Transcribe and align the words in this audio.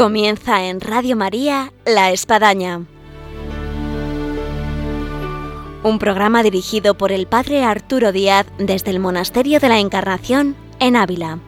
Comienza 0.00 0.64
en 0.64 0.80
Radio 0.80 1.14
María 1.14 1.74
La 1.84 2.10
Espadaña. 2.10 2.86
Un 5.82 5.98
programa 5.98 6.42
dirigido 6.42 6.96
por 6.96 7.12
el 7.12 7.26
Padre 7.26 7.64
Arturo 7.64 8.10
Díaz 8.10 8.46
desde 8.56 8.92
el 8.92 8.98
Monasterio 8.98 9.60
de 9.60 9.68
la 9.68 9.78
Encarnación 9.78 10.56
en 10.78 10.96
Ávila. 10.96 11.38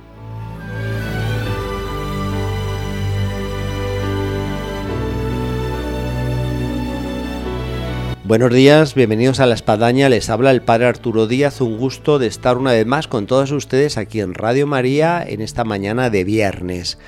Buenos 8.25 8.53
días, 8.53 8.94
bienvenidos 8.94 9.40
a 9.40 9.46
La 9.46 9.54
Espadaña, 9.54 10.11
les 10.11 10.29
habla 10.29 10.50
el 10.50 10.61
Padre 10.61 10.89
Arturo 10.89 11.26
Díaz, 11.26 11.62
un 11.62 11.79
gusto 11.79 12.18
de 12.18 12.26
estar 12.26 12.58
una 12.58 12.72
vez 12.72 12.84
más 12.84 13.08
con 13.08 13.26
todos 13.26 13.50
ustedes 13.50 13.96
aquí 13.96 14.21
en 14.21 14.34
Radio 14.34 14.66
María 14.66 15.25
en 15.26 15.40
esta 15.40 15.64
mañana 15.64 16.11
de 16.11 16.25
viernes. 16.25 16.98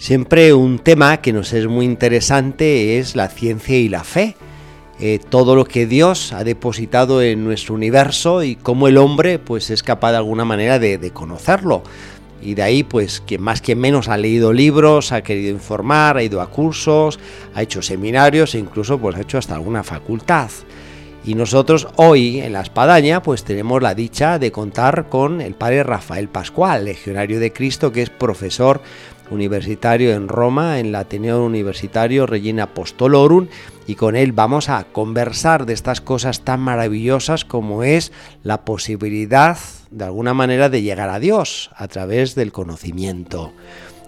Siempre 0.00 0.54
un 0.54 0.78
tema 0.78 1.18
que 1.18 1.30
nos 1.30 1.52
es 1.52 1.66
muy 1.66 1.84
interesante 1.84 2.98
es 2.98 3.16
la 3.16 3.28
ciencia 3.28 3.76
y 3.76 3.90
la 3.90 4.02
fe. 4.02 4.34
Eh, 4.98 5.20
todo 5.28 5.54
lo 5.54 5.66
que 5.66 5.84
Dios 5.84 6.32
ha 6.32 6.42
depositado 6.42 7.20
en 7.20 7.44
nuestro 7.44 7.74
universo 7.74 8.42
y 8.42 8.56
cómo 8.56 8.88
el 8.88 8.96
hombre 8.96 9.38
pues 9.38 9.68
es 9.68 9.82
capaz 9.82 10.12
de 10.12 10.16
alguna 10.16 10.46
manera 10.46 10.78
de, 10.78 11.10
conocerlo. 11.10 11.82
Y 12.40 12.54
de 12.54 12.62
ahí, 12.62 12.82
pues, 12.82 13.22
quien 13.26 13.42
más 13.42 13.60
que 13.60 13.76
menos 13.76 14.08
ha 14.08 14.16
leído 14.16 14.54
libros, 14.54 15.12
ha 15.12 15.20
querido 15.20 15.50
informar, 15.50 16.16
ha 16.16 16.22
ido 16.22 16.40
a 16.40 16.48
cursos, 16.48 17.20
ha 17.54 17.60
hecho 17.60 17.82
seminarios 17.82 18.54
e 18.54 18.58
incluso 18.58 18.98
pues 18.98 19.16
ha 19.16 19.20
hecho 19.20 19.36
hasta 19.36 19.54
alguna 19.54 19.82
facultad. 19.82 20.48
Y 21.26 21.34
nosotros 21.34 21.86
hoy 21.96 22.40
en 22.40 22.54
la 22.54 22.62
Espadaña 22.62 23.22
pues 23.22 23.44
tenemos 23.44 23.82
la 23.82 23.94
dicha 23.94 24.38
de 24.38 24.50
contar 24.50 25.10
con 25.10 25.42
el 25.42 25.54
padre 25.54 25.82
Rafael 25.82 26.30
Pascual, 26.30 26.86
legionario 26.86 27.38
de 27.38 27.52
Cristo, 27.52 27.92
que 27.92 28.00
es 28.00 28.08
profesor 28.08 28.80
universitario 29.30 30.12
en 30.12 30.28
Roma, 30.28 30.78
en 30.78 30.86
el 30.86 30.94
Ateneo 30.94 31.44
Universitario 31.44 32.26
Regina 32.26 32.64
Apostolorum, 32.64 33.48
y 33.86 33.94
con 33.94 34.16
él 34.16 34.32
vamos 34.32 34.68
a 34.68 34.84
conversar 34.84 35.66
de 35.66 35.72
estas 35.72 36.00
cosas 36.00 36.42
tan 36.42 36.60
maravillosas 36.60 37.44
como 37.44 37.82
es 37.82 38.12
la 38.42 38.64
posibilidad, 38.64 39.58
de 39.90 40.04
alguna 40.04 40.34
manera, 40.34 40.68
de 40.68 40.82
llegar 40.82 41.10
a 41.10 41.18
Dios 41.18 41.70
a 41.74 41.88
través 41.88 42.34
del 42.34 42.52
conocimiento. 42.52 43.52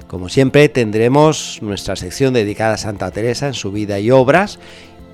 Como 0.07 0.29
siempre, 0.29 0.69
tendremos 0.69 1.59
nuestra 1.63 1.97
sección 1.97 2.35
dedicada 2.35 2.75
a 2.75 2.79
Santa 2.79 3.11
Teresa 3.11 3.47
en 3.47 3.55
su 3.55 3.73
vida 3.73 3.99
y 3.99 4.11
obras 4.11 4.59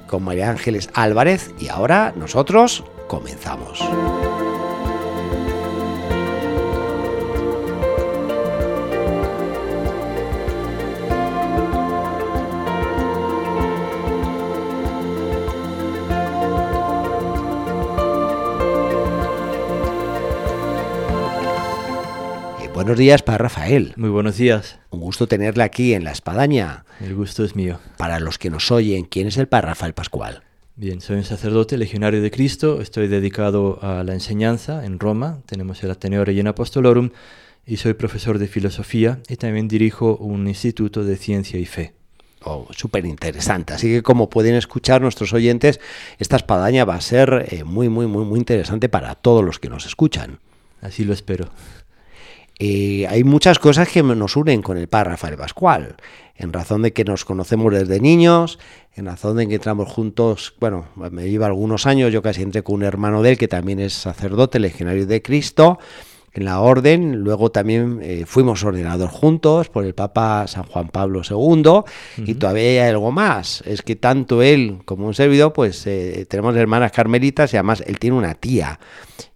con 0.08 0.24
María 0.24 0.50
Ángeles 0.50 0.90
Álvarez 0.94 1.52
y 1.60 1.68
ahora 1.68 2.12
nosotros 2.16 2.82
comenzamos. 3.06 3.78
Buenos 22.78 22.96
días 22.96 23.22
para 23.22 23.38
Rafael. 23.38 23.92
Muy 23.96 24.08
buenos 24.08 24.36
días. 24.36 24.78
Un 24.90 25.00
gusto 25.00 25.26
tenerle 25.26 25.64
aquí 25.64 25.94
en 25.94 26.04
La 26.04 26.12
Espadaña. 26.12 26.84
El 27.00 27.16
gusto 27.16 27.42
es 27.42 27.56
mío. 27.56 27.80
Para 27.96 28.20
los 28.20 28.38
que 28.38 28.50
nos 28.50 28.70
oyen, 28.70 29.04
¿quién 29.04 29.26
es 29.26 29.36
el 29.36 29.48
Padre 29.48 29.70
Rafael 29.70 29.94
Pascual? 29.94 30.44
Bien, 30.76 31.00
soy 31.00 31.16
un 31.16 31.24
sacerdote 31.24 31.76
legionario 31.76 32.22
de 32.22 32.30
Cristo, 32.30 32.80
estoy 32.80 33.08
dedicado 33.08 33.80
a 33.82 34.04
la 34.04 34.14
enseñanza 34.14 34.84
en 34.84 35.00
Roma, 35.00 35.40
tenemos 35.46 35.82
el 35.82 35.90
Ateneo 35.90 36.24
Regina 36.24 36.50
Apostolorum 36.50 37.10
y 37.66 37.78
soy 37.78 37.94
profesor 37.94 38.38
de 38.38 38.46
filosofía 38.46 39.18
y 39.28 39.34
también 39.34 39.66
dirijo 39.66 40.16
un 40.16 40.46
instituto 40.46 41.02
de 41.02 41.16
ciencia 41.16 41.58
y 41.58 41.66
fe. 41.66 41.94
Oh, 42.44 42.68
súper 42.70 43.06
interesante. 43.06 43.72
Así 43.72 43.88
que 43.88 44.04
como 44.04 44.30
pueden 44.30 44.54
escuchar 44.54 45.00
nuestros 45.00 45.32
oyentes, 45.32 45.80
esta 46.20 46.36
espadaña 46.36 46.84
va 46.84 46.94
a 46.94 47.00
ser 47.00 47.48
eh, 47.50 47.64
muy, 47.64 47.88
muy, 47.88 48.06
muy, 48.06 48.24
muy 48.24 48.38
interesante 48.38 48.88
para 48.88 49.16
todos 49.16 49.44
los 49.44 49.58
que 49.58 49.68
nos 49.68 49.84
escuchan. 49.84 50.38
Así 50.80 51.04
lo 51.04 51.12
espero. 51.12 51.50
Eh, 52.58 53.06
hay 53.08 53.22
muchas 53.22 53.58
cosas 53.60 53.88
que 53.88 54.02
nos 54.02 54.36
unen 54.36 54.62
con 54.62 54.76
el 54.78 54.88
padre 54.88 55.10
Rafael 55.10 55.36
Pascual, 55.36 55.96
en 56.34 56.52
razón 56.52 56.82
de 56.82 56.92
que 56.92 57.04
nos 57.04 57.24
conocemos 57.24 57.72
desde 57.72 58.00
niños, 58.00 58.58
en 58.96 59.06
razón 59.06 59.36
de 59.36 59.46
que 59.46 59.54
entramos 59.56 59.88
juntos, 59.88 60.54
bueno, 60.58 60.86
me 60.96 61.30
lleva 61.30 61.46
algunos 61.46 61.86
años, 61.86 62.12
yo 62.12 62.20
casi 62.20 62.42
entré 62.42 62.62
con 62.62 62.76
un 62.76 62.82
hermano 62.82 63.22
de 63.22 63.30
él 63.30 63.38
que 63.38 63.46
también 63.46 63.78
es 63.78 63.92
sacerdote, 63.92 64.58
legionario 64.58 65.06
de 65.06 65.22
Cristo, 65.22 65.78
en 66.32 66.44
la 66.44 66.60
orden, 66.60 67.16
luego 67.16 67.50
también 67.50 68.00
eh, 68.02 68.24
fuimos 68.26 68.62
ordenados 68.62 69.10
juntos 69.10 69.68
por 69.68 69.84
el 69.84 69.94
Papa 69.94 70.46
San 70.46 70.64
Juan 70.64 70.88
Pablo 70.88 71.22
II 71.28 71.36
uh 71.36 71.62
-huh. 71.62 71.84
y 72.16 72.34
todavía 72.34 72.62
hay 72.62 72.78
algo 72.90 73.10
más, 73.10 73.62
es 73.66 73.82
que 73.82 73.96
tanto 73.96 74.42
él 74.42 74.78
como 74.84 75.06
un 75.06 75.14
servidor, 75.14 75.52
pues 75.52 75.86
eh, 75.86 76.26
tenemos 76.28 76.54
hermanas 76.56 76.92
carmelitas 76.92 77.52
y 77.52 77.56
además 77.56 77.82
él 77.86 77.98
tiene 77.98 78.16
una 78.16 78.34
tía. 78.34 78.78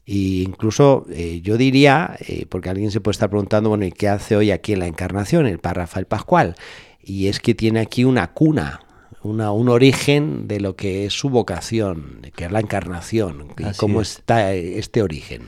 Y 0.05 0.43
incluso 0.43 1.07
eh, 1.11 1.41
yo 1.43 1.57
diría, 1.57 2.17
eh, 2.27 2.47
porque 2.49 2.71
alguien 2.71 2.91
se 2.91 3.01
puede 3.01 3.13
estar 3.13 3.31
preguntando, 3.31 3.69
bueno, 3.69 3.85
¿y 3.85 3.93
qué 3.93 4.09
hace 4.09 4.37
hoy 4.37 4.51
aquí 4.51 4.73
en 4.73 4.81
la 4.81 4.87
Encarnación, 4.87 5.47
el 5.47 5.59
Padre 5.59 5.83
Rafael 5.83 6.07
Pascual? 6.07 6.57
Y 7.01 7.29
es 7.29 7.41
que 7.41 7.55
tiene 7.55 7.81
aquí 7.81 8.05
una 8.05 8.33
cuna, 8.33 8.81
una, 9.23 9.53
un 9.53 9.69
origen 9.69 10.49
de 10.49 10.61
lo 10.61 10.75
que 10.75 11.07
es 11.07 11.13
su 11.13 11.31
vocación, 11.31 12.21
que 12.35 12.47
es 12.47 12.53
la 12.53 12.61
Encarnación. 12.61 13.49
Así 13.65 13.79
¿Cómo 13.79 14.03
es. 14.03 14.19
está 14.19 14.53
este 14.53 15.03
origen? 15.03 15.43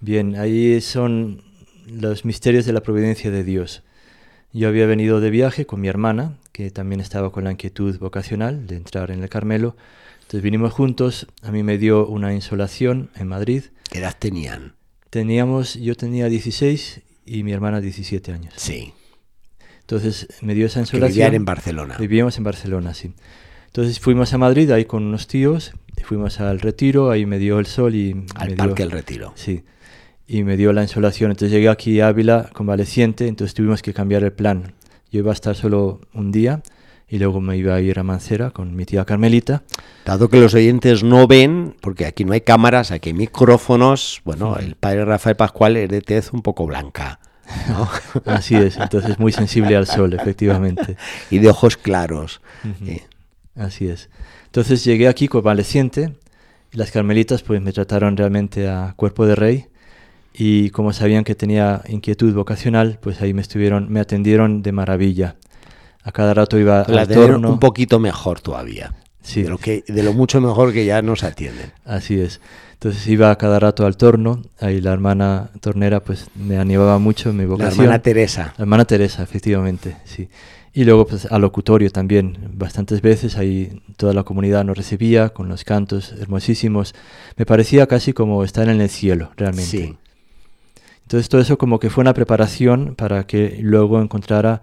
Bien, 0.00 0.36
ahí 0.36 0.80
son 0.80 1.42
los 1.86 2.24
misterios 2.24 2.66
de 2.66 2.72
la 2.72 2.82
providencia 2.82 3.30
de 3.30 3.44
Dios. 3.44 3.82
Yo 4.52 4.68
había 4.68 4.86
venido 4.86 5.20
de 5.20 5.30
viaje 5.30 5.66
con 5.66 5.80
mi 5.80 5.88
hermana, 5.88 6.36
que 6.52 6.70
también 6.70 7.00
estaba 7.00 7.30
con 7.32 7.44
la 7.44 7.52
inquietud 7.52 7.98
vocacional 7.98 8.66
de 8.66 8.76
entrar 8.76 9.10
en 9.10 9.22
el 9.22 9.28
Carmelo. 9.28 9.76
Entonces 10.22 10.42
vinimos 10.42 10.72
juntos, 10.72 11.26
a 11.42 11.50
mí 11.52 11.62
me 11.62 11.78
dio 11.78 12.06
una 12.06 12.34
insolación 12.34 13.10
en 13.16 13.28
Madrid. 13.28 13.64
¿Qué 13.90 13.98
edad 13.98 14.14
tenían? 14.18 14.74
Teníamos, 15.10 15.74
yo 15.74 15.94
tenía 15.94 16.28
16 16.28 17.00
y 17.24 17.42
mi 17.42 17.52
hermana 17.52 17.80
17 17.80 18.32
años. 18.32 18.54
Sí. 18.56 18.92
Entonces 19.80 20.28
me 20.42 20.54
dio 20.54 20.66
esa 20.66 20.80
Que 20.80 20.80
insolación. 20.80 21.14
vivían 21.14 21.34
en 21.34 21.44
Barcelona. 21.44 21.96
Vivíamos 21.98 22.36
en 22.36 22.44
Barcelona, 22.44 22.94
sí. 22.94 23.14
Entonces 23.66 24.00
fuimos 24.00 24.32
a 24.34 24.38
Madrid 24.38 24.70
ahí 24.70 24.84
con 24.84 25.04
unos 25.04 25.26
tíos, 25.26 25.72
fuimos 26.04 26.40
al 26.40 26.60
retiro, 26.60 27.10
ahí 27.10 27.26
me 27.26 27.38
dio 27.38 27.58
el 27.58 27.66
sol 27.66 27.94
y... 27.94 28.12
Al 28.34 28.50
me 28.50 28.56
Parque 28.56 28.82
dio, 28.82 28.84
El 28.86 28.90
Retiro. 28.90 29.32
Sí. 29.34 29.62
Y 30.30 30.42
me 30.44 30.56
dio 30.58 30.72
la 30.74 30.82
insolación. 30.82 31.30
Entonces 31.30 31.50
llegué 31.52 31.68
aquí 31.70 32.00
a 32.00 32.08
Ávila 32.08 32.50
convaleciente, 32.52 33.26
entonces 33.26 33.54
tuvimos 33.54 33.80
que 33.82 33.94
cambiar 33.94 34.22
el 34.24 34.32
plan. 34.32 34.74
Yo 35.10 35.20
iba 35.20 35.30
a 35.30 35.34
estar 35.34 35.56
solo 35.56 36.02
un 36.12 36.30
día 36.30 36.62
y 37.08 37.18
luego 37.18 37.40
me 37.40 37.56
iba 37.56 37.74
a 37.74 37.80
ir 37.80 37.98
a 37.98 38.02
Mancera 38.02 38.50
con 38.50 38.76
mi 38.76 38.84
tía 38.84 39.06
Carmelita. 39.06 39.62
Dado 40.04 40.28
que 40.28 40.38
los 40.38 40.52
oyentes 40.52 41.02
no 41.02 41.26
ven, 41.26 41.74
porque 41.80 42.04
aquí 42.04 42.26
no 42.26 42.34
hay 42.34 42.42
cámaras, 42.42 42.90
aquí 42.90 43.08
hay 43.08 43.14
micrófonos, 43.14 44.20
bueno, 44.26 44.54
Sí. 44.58 44.66
el 44.66 44.74
padre 44.74 45.06
Rafael 45.06 45.34
Pascual 45.36 45.78
es 45.78 45.88
de 45.88 46.02
tez 46.02 46.30
un 46.34 46.42
poco 46.42 46.66
blanca 46.66 47.18
¿no? 47.68 47.88
Así 48.26 48.54
es, 48.54 48.76
entonces 48.76 49.18
muy 49.18 49.32
sensible 49.32 49.74
al 49.74 49.86
sol, 49.86 50.12
efectivamente. 50.12 50.98
y 51.30 51.38
de 51.38 51.48
ojos 51.48 51.78
claros. 51.78 52.42
Ujú. 52.62 52.90
Eh, 52.90 53.02
Así 53.56 53.88
es. 53.88 54.10
Entonces 54.44 54.84
llegué 54.84 55.08
aquí 55.08 55.28
convaleciente 55.28 56.12
y 56.70 56.76
las 56.76 56.90
carmelitas 56.90 57.42
pues 57.42 57.62
me 57.62 57.72
trataron 57.72 58.18
realmente 58.18 58.68
a 58.68 58.92
cuerpo 58.96 59.24
de 59.26 59.34
rey 59.34 59.66
y 60.32 60.70
como 60.70 60.92
sabían 60.92 61.24
que 61.24 61.34
tenía 61.34 61.82
inquietud 61.88 62.32
vocacional, 62.34 62.98
pues 63.02 63.20
ahí 63.20 63.34
me 63.34 63.42
estuvieron, 63.42 63.90
me 63.90 64.00
atendieron 64.00 64.62
de 64.62 64.72
maravilla. 64.72 65.36
A 66.02 66.12
cada 66.12 66.32
rato 66.34 66.58
iba 66.58 66.84
la 66.88 67.02
al 67.02 67.08
torno. 67.08 67.50
un 67.50 67.58
poquito 67.58 67.98
mejor 67.98 68.40
todavía. 68.40 68.94
Sí, 69.20 69.42
De 69.42 69.50
lo, 69.50 69.58
que, 69.58 69.84
de 69.86 70.02
lo 70.02 70.12
mucho 70.14 70.40
mejor 70.40 70.72
que 70.72 70.86
ya 70.86 71.02
nos 71.02 71.22
atienden. 71.24 71.72
así 71.84 72.18
es. 72.20 72.40
Entonces 72.74 73.04
iba 73.08 73.30
a 73.32 73.36
cada 73.36 73.58
rato 73.58 73.84
al 73.84 73.96
torno, 73.96 74.40
ahí 74.60 74.80
la 74.80 74.92
hermana 74.92 75.50
tornera 75.60 75.98
pues 76.00 76.28
me 76.36 76.58
animaba 76.58 76.98
mucho 77.00 77.30
en 77.30 77.36
mi 77.36 77.42
La 77.42 77.48
vocación. 77.48 77.80
hermana 77.84 77.98
Teresa. 78.00 78.54
La 78.56 78.62
hermana 78.62 78.84
Teresa, 78.84 79.22
efectivamente, 79.24 79.96
sí. 80.04 80.28
Y 80.72 80.84
luego 80.84 81.04
pues 81.06 81.26
al 81.26 81.40
locutorio 81.42 81.90
también, 81.90 82.38
bastantes 82.54 83.02
veces 83.02 83.36
ahí 83.36 83.82
toda 83.96 84.14
la 84.14 84.22
comunidad 84.22 84.64
nos 84.64 84.76
recibía 84.78 85.30
con 85.30 85.48
los 85.48 85.64
cantos 85.64 86.12
hermosísimos. 86.20 86.94
Me 87.36 87.44
parecía 87.44 87.88
casi 87.88 88.12
como 88.12 88.44
estar 88.44 88.68
en 88.68 88.80
el 88.80 88.88
cielo, 88.88 89.32
realmente. 89.36 89.68
Sí. 89.68 89.96
Entonces 91.08 91.30
todo 91.30 91.40
eso 91.40 91.56
como 91.56 91.78
que 91.80 91.88
fue 91.88 92.02
una 92.02 92.12
preparación 92.12 92.94
para 92.94 93.26
que 93.26 93.60
luego 93.62 94.02
encontrara 94.02 94.60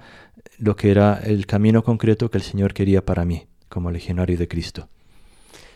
lo 0.59 0.75
que 0.75 0.91
era 0.91 1.19
el 1.23 1.47
camino 1.47 1.83
concreto 1.83 2.29
que 2.29 2.37
el 2.37 2.43
Señor 2.43 2.75
quería 2.75 3.03
para 3.03 3.25
mí, 3.25 3.47
como 3.67 3.89
legionario 3.89 4.37
de 4.37 4.47
Cristo. 4.47 4.87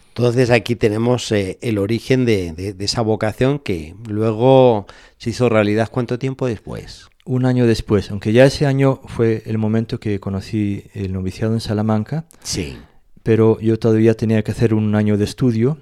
Entonces 0.10 0.51
aquí 0.51 0.75
tenemos 0.75 1.31
eh, 1.31 1.57
el 1.63 1.80
origen 1.80 2.24
de, 2.24 2.54
de- 2.54 2.74
de 2.74 2.86
esa 2.86 3.01
vocación 3.01 3.57
que 3.57 3.95
luego 4.07 4.86
se 5.18 5.31
hizo 5.31 5.50
realidad 5.50 5.89
cuánto 5.92 6.19
tiempo 6.19 6.45
después. 6.45 7.07
Un 7.25 7.48
año 7.48 7.65
después, 7.65 8.12
aunque 8.12 8.31
ya 8.31 8.45
ese 8.45 8.68
año 8.68 9.01
fue 9.07 9.42
el 9.48 9.57
momento 9.57 10.00
que 10.00 10.19
conocí 10.19 10.83
el 10.94 11.13
noviciado 11.13 11.56
en 11.56 11.62
Salamanca, 11.62 12.25
Sí. 12.44 12.77
pero 13.24 13.60
yo 13.60 13.80
todavía 13.80 14.13
tenía 14.13 14.44
que 14.44 14.51
hacer 14.51 14.75
un 14.75 14.94
año 14.94 15.18
de 15.18 15.24
estudio 15.24 15.80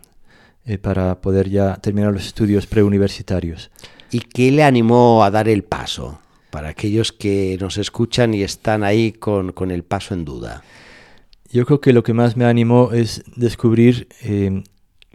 eh, 0.65 0.77
para 0.77 1.19
poder 1.19 1.49
ya 1.49 1.75
terminar 1.75 2.13
los 2.13 2.25
estudios 2.25 2.67
preuniversitarios. 2.67 3.69
¿Y 4.11 4.19
qué 4.19 4.51
le 4.51 4.63
animó 4.63 5.23
a 5.23 5.31
dar 5.31 5.47
el 5.47 5.63
paso? 5.63 6.19
para 6.49 6.69
aquellos 6.69 7.11
que 7.11 7.57
nos 7.59 7.77
escuchan 7.77 8.33
y 8.33 8.41
están 8.41 8.83
ahí 8.83 9.11
con, 9.11 9.51
con 9.51 9.71
el 9.71 9.83
paso 9.83 10.13
en 10.13 10.25
duda? 10.25 10.63
Yo 11.51 11.65
creo 11.65 11.81
que 11.81 11.93
lo 11.93 12.03
que 12.03 12.13
más 12.13 12.35
me 12.35 12.45
animó 12.45 12.91
es 12.93 13.23
descubrir 13.35 14.07
eh, 14.21 14.63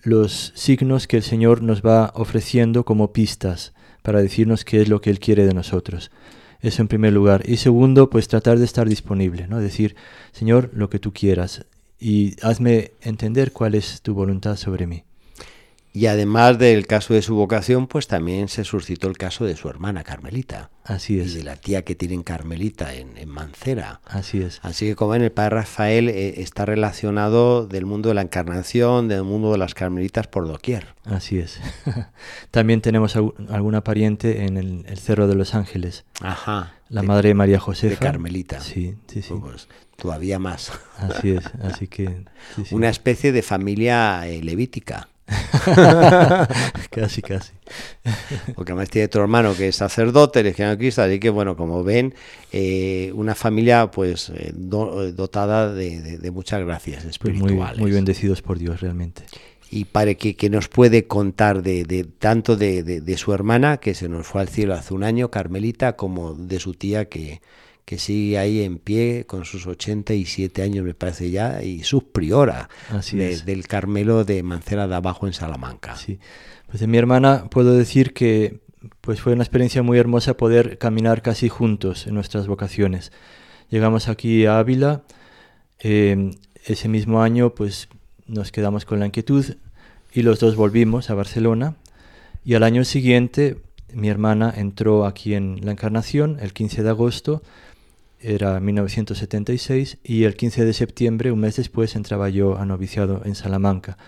los 0.03 0.53
signos 0.55 1.07
que 1.07 1.17
el 1.17 1.23
Señor 1.23 1.63
nos 1.63 1.83
va 1.83 2.13
ofreciendo 2.15 2.85
como 2.85 3.13
pistas 3.13 3.75
para 4.03 4.23
decirnos 4.23 4.65
qué 4.65 4.81
es 4.81 4.89
lo 4.89 5.01
que 5.01 5.11
Él 5.11 5.21
quiere 5.21 5.45
de 5.45 5.55
nosotros. 5.55 6.11
Eso 6.61 6.81
en 6.81 6.89
primer 6.89 7.13
lugar. 7.13 7.43
Y 7.45 7.57
segundo, 7.57 8.09
pues 8.09 8.29
tratar 8.29 8.59
de 8.59 8.65
estar 8.65 8.89
disponible, 8.89 9.49
¿no? 9.49 9.59
Decir, 9.59 9.97
Señor, 10.31 10.71
lo 10.73 10.91
que 10.91 11.01
tú 11.01 11.13
quieras 11.13 11.67
y 11.99 12.37
hazme 12.43 12.93
entender 13.01 13.53
cuál 13.53 13.75
es 13.75 14.01
tu 14.01 14.15
voluntad 14.15 14.57
sobre 14.57 14.87
mí. 14.87 15.05
Y 15.95 16.07
además 16.07 16.59
del 16.59 16.87
caso 16.87 17.13
de 17.13 17.21
su 17.21 17.35
vocación, 17.35 17.87
pues 17.87 18.07
también 18.07 18.49
se 18.49 18.65
suscitó 18.65 19.09
el 19.09 19.19
caso 19.19 19.45
de 19.45 19.57
su 19.57 19.69
hermana 19.69 20.03
Carmelita. 20.05 20.71
Así 20.85 21.21
es. 21.21 21.33
Y 21.33 21.39
de 21.39 21.45
la 21.45 21.57
tía 21.57 21.83
que 21.83 21.95
tienen 21.95 22.23
Carmelita 22.23 22.95
en, 22.95 23.29
Mancera. 23.29 24.01
Así 24.07 24.41
es. 24.41 24.59
Así 24.63 24.87
que 24.87 24.97
como 24.97 25.11
ven, 25.11 25.23
el 25.23 25.33
padre 25.33 25.57
Rafael 25.57 26.09
eh, 26.09 26.41
está 26.41 26.65
relacionado 26.65 27.67
del 27.67 27.85
mundo 27.85 28.09
de 28.09 28.15
la 28.15 28.23
encarnación, 28.23 29.07
del 29.09 29.23
mundo 29.25 29.53
de 29.53 29.59
las 29.59 29.75
Carmelitas 29.75 30.29
por 30.29 30.49
doquier. 30.49 30.95
Así 31.05 31.39
es. 31.39 31.61
también 32.51 32.81
tenemos 32.81 33.15
alguna 33.51 33.85
pariente 33.85 34.47
en 34.47 34.57
el, 34.57 34.99
Cerro 34.99 35.27
de 35.27 35.35
los 35.35 35.55
Ángeles. 35.55 36.05
Ajá. 36.23 36.75
La 36.89 37.03
madre 37.03 37.35
María 37.35 37.59
José. 37.59 37.91
De 37.91 37.97
Carmelita. 37.97 38.61
Sí, 38.61 38.97
sí, 39.09 39.21
sí. 39.21 39.35
Pues, 39.39 39.69
todavía 39.97 40.39
más. 40.39 40.73
Así 40.99 41.31
es, 41.31 41.45
así 41.63 41.87
que... 41.87 42.25
Una 42.71 42.89
especie 42.89 43.33
de 43.33 43.43
familia 43.43 44.27
eh, 44.27 44.43
levítica. 44.43 45.09
casi, 46.91 47.23
casi. 47.23 47.53
Porque 48.55 48.73
además 48.73 48.91
tiene 48.91 49.09
tu 49.09 49.19
hermano 49.19 49.55
que 49.55 49.69
es 49.69 49.77
sacerdote, 49.77 50.41
eres 50.41 50.57
Cristo, 50.79 51.03
así 51.03 51.19
que 51.19 51.31
bueno, 51.31 51.57
como 51.57 51.83
ven, 51.85 52.15
eh, 52.53 53.13
una 53.15 53.35
familia 53.35 53.91
pues 53.91 54.31
eh, 54.31 54.53
dotada 54.55 55.73
de, 55.73 56.31
muchas 56.33 56.65
gracias 56.65 57.03
pues 57.03 57.11
espirituales. 57.13 57.79
muy, 57.79 57.91
bendecidos 57.91 58.43
por 58.43 58.59
Dios 58.59 58.81
realmente. 58.81 59.23
Y 59.71 59.87
para 59.87 60.15
que, 60.15 60.37
que 60.37 60.51
nos 60.51 60.69
puede 60.69 61.07
contar 61.07 61.63
de, 61.63 62.07
tanto 62.19 62.57
de, 62.57 63.15
su 63.17 63.33
hermana, 63.33 63.79
que 63.79 63.95
se 63.95 64.09
nos 64.09 64.27
fue 64.27 64.43
al 64.43 64.49
cielo 64.49 64.75
hace 64.75 64.93
un 64.93 65.03
año, 65.03 65.31
Carmelita, 65.31 65.97
como 65.97 66.35
de 66.35 66.61
su 66.61 66.75
tía 66.75 67.07
que, 67.07 67.41
que 67.85 67.99
sigue 67.99 68.39
ahí 68.39 68.63
en 68.63 68.79
pie 68.79 69.25
con 69.27 69.45
sus 69.45 69.67
87 69.67 70.63
años, 70.63 70.85
me 70.85 70.95
parece 70.95 71.31
ya, 71.31 71.63
y 71.63 71.83
subpriora 71.83 72.69
del 73.11 73.67
Carmelo 73.67 74.25
de 74.25 74.43
Mancera 74.43 74.87
de 74.87 74.95
Abajo 74.95 75.27
en 75.27 75.33
Salamanca. 75.33 75.97
Sí, 75.97 76.19
pues 76.69 76.81
de 76.81 76.87
mi 76.87 76.99
hermana 76.99 77.49
puedo 77.51 77.75
decir 77.75 78.13
que 78.13 78.61
pues 79.01 79.21
fue 79.21 79.33
una 79.33 79.43
experiencia 79.43 79.83
muy 79.83 79.99
hermosa 79.99 80.37
poder 80.37 80.79
caminar 80.79 81.23
casi 81.23 81.49
juntos 81.49 82.07
en 82.07 82.15
nuestras 82.15 82.47
vocaciones. 82.47 83.13
Llegamos 83.69 84.09
aquí 84.09 84.47
a 84.47 84.59
Ávila, 84.59 85.03
eh, 85.81 86.31
ese 86.65 86.89
mismo 86.89 87.23
año 87.23 87.55
pues 87.55 87.89
nos 88.27 88.53
quedamos 88.53 88.85
con 88.85 89.01
la 89.01 89.07
inquietud 89.07 89.57
y 90.13 90.23
los 90.23 90.41
dos 90.41 90.57
volvimos 90.57 91.11
a 91.11 91.15
Barcelona 91.15 91.77
y 92.45 92.55
al 92.55 92.63
año 92.63 92.85
siguiente 92.85 93.59
mi 93.93 94.09
hermana 94.09 94.53
entró 94.57 95.07
aquí 95.07 95.35
en 95.35 95.61
la 95.65 95.73
Encarnación 95.73 96.39
el 96.41 96.53
15 96.53 96.83
de 96.83 96.89
agosto 96.89 97.43
era 98.23 98.61
1976 98.61 99.99
y 100.05 100.25
el 100.25 100.37
15 100.37 100.65
de 100.65 100.73
septiembre, 100.73 101.33
un 101.33 101.41
mes 101.41 101.57
después, 101.57 101.97
entraba 101.97 102.29
yo 102.29 102.57
a 102.57 102.65
noviciado 102.65 103.23
en 103.25 103.35
Salamanca. 103.35 103.99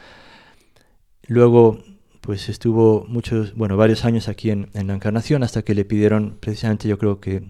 Luego, 1.27 1.83
pues 2.21 2.49
estuvo 2.49 3.05
muchos, 3.09 3.55
bueno, 3.55 3.77
varios 3.77 4.05
años 4.05 4.29
aquí 4.29 4.51
en, 4.51 4.69
la 4.73 4.95
Encarnación 4.95 5.43
hasta 5.43 5.63
que 5.63 5.75
le 5.75 5.85
pidieron, 5.85 6.37
precisamente 6.41 6.89
yo 6.89 6.99
creo 6.99 7.21
que 7.21 7.43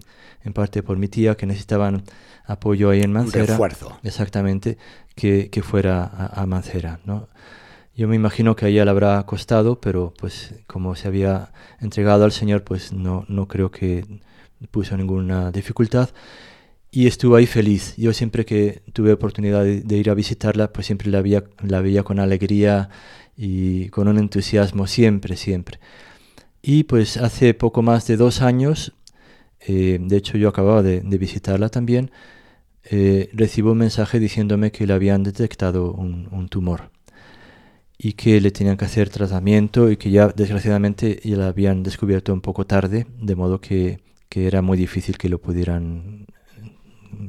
en 0.43 0.53
parte 0.53 0.83
por 0.83 0.97
mi 0.97 1.07
tía, 1.07 1.35
que 1.35 1.45
necesitaban 1.45 2.03
apoyo 2.45 2.89
ahí 2.89 3.01
en 3.01 3.13
Mancera. 3.13 3.43
Un 3.43 3.49
refuerzo. 3.49 3.99
Exactamente, 4.03 4.77
que, 5.15 5.49
fuera 5.63 6.03
a, 6.05 6.45
Mancera, 6.45 6.99
¿no? 7.05 7.29
Yo 7.95 8.07
me 8.07 8.15
imagino 8.15 8.55
que 8.55 8.65
a 8.65 8.67
ella 8.67 8.83
le 8.83 8.91
habrá 8.91 9.23
costado, 9.25 9.79
pero 9.79 10.13
pues 10.17 10.53
como 10.67 10.95
se 10.95 11.07
había 11.07 11.51
entregado 11.79 12.25
al 12.25 12.31
Señor, 12.33 12.63
pues 12.63 12.91
no, 12.91 13.25
no 13.29 13.47
creo 13.47 13.71
que 13.71 14.05
puso 14.71 14.97
ninguna 14.97 15.51
dificultad 15.51 16.09
y 16.95 17.07
estuvo 17.07 17.35
ahí 17.35 17.45
feliz. 17.45 17.93
Yo 17.97 18.13
siempre 18.13 18.45
que 18.45 18.81
tuve 18.93 19.11
oportunidad 19.11 19.65
de, 19.65 19.97
ir 19.97 20.09
a 20.09 20.13
visitarla, 20.13 20.71
pues 20.71 20.85
siempre 20.87 21.11
la 21.11 21.21
veía, 21.21 21.43
la 21.61 21.81
veía 21.81 22.03
con 22.03 22.19
alegría 22.19 22.89
y 23.35 23.89
con 23.89 24.07
un 24.07 24.17
entusiasmo, 24.17 24.87
siempre, 24.87 25.35
siempre. 25.35 25.81
Y 26.61 26.85
pues 26.85 27.17
hace 27.17 27.53
poco 27.53 27.81
más 27.81 28.07
de 28.07 28.15
dos 28.15 28.41
años, 28.41 28.93
eh, 29.59 29.99
de 30.01 30.15
hecho 30.15 30.37
yo 30.37 30.47
acababa 30.47 30.83
de, 30.83 31.01
visitarla 31.17 31.67
también, 31.67 32.11
eh, 32.85 33.29
recibo 33.33 33.73
un 33.73 33.79
mensaje 33.79 34.17
diciéndome 34.19 34.71
que 34.71 34.87
le 34.87 34.93
habían 34.93 35.23
detectado 35.23 35.91
un, 35.91 36.29
un, 36.31 36.47
tumor 36.47 36.91
y 37.97 38.13
que 38.13 38.39
le 38.39 38.51
tenían 38.51 38.77
que 38.77 38.85
hacer 38.85 39.09
tratamiento 39.09 39.91
y 39.91 39.97
que 39.97 40.11
ya 40.11 40.29
desgraciadamente 40.29 41.19
ya 41.25 41.35
la 41.35 41.47
habían 41.47 41.83
descubierto 41.83 42.33
un 42.33 42.41
poco 42.41 42.65
tarde, 42.65 43.05
de 43.19 43.35
modo 43.35 43.59
que, 43.59 43.99
que 44.29 44.47
era 44.47 44.61
muy 44.61 44.77
difícil 44.77 45.17
que 45.17 45.27
lo 45.27 45.39
pudieran 45.41 46.24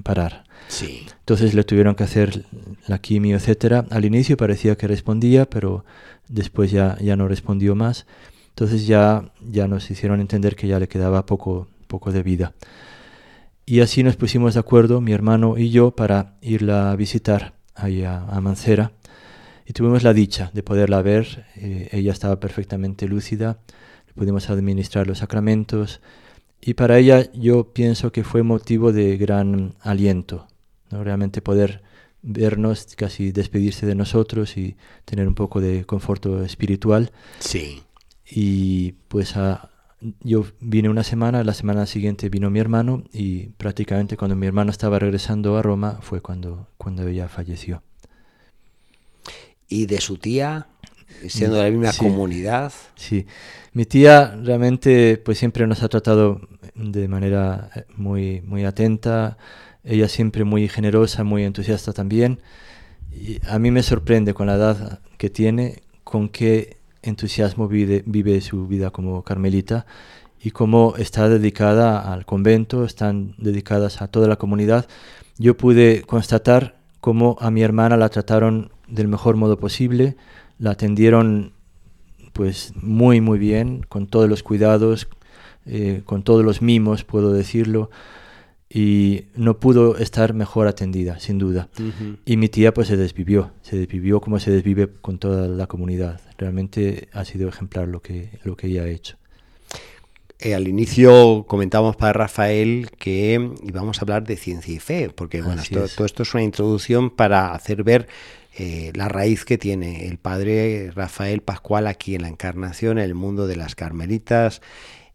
parar. 0.03 0.45
Sí. 0.69 1.07
Entonces 1.21 1.55
le 1.55 1.65
tuvieron 1.65 1.95
que 1.95 2.05
hacer 2.05 2.45
la 2.87 2.99
quimio, 2.99 3.37
etcétera. 3.37 3.87
Al 3.91 4.05
inicio 4.05 4.37
parecía 4.37 4.77
que 4.77 4.87
respondía, 4.87 5.49
pero 5.49 5.85
después 6.29 6.71
ya, 6.71 6.97
ya 7.01 7.17
no 7.17 7.29
respondió 7.29 7.75
más. 7.75 8.07
Entonces 8.51 8.87
ya, 8.87 9.33
ya 9.41 9.69
nos 9.69 9.91
hicieron 9.91 10.21
entender 10.21 10.57
que 10.57 10.67
ya 10.67 10.79
le 10.79 10.89
quedaba 10.89 11.27
poco, 11.27 11.69
poco 11.87 12.13
de 12.13 12.23
vida. 12.23 12.55
Y 13.67 13.81
así 13.81 14.03
nos 14.03 14.17
pusimos 14.17 14.55
de 14.55 14.61
acuerdo, 14.61 15.01
mi 15.01 15.13
hermano 15.13 15.59
y 15.59 15.71
yo, 15.71 15.91
para 15.91 16.37
irla 16.41 16.93
a 16.93 16.97
visitar 16.97 17.55
ahí 17.75 18.05
a, 18.05 18.21
Mancera. 18.41 18.93
Y 19.67 19.73
tuvimos 19.73 20.05
la 20.05 20.13
dicha 20.15 20.51
de 20.55 20.63
poderla 20.63 21.03
ver. 21.03 21.47
Eh, 21.57 21.89
ella 21.91 22.13
estaba 22.13 22.39
perfectamente 22.39 23.09
lúcida. 23.09 23.59
pudimos 24.15 24.49
administrar 24.51 25.07
los 25.07 25.19
sacramentos 25.19 26.01
y 26.67 26.75
para 26.75 26.99
ella 26.99 27.31
yo 27.33 27.73
pienso 27.73 28.11
que 28.11 28.25
fue 28.25 28.43
motivo 28.43 28.93
de 28.93 29.17
gran 29.17 29.77
aliento, 29.81 30.49
¿no? 30.91 31.05
realmente 31.05 31.41
poder 31.41 31.85
vernos, 32.23 32.89
casi 32.97 33.31
despedirse 33.31 33.87
de 33.87 33.95
nosotros 33.95 34.57
y 34.57 34.77
tener 35.05 35.29
un 35.29 35.37
poco 35.37 35.61
de 35.61 35.85
conforto 35.85 36.43
espiritual. 36.43 37.13
Sí. 37.39 37.85
Y 38.29 38.95
pues 39.07 39.35
yo 40.23 40.45
vine 40.59 40.89
una 40.89 41.05
semana, 41.05 41.45
la 41.45 41.55
semana 41.55 41.87
siguiente 41.87 42.29
vino 42.31 42.51
mi 42.51 42.59
hermano 42.59 43.05
y 43.13 43.47
prácticamente 43.51 44.17
cuando 44.17 44.35
mi 44.35 44.49
hermano 44.49 44.73
estaba 44.73 44.99
regresando 44.99 45.57
a 45.57 45.63
Roma 45.63 46.01
fue 46.03 46.21
cuando, 46.21 46.67
cuando 46.79 47.07
ella 47.07 47.29
falleció. 47.29 47.85
¿Y 49.69 49.87
de 49.87 50.01
su 50.01 50.17
tía? 50.17 50.67
Siendo 51.29 51.57
de 51.57 51.65
la 51.65 51.71
misma 51.71 51.93
comunidad. 51.93 52.73
Sí, 52.95 53.27
mi 53.73 53.85
tía 53.85 54.37
realmente 54.43 55.21
pues 55.25 55.39
siempre 55.39 55.67
nos 55.67 55.83
ha 55.83 55.89
tratado 55.89 56.41
de 56.75 57.09
manera 57.09 57.71
eh, 57.75 57.85
muy, 57.97 58.41
muy 58.43 58.65
atenta, 58.65 59.39
ella 59.85 60.09
siempre 60.09 60.45
muy 60.45 60.69
generosa, 60.69 61.25
muy 61.25 61.45
entusiasta 61.45 61.93
también. 61.93 62.41
Y 63.13 63.41
a 63.49 63.59
mí 63.59 63.71
me 63.71 63.83
sorprende 63.83 64.35
con 64.35 64.47
la 64.47 64.55
edad 64.55 65.01
que 65.17 65.31
tiene, 65.31 65.83
con 66.05 66.29
qué 66.29 66.77
entusiasmo 67.03 67.69
vive, 67.69 68.03
vive 68.07 68.41
su 68.41 68.67
vida 68.67 68.91
como 68.91 69.23
carmelita 69.23 69.87
y 70.43 70.51
cómo 70.51 70.95
está 70.97 71.29
dedicada 71.29 72.13
al 72.13 72.27
convento, 72.27 72.85
están 72.85 73.35
dedicadas 73.39 74.03
a 74.03 74.09
toda 74.09 74.29
la 74.29 74.37
comunidad. 74.37 74.87
Yo 75.39 75.57
pude 75.57 76.03
constatar 76.03 76.77
cómo 77.01 77.37
a 77.41 77.51
mi 77.51 77.63
hermana 77.63 77.97
la 77.97 78.09
trataron 78.09 78.71
del 78.89 79.09
mejor 79.09 79.37
modo 79.37 79.59
posible, 79.59 80.17
la 80.59 80.71
atendieron 80.73 81.53
pues 82.33 82.73
muy 82.77 83.21
muy 83.21 83.39
bien, 83.39 83.83
con 83.89 84.07
todos 84.07 84.29
los 84.29 84.43
cuidados, 84.43 85.09
eh, 85.65 86.03
con 86.05 86.23
todos 86.23 86.45
los 86.45 86.61
mimos, 86.63 87.03
puedo 87.03 87.33
decirlo, 87.33 87.91
y 88.69 89.25
no 89.35 89.59
pudo 89.59 89.97
estar 89.97 90.35
mejor 90.35 90.67
atendida, 90.67 91.19
sin 91.19 91.39
duda. 91.39 91.69
Y 92.25 92.37
mi 92.37 92.49
tía 92.49 92.75
pues 92.75 92.89
se 92.89 92.97
desvivió, 92.97 93.53
se 93.63 93.77
desvivió 93.79 94.21
como 94.21 94.39
se 94.39 94.51
desvive 94.51 94.89
con 95.01 95.19
toda 95.19 95.49
la 95.49 95.67
comunidad. 95.67 96.21
Realmente 96.37 97.09
ha 97.13 97.25
sido 97.25 97.49
ejemplar 97.49 97.89
lo 97.89 98.03
que, 98.03 98.39
lo 98.45 98.57
que 98.57 98.67
ella 98.67 98.83
ha 98.83 98.89
hecho. 98.89 99.17
Eh, 100.39 100.55
al 100.55 100.69
inicio 100.69 101.47
comentamos 101.49 101.97
para 101.97 102.13
Rafael 102.13 102.91
que 102.99 103.53
íbamos 103.63 103.99
a 103.99 104.01
hablar 104.03 104.25
de 104.25 104.37
ciencia 104.37 104.75
y 104.75 104.79
fe, 104.79 105.09
porque 105.09 105.41
bueno, 105.41 105.63
todo 105.73 106.05
esto 106.05 106.23
es 106.23 106.35
una 106.35 106.43
introducción 106.43 107.09
para 107.09 107.55
hacer 107.55 107.83
ver 107.83 108.07
eh, 108.59 108.91
la 108.95 109.09
raíz 109.09 109.45
que 109.45 109.59
tiene 109.59 110.07
el 110.07 110.17
padre 110.17 110.91
Rafael 110.95 111.43
Pascual 111.43 111.87
aquí 111.87 112.15
en 112.15 112.23
la 112.23 112.29
Encarnación, 112.29 112.99
en 112.99 113.05
el 113.05 113.15
mundo 113.15 113.47
de 113.47 113.57
las 113.57 113.75
Carmelitas. 113.75 114.63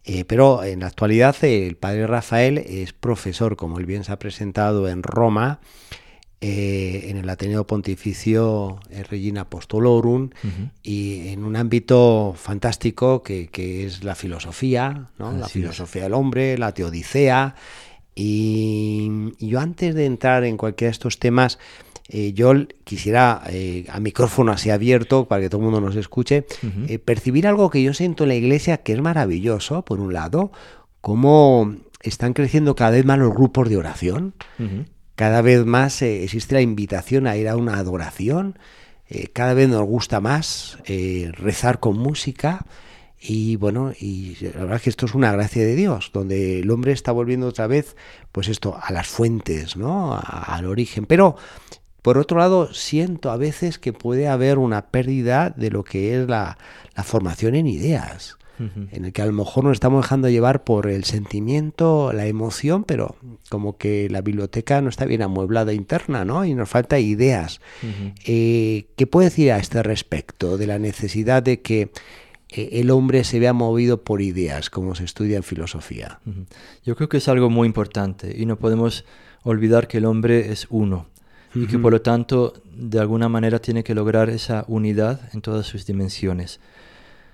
Eh, 0.03 0.25
pero 0.25 0.63
en 0.63 0.81
la 0.81 0.88
actualidad 0.88 1.36
el 1.43 1.75
padre 1.75 2.05
Rafael 2.05 2.60
es 2.60 2.93
profesor, 2.93 3.55
como 3.55 3.79
él 3.79 3.86
bien 3.86 4.03
se 4.03 4.12
ha 4.12 4.19
presentado 4.19 4.88
en 4.88 5.01
Roma, 5.03 5.60
eh, 6.39 7.05
en 7.10 7.17
el 7.17 7.29
Ateneo 7.29 7.65
Pontificio 7.67 8.79
Regina 9.10 9.41
Apostolorum 9.41 10.31
y 10.81 11.29
en 11.29 11.43
un 11.43 11.55
ámbito 11.55 12.33
fantástico 12.36 13.21
que, 13.21 13.50
es 13.86 14.03
la 14.03 14.15
filosofía, 14.15 15.10
la 15.17 15.48
filosofía 15.48 16.03
del 16.03 16.13
hombre, 16.13 16.57
la 16.57 16.74
teodicea. 16.74 17.55
Y, 18.15 19.10
yo 19.39 19.60
antes 19.60 19.96
de 19.96 20.06
entrar 20.06 20.44
en 20.44 20.58
cualquiera 20.58 20.89
de 20.89 20.94
estos 20.94 21.20
temas, 21.20 21.60
eh, 22.10 22.34
yo 22.34 22.53
quisiera, 22.84 23.44
eh, 23.50 23.86
a 23.89 24.00
micrófono 24.00 24.51
así 24.51 24.70
abierto, 24.70 25.25
para 25.25 25.41
que 25.41 25.50
todo 25.50 25.62
el 25.62 25.65
mundo 25.65 25.82
nos 25.82 25.96
escuche, 25.96 26.46
percibir 27.06 27.48
algo 27.48 27.70
que 27.70 27.82
yo 27.82 27.94
siento 27.94 28.24
en 28.24 28.30
la 28.30 28.36
iglesia 28.36 28.77
que 28.77 28.94
es 28.94 29.01
maravilloso, 29.01 29.84
por 29.84 30.00
un 30.00 30.13
lado, 30.13 30.51
cómo 31.00 31.75
están 32.01 32.34
creciendo 32.34 32.75
cada 32.75 32.91
vez 32.91 33.06
más 33.06 33.20
los 33.20 33.34
grupos 33.34 33.70
de 33.70 33.77
oración, 33.77 34.34
cada 35.15 35.41
vez 35.41 35.65
más 35.65 36.01
eh, 36.01 36.24
existe 36.24 36.56
la 36.56 36.62
invitación 36.62 37.27
a 37.27 37.38
ir 37.38 37.48
a 37.48 37.56
una 37.56 37.77
adoración, 37.77 38.58
eh, 39.08 39.27
cada 39.27 39.53
vez 39.53 39.70
nos 39.70 39.86
gusta 39.86 40.22
más 40.22 40.77
eh, 40.86 41.32
rezar 41.34 41.80
con 41.80 41.98
música 41.98 42.65
y 43.22 43.56
bueno, 43.56 43.94
y 44.00 44.36
la 44.42 44.62
verdad 44.62 44.75
es 44.78 44.82
que 44.82 44.90
esto 44.90 45.06
es 45.06 45.13
una 45.13 45.32
gracia 45.32 45.63
de 45.63 45.75
Dios, 45.75 46.10
donde 46.13 46.60
el 46.60 46.72
hombre 46.72 46.92
está 46.92 47.12
volviendo 47.12 47.48
otra 47.48 47.68
vez, 47.68 47.96
pues 48.32 48.48
esto, 48.48 48.78
a 48.82 48.92
las 48.92 49.08
fuentes, 49.08 49.78
¿no? 49.78 50.20
al 50.24 50.66
origen. 50.66 51.06
Pero 51.06 51.36
por 52.01 52.18
otro 52.18 52.40
lado, 52.40 52.74
siento 52.74 53.30
a 53.30 53.38
veces 53.38 53.78
que 53.78 53.94
puede 53.94 54.28
haber 54.28 54.58
una 54.58 54.88
pérdida 54.88 55.51
de 55.51 55.70
lo 55.70 55.84
que 55.84 56.20
es 56.20 56.28
la 56.28 56.58
formación 57.04 57.56
en 57.56 57.68
ideas 57.68 58.38
en 58.92 59.06
el 59.06 59.13
que 59.13 59.22
a 59.22 59.25
lo 59.25 59.34
mejor 59.34 59.63
nos 59.63 59.74
estamos 59.74 60.04
dejando 60.04 60.30
llevar 60.30 60.63
por 60.63 60.88
el 60.88 61.04
sentimiento, 61.04 62.12
la 62.13 62.28
emoción, 62.28 62.84
pero 62.84 63.16
como 63.50 63.78
que 63.78 64.10
la 64.10 64.22
biblioteca 64.22 64.82
no 64.82 64.90
está 64.90 65.06
bien 65.06 65.22
amueblada 65.22 65.74
interna, 65.74 66.25
¿no? 66.25 66.46
Y 66.46 66.54
nos 66.54 66.70
falta 66.70 67.00
ideas. 67.00 67.60
Eh, 68.25 68.86
¿Qué 68.96 69.08
puede 69.08 69.30
decir 69.30 69.51
a 69.51 69.58
este 69.58 69.82
respecto 69.84 70.58
de 70.58 70.68
la 70.68 70.80
necesidad 70.80 71.44
de 71.44 71.62
que 71.62 71.92
el 72.51 72.91
hombre 72.91 73.24
se 73.24 73.39
vea 73.39 73.53
movido 73.53 74.03
por 74.03 74.22
ideas, 74.22 74.70
como 74.70 74.96
se 74.96 75.05
estudia 75.05 75.38
en 75.38 75.43
filosofía? 75.43 76.20
Yo 76.84 76.96
creo 76.96 77.10
que 77.10 77.17
es 77.17 77.27
algo 77.27 77.50
muy 77.50 77.65
importante 77.65 78.36
y 78.38 78.46
no 78.46 78.58
podemos 78.58 79.05
olvidar 79.43 79.88
que 79.88 80.00
el 80.00 80.05
hombre 80.05 80.51
es 80.51 80.67
uno 80.70 81.08
y 81.53 81.67
que 81.67 81.77
por 81.77 81.91
lo 81.91 82.01
tanto 82.01 82.53
de 82.74 83.00
alguna 83.00 83.27
manera 83.27 83.60
tiene 83.60 83.84
que 83.84 83.96
lograr 83.96 84.29
esa 84.29 84.63
unidad 84.67 85.29
en 85.34 85.41
todas 85.41 85.65
sus 85.65 85.86
dimensiones. 85.86 86.60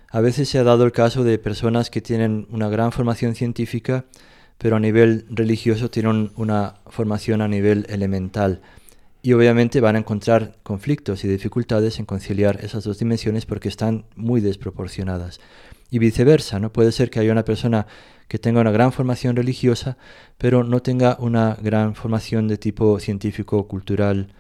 A 0.09 0.21
veces 0.21 0.50
se 0.50 0.57
ha 0.57 0.63
dado 0.63 0.86
el 0.86 0.91
caso 0.91 1.24
de 1.24 1.38
personas 1.38 1.89
que 1.89 2.01
tienen 2.01 2.47
una 2.50 2.69
gran 2.69 2.91
formación 2.91 3.36
científica, 3.36 4.05
pero 4.57 4.77
a 4.77 4.79
nivel 4.79 5.25
religioso 5.29 5.91
tienen 5.91 6.31
una 6.36 6.75
formación 6.88 7.41
a 7.41 7.47
nivel 7.47 7.86
elemental. 7.89 8.62
Y 9.21 9.33
obviamente 9.33 9.81
van 9.81 9.95
a 9.95 10.00
encontrar 10.00 10.57
conflictos 10.63 11.24
y 11.24 11.27
dificultades 11.27 12.00
en 12.00 12.05
conciliar 12.05 12.63
esas 12.63 12.83
dos 12.83 13.00
dimensiones 13.00 13.45
porque 13.45 13.69
están 13.69 14.05
muy 14.15 14.41
desproporcionadas. 14.41 15.39
Y 15.89 16.00
viceversa, 16.00 16.59
¿no? 16.59 16.71
Puede 16.71 16.91
ser 16.91 17.09
que 17.09 17.19
haya 17.19 17.31
una 17.31 17.45
persona 17.45 17.88
que 18.27 18.39
tenga 18.39 18.62
una 18.62 18.71
gran 18.71 18.91
formación 18.91 19.36
religiosa, 19.36 19.97
pero 20.38 20.63
no 20.63 20.81
tenga 20.81 21.17
una 21.19 21.57
gran 21.62 21.95
formación 21.95 22.47
de 22.47 22.57
tipo 22.57 23.00
científico, 23.00 23.67
cultural, 23.67 24.33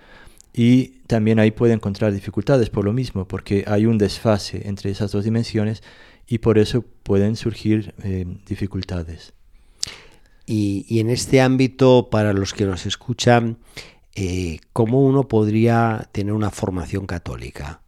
y 0.57 1.01
también 1.05 1.37
ahí 1.37 1.51
puede 1.51 1.73
encontrar 1.73 2.11
dificultades 2.11 2.71
por 2.71 2.83
lo 2.83 2.91
mismo, 2.91 3.27
porque 3.27 3.63
hay 3.67 3.85
un 3.85 3.99
desfase 3.99 4.67
entre 4.67 4.89
esas 4.89 5.11
dos 5.11 5.23
dimensiones 5.23 5.83
y 6.27 6.39
por 6.39 6.57
eso 6.57 6.83
pueden 7.03 7.35
surgir 7.35 7.93
eh, 8.03 8.25
dificultades. 8.47 9.33
Y, 10.47 10.99
en 10.99 11.09
este 11.09 11.41
ámbito, 11.41 12.09
para 12.09 12.33
los 12.33 12.53
que 12.53 12.65
nos 12.65 12.85
escuchan, 12.85 13.57
eh, 14.19 14.59
¿cómo 14.73 15.05
uno 15.05 15.27
podría 15.27 16.09
tener 16.11 16.33
una 16.33 16.49
formación 16.49 17.05
católica? 17.05 17.81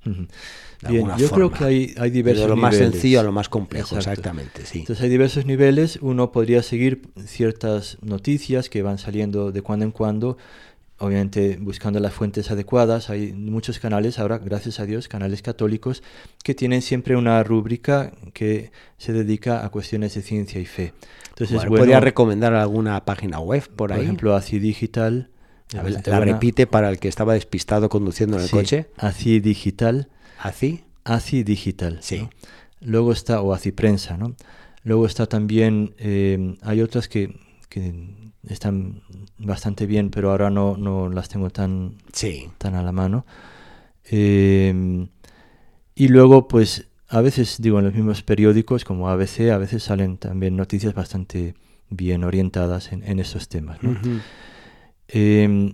Bien, 0.88 1.08
yo 1.18 1.28
creo 1.32 1.52
que 1.52 1.64
hay, 1.64 1.96
hay 1.98 2.12
diversos 2.12 2.44
De 2.44 2.50
lo 2.50 2.56
más 2.56 2.76
sencillo 2.76 3.20
a 3.20 3.24
lo 3.24 3.32
más 3.32 3.50
complejo, 3.50 3.98
exactamente. 3.98 4.64
Sí. 4.68 4.82
Entonces 4.82 5.04
hay 5.04 5.10
diversos 5.10 5.48
niveles. 5.48 5.98
Uno 6.04 6.32
podría 6.32 6.62
seguir 6.62 7.02
ciertas 7.26 7.98
noticias 8.04 8.70
que 8.70 8.84
van 8.84 9.00
saliendo 9.00 9.52
de 9.52 9.64
cuando 9.64 9.86
en 9.86 9.92
cuando 9.92 10.38
obviamente 11.00 11.58
buscando 11.60 12.00
las 12.00 12.14
fuentes 12.14 12.52
adecuadas. 12.52 13.10
Hay 13.10 13.34
muchos 13.34 13.80
canales 13.80 14.20
ahora, 14.20 14.38
gracias 14.38 14.80
a 14.80 14.86
Dios, 14.86 15.08
canales 15.08 15.42
católicos 15.42 16.04
que 16.44 16.54
tienen 16.54 16.84
siempre 16.84 17.16
una 17.16 17.44
rúbrica 17.44 18.12
que 18.34 18.72
se 19.00 19.14
dedica 19.14 19.66
a 19.66 19.70
cuestiones 19.70 20.14
de 20.14 20.22
ciencia 20.22 20.62
y 20.62 20.66
fe. 20.66 20.94
Entonces, 21.30 21.66
¿Podría 21.66 22.00
recomendar 22.00 22.54
alguna 22.54 23.04
página 23.06 23.40
web 23.40 23.68
por 23.76 23.92
ahí? 23.92 23.98
Por 23.98 24.04
ejemplo, 24.04 24.36
ACI 24.36 24.60
Digital. 24.60 25.30
La 25.72 26.20
repite 26.20 26.68
para 26.68 26.90
el 26.90 27.00
que 27.00 27.08
estaba 27.08 27.34
despistado 27.34 27.90
conduciendo 27.90 28.38
en 28.38 28.44
el 28.44 28.50
coche. 28.50 28.88
ACI 28.98 29.40
Digital. 29.40 30.10
¿ACI? 30.40 30.84
ACI 31.04 31.44
Digital. 31.44 32.00
Sí. 32.02 32.28
Luego 32.82 33.12
está, 33.12 33.42
o 33.42 33.54
ACI 33.54 33.72
Prensa, 33.72 34.18
¿no? 34.18 34.36
Luego 34.84 35.06
está 35.06 35.26
también, 35.28 35.94
eh, 36.00 36.56
hay 36.62 36.82
otras 36.82 37.08
que, 37.08 37.38
que 37.68 37.94
están 38.48 39.02
bastante 39.38 39.86
bien, 39.86 40.10
pero 40.10 40.32
ahora 40.32 40.50
no, 40.50 40.78
no 40.78 41.10
las 41.10 41.30
tengo 41.30 41.50
tan, 41.50 41.96
tan 42.58 42.76
a 42.76 42.84
la 42.84 42.92
mano. 42.92 43.26
Em, 44.06 45.10
y 45.96 46.08
luego, 46.08 46.48
pues, 46.48 46.88
a 47.10 47.22
veces, 47.22 47.58
digo, 47.60 47.80
en 47.80 47.86
los 47.86 47.94
mismos 47.94 48.24
periódicos 48.24 48.86
como 48.86 49.10
ABC, 49.10 49.52
a 49.52 49.58
veces 49.58 49.84
salen 49.84 50.18
también 50.18 50.56
noticias 50.56 50.94
bastante 50.94 51.56
bien 51.90 52.24
orientadas 52.24 52.92
en, 52.92 53.04
en 53.04 53.20
estos 53.20 53.50
temas. 53.50 53.80
Em, 55.12 55.74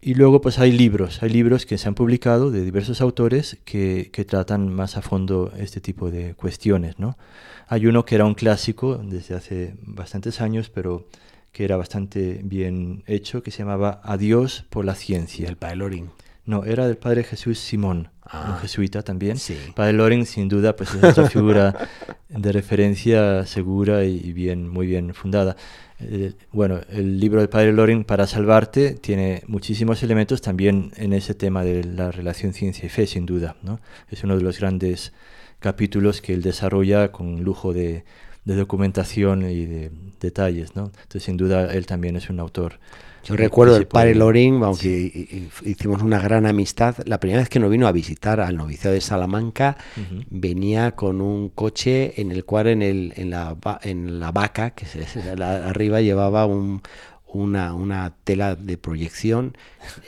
y 0.00 0.14
luego, 0.14 0.40
pues, 0.40 0.58
hay 0.58 0.72
libros, 0.72 1.22
hay 1.22 1.30
libros 1.30 1.66
que 1.66 1.78
se 1.78 1.88
han 1.88 1.94
publicado 1.94 2.50
de 2.50 2.64
diversos 2.64 3.00
autores 3.00 3.58
que, 3.64 4.10
que 4.12 4.24
tratan 4.24 4.68
más 4.68 4.96
a 4.96 5.02
fondo 5.02 5.52
este 5.56 5.80
tipo 5.80 6.10
de 6.10 6.34
cuestiones, 6.34 6.98
¿no? 6.98 7.16
Hay 7.68 7.86
uno 7.86 8.04
que 8.04 8.14
era 8.14 8.24
un 8.24 8.34
clásico 8.34 8.96
desde 8.98 9.34
hace 9.34 9.74
bastantes 9.82 10.40
años, 10.40 10.70
pero 10.70 11.08
que 11.52 11.64
era 11.64 11.76
bastante 11.76 12.40
bien 12.44 13.02
hecho, 13.06 13.42
que 13.42 13.50
se 13.50 13.60
llamaba 13.60 14.00
Adiós 14.04 14.64
por 14.68 14.84
la 14.84 14.94
ciencia. 14.94 15.48
El 15.48 15.56
padre 15.56 15.76
Loring. 15.76 16.10
No, 16.44 16.64
era 16.64 16.86
del 16.86 16.96
padre 16.96 17.24
Jesús 17.24 17.58
Simón, 17.58 17.98
un 17.98 18.30
ah, 18.30 18.58
jesuita 18.60 19.02
también. 19.02 19.36
Sí. 19.36 19.56
Padre 19.74 19.94
Loring, 19.94 20.26
sin 20.26 20.48
duda, 20.48 20.76
pues 20.76 20.94
es 20.94 21.02
otra 21.02 21.28
figura 21.28 21.88
de 22.28 22.52
referencia 22.52 23.44
segura 23.46 24.04
y 24.04 24.32
bien, 24.32 24.68
muy 24.68 24.86
bien 24.86 25.12
fundada. 25.12 25.56
Bueno, 26.52 26.80
el 26.90 27.18
libro 27.18 27.40
del 27.40 27.48
padre 27.48 27.72
Loring, 27.72 28.04
Para 28.04 28.26
salvarte, 28.26 28.94
tiene 28.94 29.42
muchísimos 29.46 30.02
elementos 30.02 30.42
también 30.42 30.92
en 30.96 31.14
ese 31.14 31.34
tema 31.34 31.64
de 31.64 31.84
la 31.84 32.12
relación 32.12 32.52
ciencia 32.52 32.84
y 32.84 32.90
fe, 32.90 33.06
sin 33.06 33.24
duda. 33.24 33.56
¿no? 33.62 33.80
Es 34.10 34.22
uno 34.22 34.36
de 34.36 34.42
los 34.42 34.58
grandes 34.58 35.12
capítulos 35.58 36.20
que 36.20 36.34
él 36.34 36.42
desarrolla 36.42 37.12
con 37.12 37.42
lujo 37.42 37.72
de, 37.72 38.04
documentación 38.44 39.42
y 39.50 39.66
de 39.66 39.90
detalles, 40.20 40.76
¿no? 40.76 40.84
Entonces, 40.84 41.24
sin 41.24 41.36
duda, 41.36 41.72
él 41.74 41.84
también 41.86 42.14
es 42.14 42.30
un 42.30 42.38
autor. 42.38 42.78
Yo 43.26 43.34
recuerdo 43.34 43.76
el 43.76 43.88
padre 43.88 44.14
Loring, 44.14 44.62
aunque 44.62 45.48
hicimos 45.64 46.00
una 46.00 46.20
gran 46.20 46.46
amistad, 46.46 46.94
la 47.06 47.18
primera 47.18 47.40
vez 47.40 47.48
que 47.48 47.58
nos 47.58 47.70
vino 47.70 47.88
a 47.88 47.92
visitar 47.92 48.38
al 48.38 48.56
noviciado 48.56 48.94
de 48.94 49.00
Salamanca, 49.00 49.76
venía 50.30 50.92
con 50.92 51.20
un 51.20 51.48
coche 51.48 52.20
en 52.20 52.30
el 52.30 52.44
cual 52.44 52.68
en, 52.68 52.82
el, 52.82 53.12
en, 53.16 53.30
la, 53.30 53.56
en 53.82 54.20
la 54.20 54.30
vaca, 54.30 54.70
que 54.70 54.86
se, 54.86 55.04
arriba 55.42 56.00
llevaba 56.00 56.46
un, 56.46 56.82
una, 57.36 57.74
una 57.74 58.14
tela 58.24 58.54
de 58.54 58.78
proyección 58.78 59.56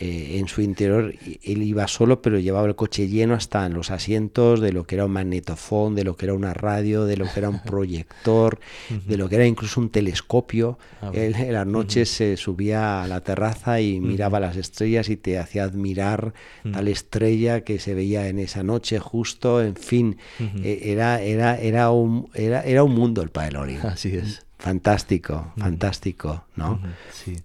eh, 0.01 0.37
en 0.39 0.49
su 0.49 0.63
interior. 0.63 1.15
Él 1.43 1.63
iba 1.63 1.87
solo, 1.89 2.23
pero 2.23 2.39
llevaba 2.39 2.67
el 2.67 2.77
coche 2.77 3.09
lleno 3.09 3.35
hasta 3.35 3.67
en 3.67 3.75
los 3.75 3.91
asientos 3.91 4.61
de 4.61 4.73
lo 4.73 4.85
que 4.85 4.95
era 4.95 5.05
un 5.05 5.13
magnetofón, 5.13 5.95
de 5.95 6.05
lo 6.05 6.17
que 6.17 6.27
era 6.27 6.35
una 6.35 6.55
radio, 6.55 7.05
de 7.05 7.17
lo 7.17 7.27
que 7.27 7.41
era 7.41 7.49
un 7.49 7.63
proyector, 7.65 8.59
de 9.07 9.17
lo 9.17 9.29
que 9.29 9.37
era 9.37 9.47
incluso 9.47 9.81
un 9.81 9.91
telescopio. 9.91 10.79
Ah, 11.03 11.11
Él 11.13 11.35
en 11.37 11.53
las 11.53 11.67
noches 11.67 12.09
se 12.09 12.37
subía 12.37 13.03
a 13.03 13.09
la 13.09 13.21
terraza 13.21 13.81
y 13.81 14.01
miraba 14.01 14.41
las 14.41 14.57
estrellas 14.57 15.09
y 15.09 15.17
te 15.17 15.39
hacía 15.39 15.65
admirar 15.65 16.33
tal 16.73 16.89
estrella 16.89 17.63
que 17.63 17.79
se 17.79 17.95
veía 17.95 18.29
en 18.29 18.39
esa 18.39 18.63
noche 18.63 18.99
justo. 18.99 19.63
En 19.63 19.77
fin, 19.77 20.19
eh, 20.63 20.81
era, 20.85 21.21
era, 21.21 21.59
era, 21.59 21.91
un, 21.91 22.29
era, 22.35 22.63
era 22.63 22.85
un 22.85 22.95
mundo 22.95 23.23
el 23.23 23.31
Padre 23.31 23.49
Así 23.83 24.17
es. 24.17 24.48
Fantástico, 24.59 25.53
fantástico, 25.57 26.45
¿no? 26.57 26.81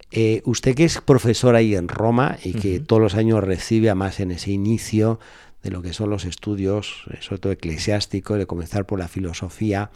Eh, 0.10 0.42
usted 0.46 0.74
que 0.74 0.86
es 0.86 1.00
profesor 1.00 1.56
ahí 1.56 1.76
en 1.76 1.88
Roma 1.88 2.40
y 2.44 2.54
que 2.54 2.80
todos 2.80 3.02
los 3.02 3.14
años 3.14 3.44
recibe 3.44 3.90
además 3.90 4.20
en 4.20 4.32
ese 4.32 4.50
inicio 4.50 5.20
de 5.62 5.70
lo 5.70 5.84
que 5.84 5.94
son 5.94 6.10
los 6.10 6.26
estudios, 6.26 7.04
eh, 7.12 7.18
sobre 7.22 7.40
todo 7.40 7.54
eclesiásticos, 7.54 8.40
de 8.40 8.48
comenzar 8.48 8.88
por 8.88 8.98
la 8.98 9.08
filosofía, 9.08 9.92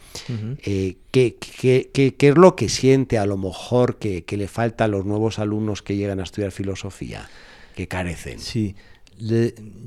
eh, 0.62 0.96
¿qué, 1.10 1.36
es 1.92 2.36
lo 2.36 2.54
que 2.54 2.68
siente 2.68 3.18
a 3.18 3.26
lo 3.26 3.36
mejor 3.36 3.96
que, 3.96 4.24
le 4.30 4.46
falta 4.46 4.84
a 4.84 4.88
los 4.88 5.04
nuevos 5.04 5.40
alumnos 5.40 5.82
que 5.82 5.96
llegan 5.96 6.20
a 6.20 6.22
estudiar 6.22 6.52
filosofía, 6.52 7.28
que 7.74 7.88
carecen? 7.88 8.38
Sí, 8.38 8.76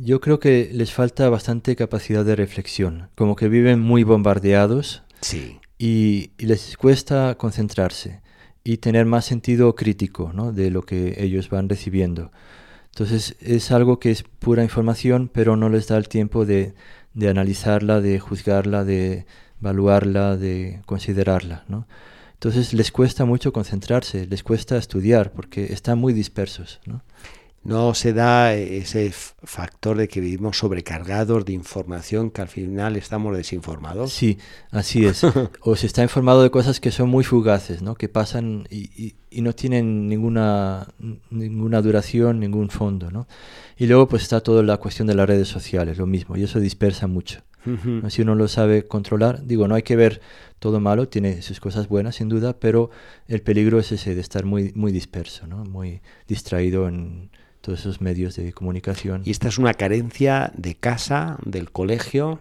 yo 0.03 0.19
creo 0.19 0.41
que 0.41 0.69
les 0.73 0.91
falta 0.91 1.29
bastante 1.29 1.77
capacidad 1.77 2.25
de 2.25 2.35
reflexión, 2.35 3.07
como 3.15 3.37
que 3.37 3.47
viven 3.47 3.79
muy 3.79 4.03
bombardeados. 4.03 5.03
Sí 5.21 5.60
y, 5.81 6.31
les 6.37 6.77
cuesta 6.77 7.35
concentrarse. 7.35 8.21
y 8.63 8.77
tener 8.77 9.07
más 9.07 9.25
sentido 9.25 9.73
crítico 9.75 10.31
de 10.53 10.69
lo 10.69 10.83
que 10.83 11.15
ellos 11.17 11.49
van 11.49 11.67
recibiendo. 11.67 12.31
Entonces 12.91 13.35
es 13.41 13.71
algo 13.71 13.97
que 13.99 14.11
es 14.11 14.21
pura 14.21 14.61
información, 14.61 15.31
pero 15.33 15.55
no 15.55 15.67
les 15.67 15.87
da 15.87 15.97
el 15.97 16.07
tiempo 16.07 16.45
de, 16.45 16.75
de 17.15 17.29
analizarla, 17.29 18.01
de 18.01 18.19
juzgarla, 18.19 18.83
de 18.83 19.25
evaluarla, 19.59 20.37
de 20.37 20.81
considerarla. 20.85 21.65
¿no? 21.67 21.87
Entonces 22.33 22.73
les 22.73 22.91
cuesta 22.91 23.25
mucho 23.25 23.51
concentrarse, 23.51 24.27
les 24.27 24.43
cuesta 24.43 24.77
estudiar 24.77 25.31
porque 25.31 25.73
están 25.73 25.97
muy 25.97 26.13
dispersos. 26.13 26.79
No 27.63 27.93
se 27.93 28.13
da 28.13 28.55
ese 28.55 29.11
factor 29.11 29.95
de 29.97 30.07
que 30.07 30.19
vivimos 30.19 30.57
sobrecargados 30.57 31.45
de 31.45 31.53
información 31.53 32.31
que 32.31 32.41
al 32.41 32.47
final 32.47 32.95
estamos 32.95 33.37
desinformados. 33.37 34.11
Sí, 34.11 34.39
así 34.71 35.05
es. 35.05 35.23
o 35.61 35.75
se 35.75 35.85
está 35.85 36.01
informado 36.01 36.41
de 36.41 36.49
cosas 36.49 36.79
que 36.79 36.91
son 36.91 37.09
muy 37.09 37.23
fugaces, 37.23 37.83
¿no? 37.83 37.93
que 37.95 38.09
pasan 38.09 38.67
y, 38.71 39.15
y, 39.29 39.41
no 39.41 39.53
tienen 39.53 40.07
ninguna, 40.07 40.87
ninguna 41.29 41.81
duración, 41.81 42.39
ningún 42.39 42.69
fondo. 42.69 43.11
¿no? 43.11 43.27
Y 43.77 43.85
luego 43.85 44.07
pues 44.07 44.23
está 44.23 44.41
toda 44.41 44.63
la 44.63 44.77
cuestión 44.77 45.07
de 45.07 45.15
las 45.15 45.27
redes 45.27 45.47
sociales, 45.47 45.97
lo 45.97 46.07
mismo, 46.07 46.37
y 46.37 46.43
eso 46.43 46.59
dispersa 46.59 47.07
mucho. 47.07 47.41
Si 48.09 48.23
uno 48.23 48.33
lo 48.33 48.47
sabe 48.47 48.87
controlar, 48.87 49.45
digo, 49.45 49.67
no 49.67 49.75
hay 49.75 49.83
que 49.83 49.95
ver 49.95 50.19
todo 50.57 50.79
malo, 50.79 51.07
tiene 51.07 51.43
sus 51.43 51.59
cosas 51.59 51.87
buenas 51.87 52.15
sin 52.15 52.27
duda, 52.27 52.59
pero 52.59 52.89
el 53.27 53.41
peligro 53.43 53.79
es 53.79 53.91
ese 53.91 54.15
de 54.15 54.21
estar 54.21 54.45
muy, 54.45 54.71
muy 54.73 54.91
disperso, 54.91 55.45
¿no? 55.45 55.63
muy 55.63 56.01
distraído 56.27 56.87
en, 56.87 57.29
todos 57.61 57.79
esos 57.79 58.01
medios 58.01 58.35
de 58.35 58.53
comunicación. 58.53 59.21
¿Y 59.25 59.31
esta 59.31 59.47
es 59.47 59.57
una 59.57 59.73
carencia 59.73 60.51
de 60.55 60.75
casa, 60.75 61.37
del 61.45 61.71
colegio? 61.71 62.39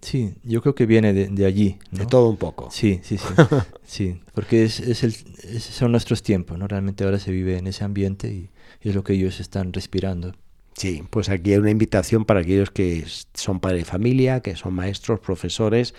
Sí, 0.00 0.34
yo 0.42 0.62
creo 0.62 0.74
que 0.74 0.86
viene 0.86 1.12
de, 1.12 1.46
allí. 1.46 1.78
De 1.90 2.06
todo 2.06 2.30
un 2.30 2.36
poco. 2.36 2.70
Sí, 2.70 3.00
sí, 3.02 3.18
sí. 3.18 3.26
sí 3.84 4.20
porque 4.40 4.64
es, 4.64 4.80
es 4.80 5.04
el, 5.04 5.12
son 5.60 5.92
nuestros 5.92 6.22
tiempos, 6.22 6.58
¿no? 6.58 6.66
Realmente 6.66 7.04
ahora 7.04 7.18
se 7.18 7.30
vive 7.30 7.58
en 7.58 7.66
ese 7.66 7.84
ambiente 7.84 8.28
y, 8.28 8.50
es 8.80 8.94
lo 8.94 9.04
que 9.04 9.12
ellos 9.12 9.40
están 9.40 9.74
respirando. 9.74 10.34
Sí, 10.72 11.02
pues 11.10 11.28
aquí 11.28 11.52
hay 11.52 11.58
una 11.58 11.70
invitación 11.70 12.24
para 12.24 12.40
aquellos 12.40 12.70
que 12.70 13.04
son 13.34 13.60
padres 13.60 13.84
de 13.84 13.84
familia, 13.84 14.40
que 14.40 14.56
son 14.56 14.72
maestros, 14.72 15.20
profesores, 15.20 15.94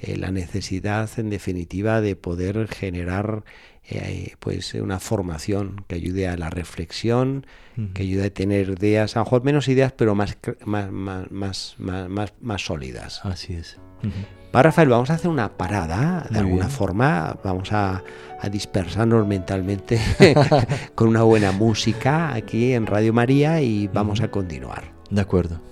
eh, 0.00 0.16
la 0.16 0.30
necesidad, 0.30 1.10
en 1.18 1.28
definitiva, 1.28 2.00
de 2.00 2.16
poder 2.16 2.66
generar 2.68 3.44
eh, 3.88 4.34
pues 4.38 4.74
una 4.74 5.00
formación 5.00 5.84
que 5.88 5.96
ayude 5.96 6.28
a 6.28 6.36
la 6.36 6.50
reflexión, 6.50 7.46
que 7.94 8.02
ayude 8.02 8.26
a 8.26 8.30
tener 8.30 8.68
ideas, 8.70 9.16
a 9.16 9.20
lo 9.20 9.24
mejor 9.24 9.44
menos 9.44 9.66
ideas, 9.68 9.92
pero 9.92 10.14
más, 10.14 10.36
más, 10.64 10.90
más, 10.90 11.74
más, 11.78 12.32
más, 12.40 12.64
sólidas. 12.64 13.24
Así 13.24 13.54
es. 13.54 13.78
Para 14.52 14.64
Rafael, 14.64 14.88
vamos 14.88 15.10
a 15.10 15.14
hacer 15.14 15.30
una 15.30 15.56
parada, 15.56 16.26
de 16.30 16.38
alguna 16.38 16.68
forma, 16.68 17.38
vamos 17.42 17.72
a, 17.72 18.02
a 18.40 18.48
dispersarnos 18.48 19.26
mentalmente 19.26 19.98
con 20.94 21.08
una 21.08 21.22
buena 21.22 21.52
música 21.52 22.34
aquí 22.34 22.74
en 22.74 22.86
Radio 22.86 23.12
María 23.12 23.62
y 23.62 23.88
vamos 23.88 24.20
a 24.20 24.28
continuar. 24.28 24.92
De 25.10 25.20
acuerdo. 25.22 25.71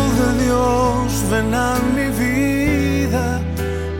Dios, 0.43 1.29
ven 1.31 1.53
a 1.53 1.79
mi 1.95 2.07
vida 2.17 3.41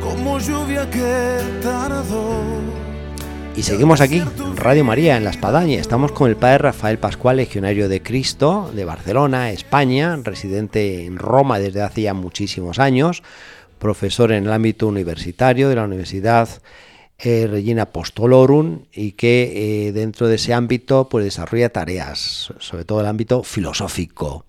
como 0.01 0.39
lluvia 0.39 0.89
que 0.89 1.39
tardó. 1.62 2.41
Y 3.56 3.63
seguimos 3.63 4.01
aquí, 4.01 4.21
Radio 4.56 4.84
María, 4.84 5.17
en 5.17 5.23
La 5.23 5.30
Espadaña. 5.30 5.80
Estamos 5.80 6.12
con 6.13 6.30
el 6.30 6.38
padre 6.38 6.60
Rafael 6.60 6.97
Pascual, 6.97 7.38
legionario 7.38 7.89
de 7.89 8.01
Cristo, 8.01 8.71
de 8.73 8.86
Barcelona, 8.86 9.51
España, 9.51 10.17
residente 10.23 11.06
en 11.06 11.17
Roma 11.17 11.60
desde 11.60 11.82
hace 11.82 12.04
ya 12.04 12.13
muchísimos 12.13 12.80
años, 12.80 13.23
profesor 13.77 14.32
en 14.32 14.45
el 14.45 14.54
ámbito 14.54 14.88
universitario 14.88 15.69
de 15.69 15.75
la 15.75 15.84
Universidad 15.84 16.49
eh, 17.19 17.47
Regina 17.47 17.84
Apostolorum 17.84 18.86
y 18.91 19.12
que 19.12 19.88
eh, 19.88 19.91
dentro 19.91 20.27
de 20.27 20.36
ese 20.36 20.54
ámbito 20.54 21.08
pues 21.08 21.25
desarrolla 21.25 21.69
tareas, 21.69 22.51
sobre 22.58 22.84
todo 22.84 23.01
el 23.01 23.06
ámbito 23.06 23.43
filosófico. 23.43 24.45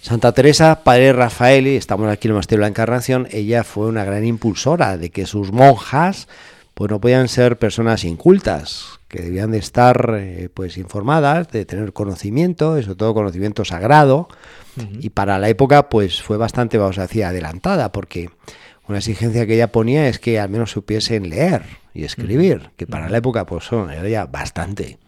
Santa 0.00 0.32
Teresa, 0.32 0.82
Padre 0.84 1.12
Rafael, 1.12 1.66
y 1.66 1.76
estamos 1.76 2.10
aquí 2.10 2.28
en 2.28 2.30
el 2.30 2.34
Monasterio 2.34 2.60
de 2.60 2.64
la 2.64 2.68
Encarnación, 2.68 3.28
ella 3.30 3.64
fue 3.64 3.86
una 3.86 4.04
gran 4.04 4.24
impulsora 4.24 4.96
de 4.96 5.10
que 5.10 5.26
sus 5.26 5.52
monjas 5.52 6.28
pues 6.74 6.90
no 6.90 7.00
podían 7.00 7.28
ser 7.28 7.56
personas 7.56 8.04
incultas, 8.04 8.98
que 9.08 9.22
debían 9.22 9.52
de 9.52 9.58
estar 9.58 10.16
eh, 10.18 10.48
pues 10.52 10.76
informadas, 10.76 11.48
de 11.50 11.64
tener 11.64 11.92
conocimiento, 11.92 12.80
sobre 12.82 12.96
todo 12.96 13.14
conocimiento 13.14 13.64
sagrado, 13.64 14.28
y 14.98 15.10
para 15.10 15.38
la 15.38 15.48
época 15.48 15.88
pues 15.88 16.20
fue 16.20 16.36
bastante, 16.36 16.78
vamos 16.78 16.98
a 16.98 17.02
decir, 17.02 17.24
adelantada, 17.24 17.92
porque 17.92 18.30
una 18.88 18.98
exigencia 18.98 19.46
que 19.46 19.54
ella 19.54 19.70
ponía 19.70 20.08
es 20.08 20.18
que 20.18 20.40
al 20.40 20.48
menos 20.48 20.72
supiesen 20.72 21.30
leer 21.30 21.62
y 21.94 22.02
escribir, 22.02 22.70
que 22.76 22.88
para 22.88 23.08
la 23.08 23.18
época 23.18 23.46
pues 23.46 23.64
son, 23.64 23.92
era 23.92 24.08
ya 24.08 24.26
bastante. 24.26 24.98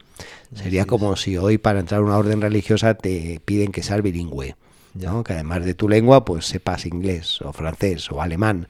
Sería 0.54 0.84
como 0.84 1.16
si 1.16 1.36
hoy 1.36 1.58
para 1.58 1.80
entrar 1.80 2.00
a 2.00 2.04
una 2.04 2.16
orden 2.16 2.40
religiosa 2.40 2.94
te 2.94 3.40
piden 3.44 3.72
que 3.72 3.82
seas 3.82 4.02
bilingüe, 4.02 4.56
¿no? 4.94 5.24
que 5.24 5.32
además 5.32 5.64
de 5.64 5.74
tu 5.74 5.88
lengua 5.88 6.24
pues 6.24 6.46
sepas 6.46 6.86
inglés 6.86 7.40
o 7.42 7.52
francés 7.52 8.10
o 8.10 8.22
alemán. 8.22 8.68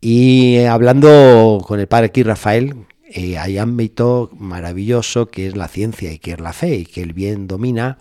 Y 0.00 0.56
eh, 0.56 0.68
hablando 0.68 1.62
con 1.66 1.80
el 1.80 1.88
padre 1.88 2.06
aquí 2.06 2.22
Rafael, 2.22 2.86
eh, 3.10 3.38
hay 3.38 3.58
ámbito 3.58 4.30
maravilloso 4.38 5.28
que 5.28 5.48
es 5.48 5.56
la 5.56 5.68
ciencia 5.68 6.12
y 6.12 6.18
que 6.18 6.32
es 6.32 6.40
la 6.40 6.52
fe 6.52 6.76
y 6.76 6.86
que 6.86 7.02
el 7.02 7.12
bien 7.12 7.48
domina 7.48 7.98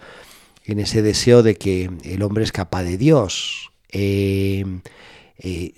en 0.66 0.80
ese 0.80 1.02
deseo 1.02 1.44
de 1.44 1.56
que 1.56 1.90
el 2.04 2.22
hombre 2.22 2.44
es 2.44 2.52
capaz 2.52 2.84
de 2.84 2.98
Dios. 2.98 3.72
Eh, 3.90 4.66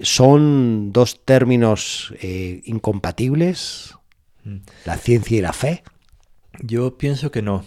son 0.02 0.92
dos 0.92 1.24
términos 1.26 2.14
incompatibles, 2.64 3.94
mm. 4.44 4.58
la 4.86 4.98
ciencia 4.98 5.38
y 5.38 5.42
la 5.42 5.54
fe. 5.54 5.84
Yo 6.62 6.98
pienso 6.98 7.32
que 7.32 7.42
no. 7.42 7.64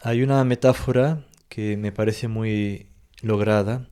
Hay 0.00 0.22
una 0.22 0.44
metáfora 0.44 1.24
que 1.48 1.76
me 1.76 1.92
parece 1.92 2.28
muy 2.28 2.86
lograda, 3.22 3.88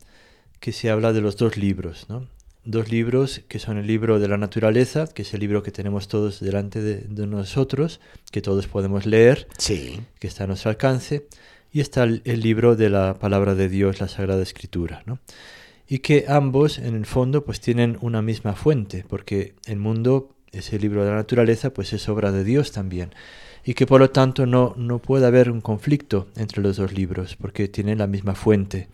que 0.61 0.73
se 0.73 0.91
habla 0.91 1.13
de 1.13 1.21
los 1.21 1.37
dos 1.37 1.57
libros, 1.57 2.07
¿no? 2.09 2.29
Dos 2.65 2.91
libros 2.91 3.43
que 3.49 3.59
son 3.59 3.77
el 3.77 3.87
libro 3.87 4.19
de 4.19 4.29
la 4.29 4.39
naturaleza, 4.39 5.07
que 5.07 5.23
es 5.23 5.35
el 5.35 5.41
libro 5.41 5.63
que 5.63 5.71
tenemos 5.71 6.09
todos 6.09 6.41
delante 6.41 6.81
de, 6.81 7.27
nosotros, 7.27 8.01
que 8.31 8.41
todos 8.41 8.67
podemos 8.67 9.05
leer, 9.05 9.49
sí. 9.59 10.01
que 10.19 10.27
está 10.27 10.45
a 10.45 10.47
nuestro 10.47 10.71
alcance, 10.71 11.27
y 11.73 11.81
está 11.81 12.05
el, 12.05 12.23
libro 12.25 12.77
de 12.77 12.89
la 12.89 13.19
palabra 13.19 13.55
de 13.55 13.69
Dios, 13.69 14.01
la 14.01 14.09
Sagrada 14.09 14.43
Escritura, 14.43 15.03
¿no? 15.07 15.19
Y 15.87 15.99
que 15.99 16.25
ambos, 16.29 16.79
en 16.79 16.95
el 16.95 17.05
fondo, 17.05 17.45
pues 17.45 17.61
tienen 17.61 17.99
una 18.01 18.23
misma 18.23 18.55
fuente, 18.55 19.05
porque 19.07 19.55
el 19.67 19.77
mundo, 19.77 20.35
ese 20.53 20.79
libro 20.79 21.05
de 21.05 21.11
la 21.11 21.17
naturaleza, 21.17 21.75
pues 21.75 21.93
es 21.93 22.09
obra 22.09 22.33
de 22.33 22.45
Dios 22.45 22.73
también 22.73 23.11
y 23.65 23.75
que 23.75 23.87
por 23.87 24.01
lo 24.01 24.11
tanto 24.11 24.47
no, 24.47 24.75
no 24.77 24.99
puede 24.99 25.27
haber 25.27 25.51
un 25.51 25.61
conflicto 25.61 26.29
entre 26.37 26.63
los 26.63 26.77
dos 26.77 26.93
libros 26.93 27.37
porque 27.37 27.69
tienen 27.69 27.99
la 27.99 28.07
misma 28.07 28.35
fuente. 28.35 28.89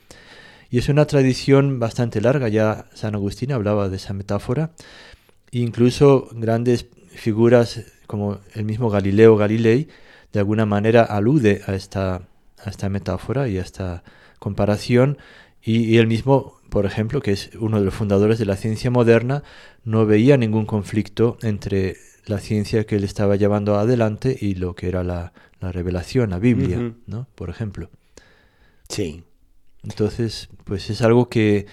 Y 0.70 0.78
es 0.78 0.88
una 0.88 1.06
tradición 1.06 1.80
bastante 1.80 2.20
larga, 2.20 2.48
ya 2.48 2.86
San 2.94 3.16
Agustín 3.16 3.50
hablaba 3.50 3.88
de 3.88 3.96
esa 3.96 4.14
metáfora, 4.14 4.70
e 5.50 5.58
incluso 5.58 6.28
grandes 6.32 6.86
figuras 7.12 7.84
como 8.06 8.38
el 8.54 8.64
mismo 8.64 8.88
Galileo 8.88 9.36
Galilei 9.36 9.88
de 10.32 10.38
alguna 10.38 10.66
manera 10.66 11.02
alude 11.02 11.62
a 11.66 11.74
esta, 11.74 12.22
a 12.64 12.70
esta 12.70 12.88
metáfora 12.88 13.48
y 13.48 13.58
a 13.58 13.62
esta 13.62 14.04
comparación 14.38 15.18
y, 15.60 15.84
y 15.84 15.98
él 15.98 16.06
mismo, 16.06 16.60
por 16.70 16.86
ejemplo, 16.86 17.20
que 17.20 17.32
es 17.32 17.50
uno 17.58 17.80
de 17.80 17.84
los 17.84 17.94
fundadores 17.94 18.38
de 18.38 18.46
la 18.46 18.56
ciencia 18.56 18.92
moderna, 18.92 19.42
no 19.84 20.06
veía 20.06 20.36
ningún 20.36 20.66
conflicto 20.66 21.36
entre 21.42 21.96
la 22.26 22.38
ciencia 22.38 22.84
que 22.84 22.96
él 22.96 23.04
estaba 23.04 23.36
llevando 23.36 23.76
adelante 23.76 24.36
y 24.40 24.54
lo 24.54 24.74
que 24.74 24.88
era 24.88 25.02
la, 25.04 25.32
la 25.60 25.72
revelación, 25.72 26.30
la 26.30 26.38
Biblia. 26.38 26.94
¿no? 27.06 27.26
Por 27.34 27.50
ejemplo. 27.50 27.90
Sí. 28.88 29.22
Entonces, 29.82 30.48
pues 30.64 30.90
es 30.90 31.00
algo 31.02 31.28
que, 31.28 31.66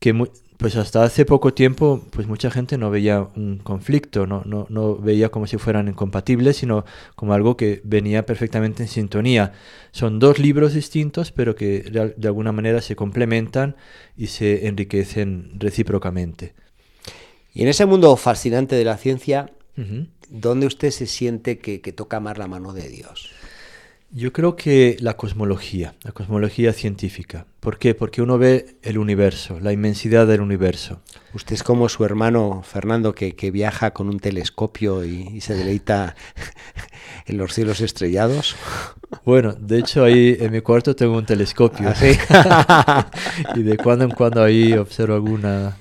que 0.00 0.12
pues 0.58 0.74
hasta 0.74 1.04
hace 1.04 1.24
poco 1.24 1.54
tiempo, 1.54 2.04
pues 2.10 2.26
mucha 2.26 2.50
gente 2.50 2.76
no 2.78 2.90
veía 2.90 3.28
un 3.36 3.58
conflicto, 3.58 4.26
no, 4.26 4.42
no, 4.44 4.66
no 4.68 4.96
veía 4.96 5.28
como 5.30 5.46
si 5.46 5.56
fueran 5.56 5.86
incompatibles, 5.88 6.56
sino 6.56 6.84
como 7.14 7.32
algo 7.32 7.56
que 7.56 7.80
venía 7.84 8.26
perfectamente 8.26 8.82
en 8.82 8.88
sintonía. 8.88 9.52
Son 9.92 10.18
dos 10.18 10.40
libros 10.40 10.74
distintos, 10.74 11.30
pero 11.30 11.54
que 11.54 11.80
de 12.16 12.28
alguna 12.28 12.50
manera 12.50 12.82
se 12.82 12.96
complementan 12.96 13.76
y 14.16 14.26
se 14.26 14.66
enriquecen 14.66 15.52
recíprocamente. 15.58 16.54
Y 17.54 17.62
en 17.62 17.68
ese 17.68 17.86
mundo 17.86 18.16
fascinante 18.16 18.74
de 18.74 18.84
la 18.84 18.96
ciencia, 18.96 19.52
¿dónde 20.28 20.66
usted 20.66 20.90
se 20.90 21.06
siente 21.06 21.58
que, 21.58 21.80
que 21.80 21.92
toca 21.92 22.20
más 22.20 22.38
la 22.38 22.46
mano 22.46 22.72
de 22.72 22.88
Dios? 22.88 23.30
Yo 24.10 24.32
creo 24.32 24.56
que 24.56 24.96
la 25.00 25.18
cosmología, 25.18 25.94
la 26.02 26.12
cosmología 26.12 26.72
científica. 26.72 27.44
¿Por 27.60 27.78
qué? 27.78 27.94
Porque 27.94 28.22
uno 28.22 28.38
ve 28.38 28.76
el 28.82 28.96
universo, 28.96 29.60
la 29.60 29.70
inmensidad 29.70 30.26
del 30.26 30.40
universo. 30.40 31.02
Usted 31.34 31.54
es 31.54 31.62
como 31.62 31.90
su 31.90 32.06
hermano 32.06 32.62
Fernando 32.62 33.14
que, 33.14 33.36
que 33.36 33.50
viaja 33.50 33.92
con 33.92 34.08
un 34.08 34.18
telescopio 34.18 35.04
y, 35.04 35.28
y 35.34 35.40
se 35.42 35.54
deleita 35.54 36.16
en 37.26 37.36
los 37.36 37.52
cielos 37.52 37.82
estrellados. 37.82 38.56
Bueno, 39.26 39.52
de 39.52 39.78
hecho 39.78 40.04
ahí 40.04 40.38
en 40.40 40.52
mi 40.52 40.62
cuarto 40.62 40.96
tengo 40.96 41.18
un 41.18 41.26
telescopio. 41.26 41.90
¿Ah, 41.90 41.94
sí? 41.94 42.16
y 43.60 43.62
de 43.62 43.76
cuando 43.76 44.06
en 44.06 44.10
cuando 44.12 44.42
ahí 44.42 44.72
observo 44.72 45.16
alguna... 45.16 45.76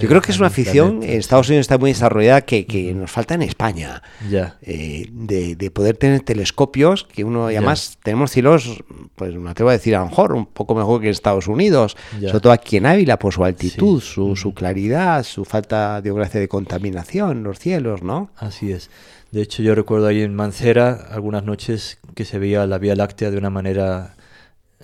Yo 0.00 0.08
creo 0.08 0.20
que 0.20 0.32
es 0.32 0.38
una 0.38 0.48
afición, 0.48 1.02
en 1.02 1.18
Estados 1.18 1.48
Unidos 1.48 1.62
está 1.64 1.78
muy 1.78 1.90
desarrollada, 1.92 2.42
que, 2.42 2.66
que 2.66 2.92
nos 2.94 3.10
falta 3.10 3.34
en 3.34 3.42
España. 3.42 4.02
Ya, 4.30 4.56
eh, 4.62 5.06
de, 5.12 5.54
de 5.56 5.70
poder 5.70 5.96
tener 5.96 6.20
telescopios 6.20 7.04
que 7.04 7.24
uno 7.24 7.50
y 7.50 7.54
Ya. 7.54 7.60
además 7.60 7.98
tenemos 8.02 8.30
cielos 8.30 8.82
pues 9.16 9.34
me 9.34 9.50
atrevo 9.50 9.70
a 9.70 9.72
decir 9.72 9.96
a 9.96 10.00
lo 10.00 10.06
mejor 10.06 10.32
un 10.32 10.46
poco 10.46 10.74
mejor 10.74 11.00
que 11.00 11.06
en 11.08 11.12
Estados 11.12 11.48
Unidos 11.48 11.96
Ya. 12.20 12.28
sobre 12.28 12.40
todo 12.40 12.52
aquí 12.52 12.76
en 12.76 12.86
Ávila 12.86 13.18
por 13.18 13.32
su 13.32 13.44
altitud 13.44 14.00
Sí. 14.00 14.06
su, 14.14 14.36
su 14.36 14.54
claridad 14.54 15.24
su 15.24 15.44
falta 15.44 16.00
de 16.02 16.12
gracia 16.12 16.38
de 16.40 16.48
contaminación 16.48 17.42
los 17.42 17.58
cielos 17.58 18.02
no 18.02 18.30
así 18.36 18.70
es. 18.72 18.90
De 19.32 19.42
hecho 19.42 19.62
yo 19.62 19.74
recuerdo 19.74 20.06
ahí 20.06 20.22
en 20.22 20.34
Mancera 20.34 21.06
algunas 21.10 21.44
noches 21.44 21.98
que 22.14 22.24
se 22.24 22.38
veía 22.38 22.66
la 22.66 22.78
Vía 22.78 22.94
Láctea 22.94 23.30
de 23.30 23.38
una 23.38 23.50
manera 23.50 24.14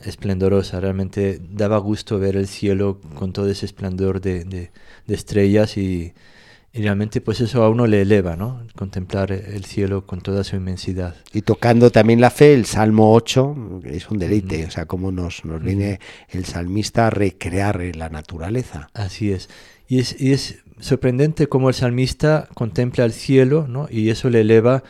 esplendorosa. 0.06 0.80
Realmente 0.80 1.40
daba 1.50 1.78
gusto 1.78 2.18
ver 2.18 2.36
el 2.36 2.46
cielo 2.46 3.00
con 3.14 3.32
todo 3.32 3.48
ese 3.50 3.66
esplendor 3.66 4.20
de, 4.20 4.44
de- 4.44 4.70
de 5.06 5.14
estrellas 5.14 5.76
y, 5.76 6.12
y 6.72 6.82
realmente 6.82 7.20
pues 7.20 7.40
eso 7.40 7.62
a 7.62 7.68
uno 7.68 7.86
le 7.86 8.02
eleva, 8.02 8.36
¿no? 8.36 8.62
Contemplar 8.74 9.30
el 9.32 9.64
cielo 9.64 10.06
con 10.06 10.20
toda 10.22 10.42
su 10.44 10.56
inmensidad. 10.56 11.14
y 11.32 11.42
tocando 11.42 11.90
también 11.90 12.20
la 12.20 12.30
fe 12.30 12.54
el 12.54 12.64
Salmo 12.66 13.12
8 13.14 13.80
es 13.84 14.10
un 14.10 14.18
deleite 14.18 14.66
o 14.66 14.70
sea 14.70 14.86
cómo 14.86 15.12
nos, 15.12 15.44
nos 15.44 15.62
viene 15.62 16.00
el 16.30 16.44
salmista 16.46 17.06
a 17.06 17.10
recrear 17.10 17.80
la 17.96 18.08
naturaleza 18.08 18.88
Así 18.94 19.30
es. 19.30 19.48
Y 19.86 19.98
es, 19.98 20.18
y 20.20 20.32
es 20.32 20.58
sorprendente 20.80 21.46
cómo 21.46 21.68
el 21.68 21.74
salmista 21.74 22.48
contempla 22.54 23.04
el 23.04 23.12
cielo, 23.12 23.66
¿no? 23.68 23.86
Y 23.90 24.08
eso 24.08 24.30
le 24.30 24.40
eleva 24.40 24.82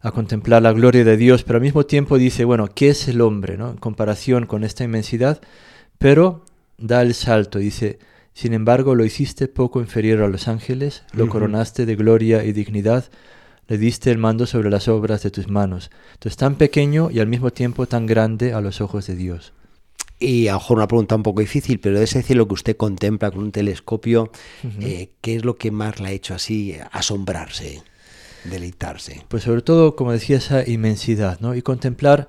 a 0.00 0.12
contemplar 0.12 0.62
la 0.62 0.72
gloria 0.72 1.04
de 1.04 1.16
Dios, 1.16 1.42
pero 1.42 1.56
al 1.56 1.62
mismo 1.62 1.86
tiempo 1.86 2.18
dice, 2.18 2.44
bueno, 2.44 2.68
¿qué 2.74 2.90
es 2.90 3.08
el 3.08 3.20
hombre, 3.20 3.56
¿no? 3.56 3.70
En 3.70 3.76
comparación 3.76 4.46
con 4.46 4.64
esta 4.64 4.84
inmensidad, 4.84 5.40
pero 5.98 6.44
da 6.78 7.02
el 7.02 7.14
salto, 7.14 7.58
dice, 7.58 7.98
sin 8.32 8.52
embargo 8.54 8.94
lo 8.94 9.04
hiciste 9.04 9.48
poco 9.48 9.80
inferior 9.80 10.22
a 10.22 10.28
los 10.28 10.46
ángeles, 10.46 11.02
lo 11.12 11.28
coronaste 11.28 11.86
de 11.86 11.96
gloria 11.96 12.44
y 12.44 12.52
dignidad, 12.52 13.10
le 13.66 13.76
diste 13.76 14.10
el 14.10 14.18
mando 14.18 14.46
sobre 14.46 14.70
las 14.70 14.88
obras 14.88 15.22
de 15.22 15.30
tus 15.30 15.48
manos. 15.48 15.90
Entonces 16.14 16.36
tan 16.36 16.54
pequeño 16.54 17.10
y 17.10 17.20
al 17.20 17.26
mismo 17.26 17.50
tiempo 17.50 17.86
tan 17.86 18.06
grande 18.06 18.52
a 18.54 18.60
los 18.60 18.80
ojos 18.80 19.06
de 19.06 19.16
Dios. 19.16 19.52
Y 20.20 20.48
a 20.48 20.52
lo 20.52 20.58
mejor 20.58 20.78
una 20.78 20.88
pregunta 20.88 21.14
un 21.14 21.22
poco 21.22 21.40
difícil, 21.40 21.78
pero 21.78 21.98
de 21.98 22.04
ese 22.04 22.22
cielo 22.22 22.48
que 22.48 22.54
usted 22.54 22.76
contempla 22.76 23.30
con 23.30 23.40
un 23.40 23.52
telescopio, 23.52 24.32
eh, 24.80 25.10
¿qué 25.20 25.36
es 25.36 25.44
lo 25.44 25.56
que 25.56 25.70
más 25.70 26.00
le 26.00 26.08
ha 26.08 26.12
hecho 26.12 26.34
así 26.34 26.76
asombrarse, 26.90 27.82
deleitarse? 28.44 29.24
Pues 29.28 29.42
sobre 29.42 29.62
todo, 29.62 29.96
como 29.96 30.12
decía, 30.12 30.36
esa 30.36 30.68
inmensidad, 30.68 31.40
¿no? 31.40 31.54
Y 31.54 31.62
contemplar 31.62 32.28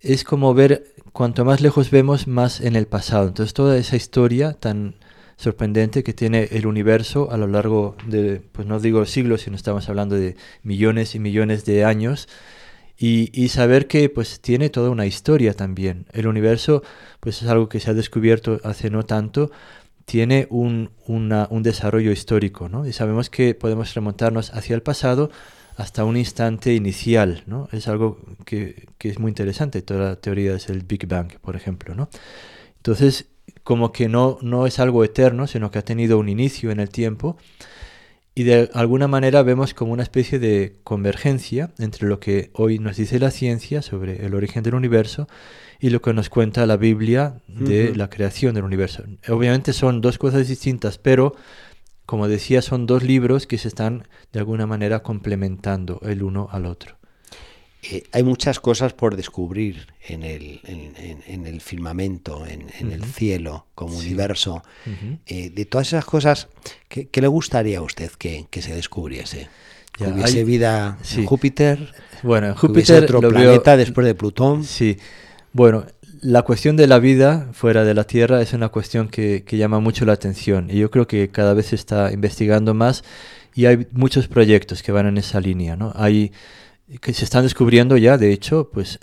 es 0.00 0.24
como 0.24 0.54
ver, 0.54 0.94
cuanto 1.12 1.44
más 1.44 1.60
lejos 1.60 1.90
vemos, 1.90 2.26
más 2.26 2.60
en 2.60 2.76
el 2.76 2.86
pasado. 2.86 3.28
Entonces 3.28 3.54
toda 3.54 3.76
esa 3.76 3.96
historia 3.96 4.52
tan 4.52 4.96
sorprendente 5.36 6.02
que 6.02 6.14
tiene 6.14 6.48
el 6.52 6.66
universo 6.66 7.30
a 7.30 7.36
lo 7.36 7.46
largo 7.46 7.96
de, 8.06 8.40
pues 8.52 8.66
no 8.66 8.80
digo 8.80 9.04
siglos, 9.04 9.42
sino 9.42 9.56
estamos 9.56 9.88
hablando 9.88 10.16
de 10.16 10.36
millones 10.62 11.14
y 11.14 11.18
millones 11.18 11.64
de 11.64 11.84
años, 11.84 12.28
y, 12.98 13.30
y 13.38 13.50
saber 13.50 13.88
que 13.88 14.08
pues 14.08 14.40
tiene 14.40 14.70
toda 14.70 14.88
una 14.88 15.04
historia 15.04 15.52
también. 15.52 16.06
El 16.12 16.26
universo 16.26 16.82
pues 17.20 17.42
es 17.42 17.48
algo 17.48 17.68
que 17.68 17.80
se 17.80 17.90
ha 17.90 17.94
descubierto 17.94 18.58
hace 18.64 18.88
no 18.88 19.02
tanto, 19.04 19.50
tiene 20.06 20.48
un, 20.50 20.92
una- 21.06 21.48
un 21.50 21.64
desarrollo 21.64 22.12
histórico, 22.12 22.70
¿no? 22.70 22.86
Y 22.86 22.94
sabemos 22.94 23.30
que 23.30 23.54
podemos 23.56 23.94
remontarnos 23.94 24.54
hacia 24.54 24.76
el 24.76 24.82
pasado 24.82 25.30
hasta 25.76 26.04
un 26.06 26.16
instante 26.18 26.74
inicial, 26.74 27.44
¿no? 27.46 27.68
Es 27.72 27.88
algo 27.88 28.18
que, 28.46 28.86
que 28.98 29.10
es 29.10 29.18
muy 29.20 29.30
interesante, 29.30 29.82
toda 29.82 30.10
la 30.10 30.16
teoría 30.16 30.54
es 30.56 30.70
el 30.70 30.82
Big 30.84 31.06
Bang, 31.08 31.32
por 31.42 31.56
ejemplo, 31.56 31.94
¿no? 31.94 32.08
Entonces, 32.78 33.26
como 33.64 33.92
que 33.92 34.08
no, 34.08 34.38
no 34.42 34.66
es 34.66 34.78
algo 34.78 35.04
eterno, 35.04 35.46
sino 35.46 35.70
que 35.70 35.78
ha 35.78 35.84
tenido 35.84 36.18
un 36.18 36.28
inicio 36.28 36.70
en 36.70 36.80
el 36.80 36.90
tiempo 36.90 37.36
y 38.38 38.44
de 38.44 38.70
alguna 38.74 39.08
manera 39.08 39.42
vemos 39.42 39.72
como 39.72 39.94
una 39.94 40.02
especie 40.02 40.38
de 40.38 40.76
convergencia 40.84 41.72
entre 41.78 42.06
lo 42.06 42.20
que 42.20 42.50
hoy 42.52 42.78
nos 42.78 42.98
dice 42.98 43.18
la 43.18 43.30
ciencia 43.30 43.80
sobre 43.80 44.26
el 44.26 44.34
origen 44.34 44.62
del 44.62 44.74
universo 44.74 45.26
y 45.80 45.88
lo 45.88 46.02
que 46.02 46.12
nos 46.12 46.28
cuenta 46.28 46.66
la 46.66 46.76
Biblia 46.76 47.40
de 47.48 47.96
la 47.96 48.10
creación 48.10 48.54
del 48.54 48.64
universo. 48.64 49.04
Obviamente 49.26 49.72
son 49.72 50.02
dos 50.02 50.18
cosas 50.18 50.48
distintas, 50.48 50.98
pero 50.98 51.34
como 52.04 52.28
decía, 52.28 52.60
son 52.60 52.84
dos 52.84 53.02
libros 53.02 53.46
que 53.46 53.56
se 53.56 53.68
están 53.68 54.06
de 54.34 54.40
alguna 54.40 54.66
manera 54.66 55.02
complementando 55.02 55.98
el 56.02 56.22
uno 56.22 56.48
al 56.52 56.66
otro. 56.66 56.95
Eh, 57.82 58.02
hay 58.12 58.22
muchas 58.24 58.58
cosas 58.58 58.92
por 58.94 59.14
descubrir 59.16 59.86
en 60.08 60.22
el, 60.24 60.60
en, 60.64 60.92
en- 60.96 61.22
en 61.26 61.46
el 61.46 61.60
firmamento, 61.60 62.44
en, 62.46 62.66
en 62.80 62.90
el 62.90 63.02
Ujú. 63.02 63.10
cielo, 63.12 63.66
como 63.74 64.00
Sí. 64.00 64.06
universo. 64.08 64.62
Ujú. 64.86 65.18
Eh, 65.26 65.50
de 65.50 65.64
todas 65.66 65.88
esas 65.88 66.04
cosas, 66.04 66.48
¿qué, 66.88 67.08
qué 67.08 67.20
le 67.20 67.28
gustaría 67.28 67.78
a 67.78 67.82
usted 67.82 68.10
que, 68.18 68.46
que 68.50 68.62
se 68.62 68.74
descubriese? 68.74 69.48
¿Que 69.92 70.04
Ya, 70.04 70.10
hubiese 70.14 70.38
hay- 70.38 70.44
vida 70.44 70.98
sí. 71.02 71.20
en 71.20 71.26
Júpiter? 71.26 71.92
Bueno, 72.22 72.48
en 72.48 72.54
¿Que 72.54 72.66
hubiese 72.66 72.94
Júpiter 72.94 73.04
otro 73.04 73.20
lo 73.20 73.30
veo- 73.30 73.38
planeta 73.40 73.76
después 73.76 74.06
de 74.06 74.14
Plutón? 74.14 74.64
Sí, 74.64 74.96
bueno, 75.52 75.86
la 76.22 76.42
cuestión 76.42 76.76
de 76.76 76.86
la 76.88 76.98
vida 76.98 77.50
fuera 77.52 77.84
de 77.84 77.94
la 77.94 78.04
Tierra 78.04 78.42
es 78.42 78.52
una 78.52 78.70
cuestión 78.70 79.08
que, 79.08 79.44
que 79.46 79.58
llama 79.58 79.78
mucho 79.80 80.04
la 80.06 80.14
atención 80.14 80.70
y 80.70 80.78
yo 80.78 80.90
creo 80.90 81.06
que 81.06 81.28
cada 81.28 81.54
vez 81.54 81.66
se 81.66 81.76
está 81.76 82.10
investigando 82.12 82.74
más 82.74 83.04
y 83.54 83.66
hay 83.66 83.86
muchos 83.92 84.26
proyectos 84.26 84.82
que 84.82 84.92
van 84.92 85.06
en 85.06 85.18
esa 85.18 85.40
línea, 85.40 85.76
¿no? 85.76 85.92
Hay 85.94 86.32
que 87.00 87.12
se 87.12 87.24
están 87.24 87.42
descubriendo 87.42 87.96
ya, 87.96 88.18
de 88.18 88.32
hecho, 88.32 88.70
pues 88.72 88.98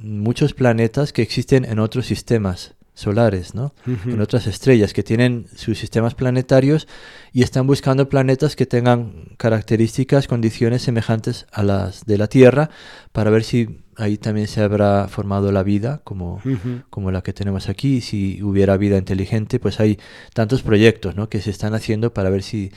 muchos 0.00 0.54
planetas 0.54 1.12
que 1.12 1.22
existen 1.22 1.64
en 1.64 1.78
otros 1.78 2.06
sistemas 2.06 2.74
solares, 2.98 3.54
¿no? 3.54 3.74
En 3.86 4.20
otras 4.20 4.48
estrellas 4.48 4.92
que 4.92 5.04
tienen 5.04 5.46
sus 5.54 5.78
sistemas 5.78 6.16
planetarios 6.16 6.88
y 7.32 7.42
están 7.42 7.64
buscando 7.64 8.08
planetas 8.08 8.56
que 8.56 8.66
tengan 8.66 9.36
características, 9.36 10.26
condiciones 10.26 10.82
semejantes 10.82 11.46
a 11.52 11.62
las 11.62 12.06
de 12.06 12.18
la 12.18 12.26
Tierra 12.26 12.70
para 13.12 13.30
ver 13.30 13.44
si 13.44 13.82
ahí 13.96 14.18
también 14.18 14.48
se 14.48 14.62
habrá 14.62 15.06
formado 15.06 15.52
la 15.52 15.62
vida 15.62 16.00
como, 16.02 16.42
como 16.90 17.12
la 17.12 17.22
que 17.22 17.32
tenemos 17.32 17.68
aquí. 17.68 18.00
Si 18.00 18.42
hubiera 18.42 18.76
vida 18.76 18.98
inteligente, 18.98 19.60
pues 19.60 19.78
hay 19.78 20.00
tantos 20.34 20.62
proyectos 20.62 21.14
¿no? 21.14 21.28
que 21.28 21.40
se 21.40 21.50
están 21.50 21.74
haciendo 21.74 22.12
para 22.12 22.30
ver 22.30 22.42
si, 22.42 22.72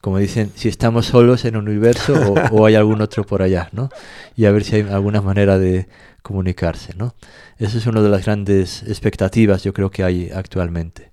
como 0.00 0.18
dicen, 0.18 0.52
si 0.54 0.68
estamos 0.68 1.06
solos 1.06 1.44
en 1.44 1.54
el 1.54 1.62
universo 1.62 2.14
o, 2.14 2.34
o 2.56 2.66
hay 2.66 2.74
algún 2.74 3.00
otro 3.00 3.24
por 3.24 3.42
allá, 3.42 3.68
¿no? 3.72 3.90
Y 4.36 4.44
a 4.44 4.52
ver 4.52 4.64
si 4.64 4.76
hay 4.76 4.82
alguna 4.82 5.20
manera 5.20 5.58
de 5.58 5.88
comunicarse, 6.22 6.94
¿no? 6.94 7.14
Esa 7.58 7.78
es 7.78 7.86
una 7.86 8.02
de 8.02 8.08
las 8.08 8.24
grandes 8.24 8.82
expectativas 8.84 9.64
yo 9.64 9.72
creo 9.72 9.90
que 9.90 10.04
hay 10.04 10.30
actualmente. 10.32 11.10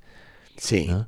Sí. 0.58 0.86
¿no? 0.88 1.08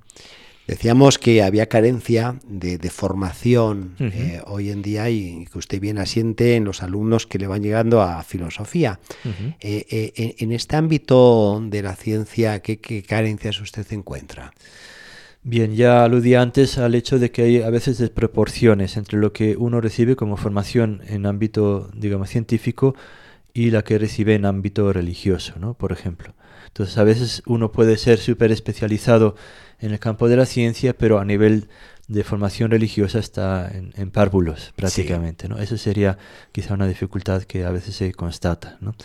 Decíamos 0.68 1.18
que 1.18 1.44
había 1.44 1.68
carencia 1.68 2.40
de, 2.46 2.78
de 2.78 2.90
formación 2.90 3.96
eh, 4.00 4.42
hoy 4.46 4.70
en 4.70 4.82
día 4.82 5.10
y 5.10 5.46
que 5.50 5.58
usted 5.58 5.80
bien 5.80 5.98
asiente 5.98 6.56
en 6.56 6.66
los 6.66 6.84
alumnos 6.84 7.26
que 7.26 7.40
le 7.40 7.48
van 7.48 7.64
llegando 7.64 8.02
a 8.02 8.22
filosofía. 8.24 9.00
Eh, 9.62 9.86
eh, 9.90 10.14
en, 10.18 10.36
en 10.38 10.52
este 10.52 10.76
ámbito 10.76 11.64
de 11.64 11.82
la 11.82 11.96
ciencia, 11.96 12.60
¿qué, 12.62 12.80
qué 12.80 13.02
carencias 13.02 13.62
usted 13.62 13.86
encuentra? 13.92 14.52
Bien, 15.50 15.78
ya 15.78 16.04
aludí 16.04 16.36
antes 16.36 16.78
al 16.78 16.94
hecho 16.94 17.20
de 17.20 17.32
que 17.32 17.44
hay 17.44 17.62
a 17.62 17.70
veces 17.70 17.98
desproporciones 17.98 18.98
entre 18.98 19.18
lo 19.18 19.32
que 19.32 19.56
uno 19.56 19.80
recibe 19.80 20.18
como 20.18 20.36
formación 20.36 21.02
en 21.08 21.26
ámbito, 21.26 21.90
digamos, 21.96 22.30
científico 22.30 22.96
y 23.54 23.72
la 23.72 23.82
que 23.82 23.98
recibe 23.98 24.36
en 24.36 24.46
ámbito 24.46 24.92
religioso, 24.92 25.54
¿no? 25.58 25.74
Por 25.74 25.94
ejemplo. 25.94 26.34
Entonces, 26.68 26.98
a 26.98 27.06
veces 27.06 27.44
uno 27.46 27.72
puede 27.72 27.96
ser 27.96 28.18
súper 28.18 28.52
especializado 28.52 29.38
en 29.80 29.94
el 29.94 30.00
campo 30.00 30.28
de 30.28 30.36
la 30.36 30.46
ciencia, 30.46 30.98
pero 30.98 31.18
a 31.18 31.24
nivel 31.24 31.70
de 32.10 32.26
formación 32.26 32.70
religiosa 32.70 33.20
está 33.20 33.72
en, 33.72 34.12
párvulos 34.12 34.74
prácticamente, 34.76 35.48
¿no? 35.48 35.60
Eso 35.60 35.78
sería 35.78 36.18
quizá 36.52 36.74
una 36.74 36.88
dificultad 36.88 37.44
que 37.44 37.64
a 37.64 37.72
veces 37.72 37.96
se 37.96 38.12
constata, 38.12 38.78
¿no? 38.82 38.96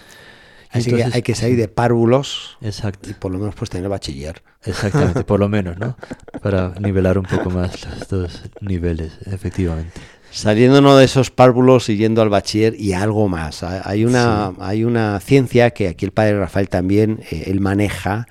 Así 0.73 0.91
que 0.91 1.05
hay 1.05 1.23
que 1.23 1.35
salir 1.35 1.57
de 1.57 1.69
párvulos 1.69 2.57
exacto. 2.63 3.11
y 3.11 3.15
por 3.15 3.31
lo 3.31 3.39
menos 3.39 3.55
pues 3.55 3.71
tener 3.71 3.89
bachiller. 3.89 4.43
Exactamente, 4.65 5.25
por 5.25 5.39
lo 5.39 5.49
menos, 5.49 5.79
¿no? 5.79 5.97
Para 6.43 6.75
nivelar 6.81 7.19
un 7.19 7.25
poco 7.25 7.51
más 7.51 7.85
los 7.85 8.09
dos 8.09 8.43
niveles, 8.61 9.13
efectivamente. 9.27 10.01
Saliéndonos 10.33 10.99
de 10.99 11.05
esos 11.05 11.31
párvulos 11.31 11.90
y 11.90 11.99
yendo 11.99 12.23
al 12.23 12.31
bachiller 12.31 12.75
y 12.79 12.95
algo 12.95 13.29
más. 13.29 13.62
Hay 13.62 14.07
una, 14.07 14.55
hay 14.61 14.83
una 14.83 15.21
ciencia 15.21 15.73
que 15.73 15.88
aquí 15.88 16.07
el 16.07 16.11
padre 16.11 16.38
Rafael 16.38 16.71
también, 16.71 17.21
eh, 17.31 17.45
él 17.49 17.61
maneja, 17.61 18.27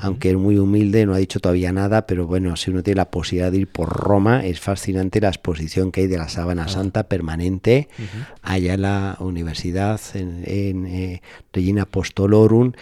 aunque 0.00 0.30
es 0.30 0.36
muy 0.36 0.58
humilde, 0.58 1.06
no 1.06 1.14
ha 1.14 1.18
dicho 1.18 1.40
todavía 1.40 1.72
nada, 1.72 2.06
pero 2.06 2.26
bueno, 2.26 2.56
si 2.56 2.70
uno 2.70 2.82
tiene 2.82 2.96
la 2.96 3.10
posibilidad 3.10 3.50
de 3.50 3.58
ir 3.58 3.68
por 3.68 3.88
Roma, 3.88 4.44
es 4.44 4.60
fascinante 4.60 5.20
la 5.20 5.28
exposición 5.28 5.92
que 5.92 6.02
hay 6.02 6.06
de 6.08 6.18
la 6.18 6.28
sábana 6.28 6.68
santa 6.68 7.04
permanente 7.04 7.88
allá 8.42 8.74
en 8.74 8.82
la 8.82 9.16
universidad, 9.20 10.00
en, 10.12 10.42
en 10.44 10.86
eh, 10.86 11.22
Regina 11.52 11.82
Apostolorum, 11.82 12.72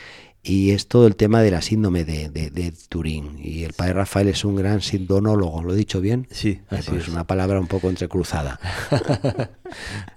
y 0.47 0.73
es 0.73 0.89
todo 0.89 1.07
el 1.07 1.17
tema 1.17 1.41
de 1.41 1.51
la 1.51 1.63
síndrome 1.63 2.05
de, 2.05 2.73
Turín. 2.91 3.39
Y 3.43 3.65
el 3.65 3.73
padre 3.73 3.95
Rafael 3.95 4.29
es 4.29 4.45
un 4.45 4.57
gran 4.57 4.83
sindonólogo, 4.83 5.63
¿lo 5.63 5.73
he 5.73 5.77
dicho 5.77 6.03
bien? 6.03 6.29
Sí, 6.31 6.51
eh, 6.51 6.63
así 6.69 6.91
pues 6.91 7.05
es. 7.05 7.09
una 7.09 7.27
palabra 7.27 7.59
un 7.59 7.67
poco 7.67 7.89
entrecruzada. 7.89 8.61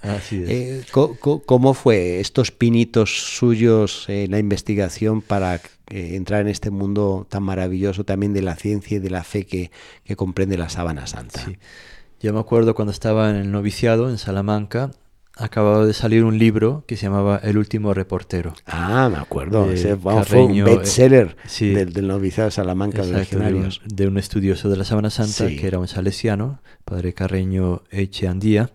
así 0.01 0.43
es. 0.43 0.49
Eh, 0.49 0.85
¿Cómo 0.91 1.73
fue 1.73 2.19
estos 2.19 2.51
pinitos 2.51 3.37
suyos 3.37 4.09
en 4.09 4.31
la 4.31 4.39
investigación 4.39 5.21
para 5.21 5.55
eh, 5.55 6.15
entrar 6.15 6.41
en 6.41 6.49
este 6.49 6.71
mundo 6.71 7.25
tan 7.29 7.43
maravilloso 7.43 8.03
también 8.03 8.33
de 8.33 8.41
la 8.41 8.57
ciencia 8.57 8.97
y 8.97 8.99
de 8.99 9.09
la 9.09 9.23
fe 9.23 9.45
que, 9.45 9.71
que 10.03 10.17
comprende 10.17 10.57
la 10.57 10.67
sábana 10.67 11.07
santa? 11.07 11.45
Sí. 11.45 11.57
Yo 12.19 12.33
me 12.33 12.39
acuerdo 12.41 12.75
cuando 12.75 12.91
estaba 12.91 13.29
en 13.29 13.37
el 13.37 13.51
noviciado 13.51 14.09
en 14.09 14.17
Salamanca, 14.17 14.91
acababa 15.37 15.85
de 15.85 15.93
salir 15.93 16.23
un 16.23 16.37
libro 16.37 16.83
que 16.87 16.97
se 16.97 17.03
llamaba 17.03 17.39
El 17.43 17.57
último 17.57 17.93
reportero. 17.93 18.53
Ah, 18.65 19.09
me 19.11 19.17
acuerdo. 19.17 19.69
Ese 19.69 19.95
fue 19.95 20.43
un 20.43 20.63
bestseller 20.63 21.35
del, 21.59 21.93
del, 21.93 22.07
noviciado 22.07 22.47
de 22.47 22.51
Salamanca 22.51 23.03
de, 23.03 23.11
un, 23.11 23.69
de, 23.85 24.07
un, 24.07 24.17
estudioso 24.17 24.69
de 24.69 24.77
la 24.77 24.83
Sábana 24.83 25.09
Santa 25.09 25.47
que 25.47 25.67
era 25.67 25.79
un 25.79 25.87
salesiano, 25.87 26.59
padre 26.85 27.13
Carreño 27.13 27.83
Echeandía, 27.91 28.71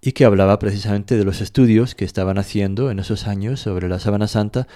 y 0.00 0.12
que 0.12 0.24
hablaba 0.24 0.58
precisamente 0.58 1.16
de 1.16 1.24
los 1.24 1.40
estudios 1.40 1.94
que 1.94 2.04
estaban 2.04 2.38
haciendo 2.38 2.90
en 2.90 2.98
esos 2.98 3.26
años 3.26 3.60
sobre 3.60 3.88
la 3.88 3.98
Sábana 3.98 4.28
Santa 4.28 4.66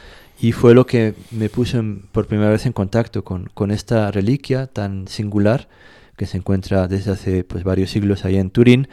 y 0.41 0.53
fue 0.53 0.75
lo 0.75 0.87
que 0.87 1.15
me 1.31 1.49
puso 1.49 1.83
por 2.13 2.27
primera 2.27 2.51
vez 2.51 2.67
en 2.67 2.73
contacto 2.73 3.25
con, 3.25 3.51
con 3.53 3.71
esta 3.71 4.11
reliquia 4.11 4.67
tan 4.67 5.07
singular 5.07 5.69
que 6.17 6.27
se 6.27 6.39
encuentra 6.39 6.89
desde 6.89 7.13
hace 7.13 7.45
pues, 7.45 7.65
varios 7.65 7.91
siglos 7.91 8.25
ahí 8.25 8.37
en 8.37 8.51
Turín. 8.51 8.89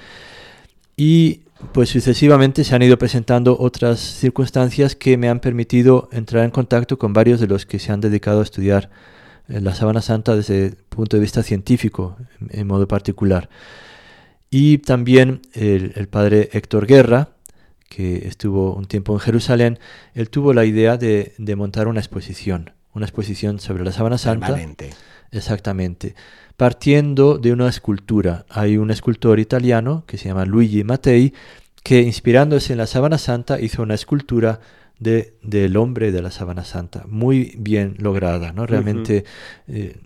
Y 0.96 1.42
pues 1.74 1.90
sucesivamente 1.90 2.64
se 2.64 2.76
han 2.76 2.82
ido 2.82 2.98
presentando 2.98 3.58
otras 3.60 4.00
circunstancias 4.00 4.96
que 4.96 5.18
me 5.18 5.30
han 5.30 5.40
permitido 5.40 6.10
entrar 6.12 6.44
en 6.46 6.52
contacto 6.52 6.98
con 6.98 7.14
varios 7.14 7.40
de 7.40 7.48
los 7.48 7.66
que 7.66 7.80
se 7.80 7.92
han 7.92 8.02
dedicado 8.02 8.42
a 8.42 8.44
estudiar 8.44 8.90
eh, 9.48 9.60
la 9.62 9.74
Sábana 9.74 10.02
Santa 10.02 10.36
desde 10.36 10.68
el 10.68 10.76
punto 10.76 11.18
de 11.18 11.22
vista 11.22 11.44
científico, 11.44 12.18
en 12.50 12.68
modo 12.68 12.88
particular. 12.88 13.50
Y 14.50 14.78
también 14.80 15.42
el, 15.54 16.08
padre 16.08 16.50
Héctor 16.54 16.86
Guerra, 16.86 17.30
que 17.90 18.28
estuvo 18.28 18.76
un 18.76 18.86
tiempo 18.86 19.14
en 19.14 19.20
Jerusalén, 19.20 19.80
él 20.14 20.30
tuvo 20.30 20.54
la 20.54 20.64
idea 20.64 20.98
de, 20.98 21.34
montar 21.58 21.88
una 21.88 22.00
exposición, 22.00 22.72
una 22.94 23.06
exposición 23.06 23.60
sobre 23.60 23.84
la 23.84 23.92
Sábana 23.92 24.18
Santa. 24.18 24.48
Permanente. 24.48 24.92
Exactamente 25.32 26.16
partiendo 26.58 27.38
de 27.38 27.54
una 27.54 27.70
escultura. 27.70 28.46
Hay 28.50 28.78
un 28.78 28.92
escultor 28.92 29.40
italiano 29.40 30.04
que 30.08 30.18
se 30.18 30.28
llama 30.28 30.46
Luigi 30.46 30.84
Mattei 30.84 31.34
que 31.84 32.02
inspirándose 32.02 32.74
en 32.74 32.80
la 32.80 32.88
Sábana 32.88 33.18
Santa 33.18 33.62
hizo 33.62 33.84
una 33.84 33.94
escultura 33.94 34.60
de, 35.00 35.36
del 35.44 35.78
hombre 35.78 36.12
de 36.12 36.22
la 36.22 36.32
Sábana 36.32 36.64
Santa, 36.64 37.06
muy 37.08 37.56
bien 37.58 37.96
lograda, 38.00 38.52
¿no? 38.52 38.66
Realmente 38.66 39.26
eh, 39.68 39.98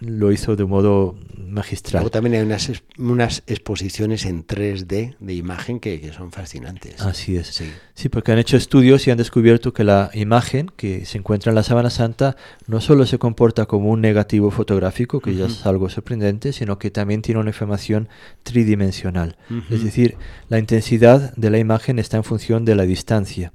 lo 0.00 0.32
hizo 0.32 0.56
de 0.56 0.64
modo 0.64 1.18
magistral. 1.36 2.02
Luego 2.02 2.10
también 2.10 2.34
hay 2.36 2.42
unas, 2.42 2.70
unas 2.98 3.42
exposiciones 3.46 4.24
en 4.24 4.46
3D 4.46 5.16
de 5.18 5.34
imagen 5.34 5.80
que, 5.80 5.98
son 6.12 6.32
fascinantes. 6.32 7.00
Así 7.00 7.36
es. 7.36 7.48
Sí. 7.48 7.70
sí, 7.94 8.08
porque 8.08 8.32
han 8.32 8.38
hecho 8.38 8.56
estudios 8.56 9.06
y 9.06 9.10
han 9.10 9.18
descubierto 9.18 9.72
que 9.72 9.84
la 9.84 10.10
imagen 10.14 10.70
que 10.76 11.04
se 11.04 11.18
encuentra 11.18 11.50
en 11.50 11.56
la 11.56 11.62
Sábana 11.62 11.90
Santa 11.90 12.36
no 12.66 12.80
solo 12.80 13.04
se 13.06 13.18
comporta 13.18 13.66
como 13.66 13.90
un 13.90 14.00
negativo 14.00 14.50
fotográfico, 14.50 15.20
que 15.20 15.34
ya 15.34 15.46
es 15.46 15.66
algo 15.66 15.88
sorprendente, 15.90 16.52
sino 16.52 16.78
que 16.78 16.90
también 16.90 17.22
tiene 17.22 17.40
una 17.40 17.50
información 17.50 18.08
tridimensional. 18.42 19.36
Es 19.70 19.84
decir, 19.84 20.16
la 20.48 20.58
intensidad 20.58 21.34
de 21.34 21.50
la 21.50 21.58
imagen 21.58 21.98
está 21.98 22.16
en 22.16 22.24
función 22.24 22.64
de 22.64 22.74
la 22.74 22.84
distancia. 22.84 23.52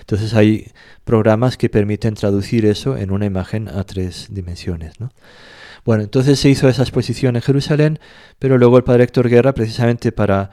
Entonces 0.00 0.34
hay 0.34 0.70
programas 1.04 1.56
que 1.56 1.68
permiten 1.68 2.14
traducir 2.14 2.66
eso 2.66 2.96
en 2.96 3.10
una 3.10 3.26
imagen 3.26 3.68
a 3.68 3.84
tres 3.84 4.28
dimensiones. 4.30 4.94
Bueno, 5.84 6.02
entonces 6.02 6.38
se 6.38 6.48
hizo 6.48 6.68
esa 6.68 6.82
exposición 6.82 7.36
en 7.36 7.42
Jerusalén, 7.42 7.98
pero 8.38 8.58
luego 8.58 8.76
el 8.76 8.84
padre 8.84 9.04
Héctor 9.04 9.28
Guerra, 9.28 9.54
precisamente 9.54 10.12
para 10.12 10.50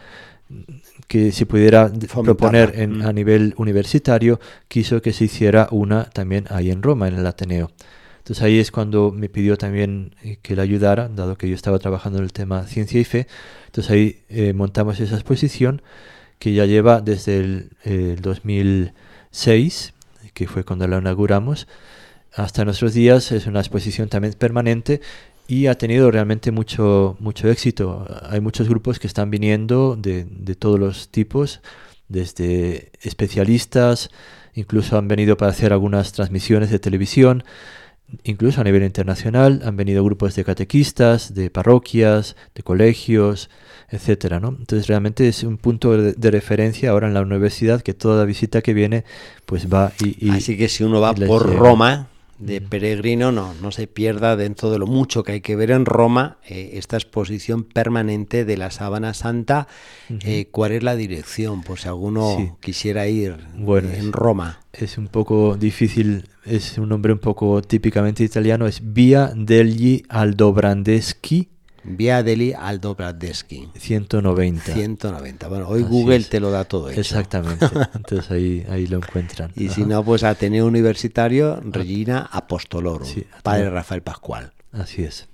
que 1.08 1.32
se 1.32 1.46
pudiera 1.46 1.92
proponer 2.24 2.90
a 3.04 3.14
nivel 3.14 3.54
universitario, 3.58 4.40
quiso 4.68 5.02
que 5.02 5.14
se 5.14 5.26
hiciera 5.26 5.68
una 5.72 6.06
también 6.06 6.46
ahí 6.50 6.72
en 6.72 6.82
Roma, 6.82 7.08
en 7.08 7.16
el 7.16 7.26
Ateneo. 7.26 7.72
Entonces 8.20 8.44
ahí 8.44 8.58
es 8.58 8.72
cuando 8.72 9.12
me 9.12 9.30
pidió 9.30 9.56
también 9.56 10.16
eh, 10.24 10.40
que 10.42 10.56
le 10.56 10.62
ayudara, 10.64 11.10
dado 11.10 11.38
que 11.38 11.48
yo 11.48 11.54
estaba 11.54 11.78
trabajando 11.78 12.18
en 12.18 12.24
el 12.24 12.34
tema 12.34 12.66
ciencia 12.66 13.00
y 13.00 13.04
fe. 13.04 13.28
Entonces 13.68 13.92
ahí 13.92 14.24
eh, 14.30 14.52
montamos 14.54 15.00
esa 15.00 15.14
exposición 15.14 15.84
que 16.46 16.54
ya 16.54 16.68
lleva 16.68 17.02
desde 17.02 17.40
el, 17.40 18.22
2006, 18.22 19.94
que 20.36 20.46
fue 20.46 20.64
cuando 20.64 20.88
la 20.88 21.00
inauguramos, 21.00 21.68
hasta 22.36 22.64
nuestros 22.64 22.94
días. 22.94 23.32
Es 23.32 23.48
una 23.48 23.62
exposición 23.62 24.10
también 24.10 24.36
permanente 24.36 25.02
y 25.48 25.66
ha 25.66 25.76
tenido 25.76 26.12
realmente 26.12 26.52
mucho, 26.52 27.18
mucho 27.20 27.50
éxito. 27.50 28.06
Hay 28.30 28.42
muchos 28.42 28.70
grupos 28.70 29.00
que 29.00 29.08
están 29.08 29.32
viniendo 29.32 29.96
de, 29.96 30.28
de 30.30 30.54
todos 30.54 30.80
los 30.80 31.10
tipos, 31.10 31.62
desde 32.10 32.92
especialistas, 33.02 34.12
incluso 34.54 35.00
han 35.00 35.08
venido 35.08 35.38
para 35.38 35.50
hacer 35.50 35.74
algunas 35.74 36.12
transmisiones 36.12 36.70
de 36.70 36.78
televisión, 36.78 37.44
incluso 38.24 38.62
a 38.62 38.64
nivel 38.64 38.84
internacional, 38.84 39.64
han 39.66 39.78
venido 39.78 40.04
grupos 40.04 40.36
de 40.36 40.44
catequistas, 40.44 41.34
de 41.34 41.50
parroquias, 41.50 42.36
de 42.54 42.62
colegios, 42.62 43.50
etcétera, 43.90 44.40
¿no? 44.40 44.50
Entonces 44.50 44.88
realmente 44.88 45.28
es 45.28 45.44
un 45.44 45.58
punto 45.58 45.96
de, 45.96 46.32
referencia 46.32 46.90
ahora 46.92 47.08
en 47.08 47.14
la 47.14 47.22
universidad 47.22 47.82
que 47.82 47.94
toda 47.94 48.26
visita 48.26 48.62
que 48.62 48.74
viene 48.74 49.04
pues 49.46 49.72
va 49.72 49.92
y... 50.04 50.30
Así 50.30 50.58
que 50.58 50.70
si 50.70 50.84
uno 50.84 51.00
va 51.02 51.14
por 51.14 51.56
Roma 51.56 52.10
de 52.40 52.60
peregrino, 52.60 53.32
no, 53.32 53.54
no 53.62 53.72
se 53.72 53.88
pierda 53.88 54.36
dentro 54.36 54.70
de 54.70 54.78
lo 54.78 54.88
mucho 54.88 55.24
que 55.24 55.34
hay 55.34 55.42
que 55.42 55.56
ver 55.56 55.72
en 55.72 55.86
Roma 55.86 56.38
eh, 56.48 56.72
esta 56.74 56.98
exposición 56.98 57.64
permanente 57.64 58.44
de 58.44 58.58
la 58.58 58.72
Sábana 58.72 59.14
Santa. 59.14 59.68
Eh, 60.10 60.50
¿Cuál 60.52 60.74
es 60.74 60.84
la 60.84 60.96
dirección? 60.96 61.64
Por 61.64 61.80
si 61.80 61.88
alguno 61.88 62.58
quisiera 62.60 63.08
ir 63.08 63.38
en 63.58 64.12
Roma. 64.12 64.60
Es 64.74 64.98
un 64.98 65.08
poco 65.08 65.56
difícil, 65.56 66.28
es 66.44 66.78
un 66.78 66.90
nombre 66.90 67.14
un 67.14 67.20
poco 67.20 67.62
típicamente 67.62 68.24
italiano, 68.24 68.68
es 68.68 68.82
Via 68.84 69.32
degli 69.34 70.04
Aldobrandeschi 70.10 71.55
Vía 71.86 72.24
Deli 72.24 72.54
Aldo 72.54 72.96
Bradeschi. 72.96 73.70
190. 73.76 74.74
190. 74.74 75.48
Bueno, 75.48 75.68
hoy 75.68 75.84
Google 75.84 76.24
te 76.24 76.40
lo 76.40 76.52
da 76.52 76.66
todo 76.66 76.90
eso. 76.90 77.00
Exactamente. 77.00 77.66
Entonces 77.96 78.30
ahí, 78.32 78.66
ahí 78.70 78.88
lo 78.88 78.98
encuentran. 78.98 79.52
Y 79.56 79.70
si 79.70 79.84
no, 79.84 80.04
pues 80.04 80.24
Ateneo 80.24 80.66
Universitario, 80.66 81.62
Regina 81.64 82.28
Apostolorum. 82.32 83.08
padre 83.44 83.70
Rafael 83.70 84.02
Pascual. 84.02 84.54
Así 84.72 85.04
es. 85.04 85.28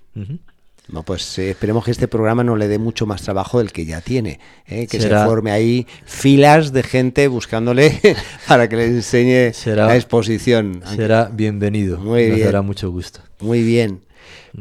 No, 0.91 1.03
pues 1.03 1.39
eh, 1.39 1.51
esperemos 1.51 1.85
que 1.85 1.91
este 1.91 2.07
programa 2.07 2.43
no 2.43 2.57
le 2.57 2.67
dé 2.67 2.77
mucho 2.77 3.05
más 3.05 3.21
trabajo 3.21 3.59
del 3.59 3.71
que 3.71 3.85
ya 3.85 4.01
tiene, 4.01 4.39
¿eh? 4.67 4.87
que 4.87 4.99
se 4.99 5.09
forme 5.09 5.51
ahí 5.51 5.87
filas 6.05 6.73
de 6.73 6.83
gente 6.83 7.27
buscándole 7.29 7.97
para 8.47 8.67
que 8.67 8.75
le 8.75 8.85
enseñe 8.87 9.53
la 9.67 9.95
exposición. 9.95 10.81
Será 10.85 11.29
bienvenido. 11.31 11.97
Muy 11.97 12.29
Nos 12.29 12.39
dará 12.41 12.61
mucho 12.61 12.91
gusto. 12.91 13.21
Muy 13.39 13.63
bien. 13.63 14.01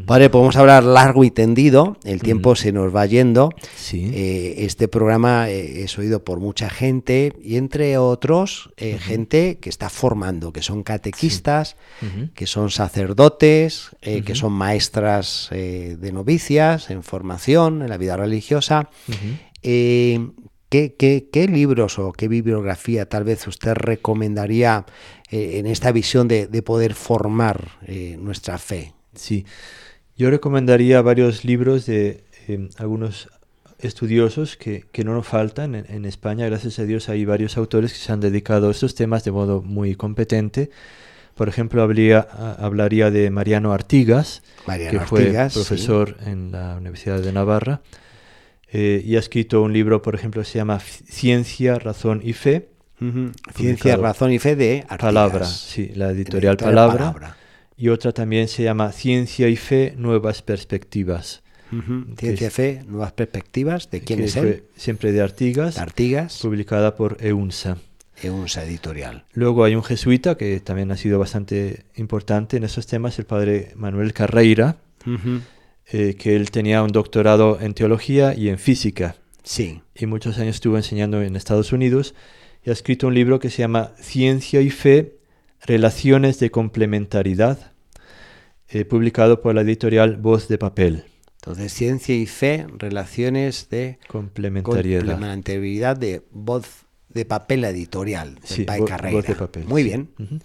Padre, 0.07 0.31
podemos 0.31 0.57
hablar 0.57 0.85
largo 0.85 1.25
y 1.25 1.31
tendido, 1.31 1.97
el 2.05 2.23
tiempo 2.23 2.55
se 2.55 2.73
nos 2.73 2.95
va 2.95 3.07
yendo. 3.07 3.51
Sí. 3.77 4.11
Eh, 4.15 4.55
este 4.59 4.89
programa 4.89 5.51
eh, 5.51 5.83
es 5.83 5.99
oído 5.99 6.25
por 6.25 6.39
mucha 6.41 6.71
gente 6.71 7.33
y 7.43 7.57
entre 7.57 7.99
otros 7.99 8.71
eh, 8.77 8.99
gente 8.99 9.59
que 9.59 9.69
está 9.69 9.91
formando, 9.91 10.53
que 10.53 10.63
son 10.63 10.83
catequistas, 10.83 11.77
que 12.35 12.47
son 12.47 12.71
sacerdotes, 12.71 13.91
eh, 14.03 14.23
que 14.23 14.35
son 14.35 14.53
maestras 14.53 15.49
de 15.51 16.11
novicias 16.13 16.91
en 16.91 17.03
formación 17.03 17.83
en 17.83 17.89
la 17.89 17.97
vida 17.97 18.17
religiosa. 18.17 18.91
¿qué, 20.71 20.95
qué, 20.97 21.29
qué 21.31 21.49
libros 21.49 21.99
o 21.99 22.13
qué 22.13 22.29
bibliografía 22.29 23.07
tal 23.07 23.25
vez 23.25 23.47
usted 23.47 23.75
recomendaría 23.75 24.87
eh, 25.31 25.59
en 25.59 25.67
esta 25.67 25.93
visión 25.93 26.29
de, 26.29 26.47
de 26.47 26.63
poder 26.63 26.95
formar 26.95 27.79
eh, 27.87 28.17
nuestra 28.19 28.57
fe? 28.57 28.95
Sí, 29.15 29.45
yo 30.21 30.31
recomendaría 30.31 31.01
varios 31.01 31.45
libros 31.47 31.87
de 31.87 32.25
eh, 32.47 32.69
algunos 32.77 33.29
estudiosos 33.79 34.59
que, 34.59 34.85
que 34.93 35.03
no 35.03 35.15
nos 35.15 35.27
faltan. 35.27 35.75
En, 35.75 35.87
en 35.89 36.05
España, 36.05 36.45
gracias 36.45 36.79
a 36.79 36.85
Dios, 36.85 37.09
hay 37.09 37.25
varios 37.25 37.57
autores 37.57 37.95
que 37.95 37.99
se 37.99 38.13
han 38.13 38.21
dedicado 38.21 38.69
a 38.69 38.71
estos 38.71 38.95
temas 38.95 39.25
de 39.25 39.31
modo 39.33 39.63
muy 39.63 39.95
competente. 39.95 40.69
Por 41.35 41.49
ejemplo, 41.49 41.81
habría- 41.83 42.21
hablaría 42.21 43.11
de 43.11 43.31
Mariano 43.31 43.73
Artigas, 43.73 44.43
Mariano 44.67 45.01
que 45.01 45.07
fue 45.07 45.21
Artigas, 45.21 45.55
sí. 45.55 45.59
profesor 45.61 46.17
en 46.27 46.53
la 46.53 46.77
Universidad 46.77 47.21
de 47.21 47.33
Navarra, 47.33 47.81
eh, 48.71 49.03
y 49.03 49.17
ha 49.17 49.21
escrito 49.21 49.63
un 49.63 49.73
libro, 49.73 50.03
por 50.03 50.15
ejemplo, 50.15 50.45
se 50.45 50.59
llama 50.59 50.81
Ciencia, 50.81 51.79
Razón 51.79 52.21
y 52.23 52.35
Fe. 52.35 52.69
Ciencia, 53.57 53.97
razón 53.97 54.31
y 54.31 54.39
fe 54.39 54.57
de 54.57 54.81
Artigas. 54.81 54.99
Palabra, 54.99 55.47
sí, 55.47 55.91
la 55.95 56.11
editorial 56.11 56.57
Editorial 56.57 56.57
Palabra. 56.59 57.37
Y 57.83 57.89
otra 57.89 58.13
también 58.13 58.47
se 58.49 58.63
llama 58.63 58.93
Ciencia 58.93 59.49
y 59.49 59.57
Fe, 59.57 59.95
Nuevas 59.97 60.43
Perspectivas. 60.43 61.43
Ujú. 61.73 62.15
que 62.17 62.27
Ciencia, 62.27 62.49
es- 62.49 62.53
fe, 62.53 62.83
nuevas 62.87 63.13
perspectivas. 63.13 63.89
¿De 63.91 64.01
quién 64.03 64.21
es 64.21 64.35
él? 64.37 64.65
Siempre 64.77 65.13
de 65.13 65.21
Artigas, 65.23 65.79
Artigas, 65.79 66.41
publicada 66.43 66.97
por 66.97 67.17
EUNSA. 67.21 67.79
EUNSA 68.23 68.65
Editorial. 68.65 69.25
Luego 69.35 69.63
hay 69.65 69.77
un 69.77 69.85
jesuita 69.85 70.37
que 70.37 70.59
también 70.61 70.91
ha 70.91 70.97
sido 70.97 71.21
bastante 71.21 71.85
importante 71.95 72.57
en 72.57 72.65
esos 72.65 72.87
temas, 72.89 73.19
el 73.21 73.25
padre 73.25 73.71
Manuel 73.77 74.13
Carreira, 74.13 74.79
Ujú. 75.07 75.43
eh, 75.93 76.17
que 76.19 76.35
él 76.35 76.51
tenía 76.51 76.83
un 76.83 76.91
doctorado 76.91 77.59
en 77.61 77.73
teología 77.73 78.35
y 78.35 78.49
en 78.49 78.59
física, 78.59 79.15
Sí. 79.45 79.81
y 79.95 80.07
muchos 80.07 80.39
años 80.39 80.57
estuvo 80.57 80.77
enseñando 80.77 81.23
en 81.23 81.37
Estados 81.37 81.73
Unidos, 81.73 82.15
y 82.65 82.71
ha 82.71 82.73
escrito 82.73 83.07
un 83.07 83.15
libro 83.15 83.39
que 83.39 83.49
se 83.49 83.59
llama 83.59 83.93
Ciencia 84.01 84.61
y 84.61 84.71
Fe, 84.71 85.19
Relaciones 85.65 86.41
de 86.41 86.51
Complementariedad, 86.51 87.70
eh, 88.71 88.85
publicado 88.85 89.41
por 89.41 89.55
la 89.55 89.61
editorial 89.63 90.17
Voz 90.17 90.49
de 90.49 90.59
Papel. 90.59 91.05
Entonces, 91.37 91.73
ciencia 91.73 92.15
y 92.15 92.27
fe, 92.27 92.67
relaciones 92.79 93.69
de 93.71 93.99
Complementariedad. 94.09 95.01
complementariedad 95.07 95.97
de 95.97 96.23
voz 96.33 96.65
de 97.09 97.25
papel 97.25 97.65
editorial. 97.65 98.35
del 98.37 98.45
Sí, 98.45 98.65
Pai 98.65 98.85
Carreira. 98.85 99.17
voz 99.19 99.27
de 99.27 99.35
papel, 99.35 99.65
Muy 99.65 99.83
sí. 99.83 99.89
bien. 99.89 100.11
Ujú. 100.19 100.39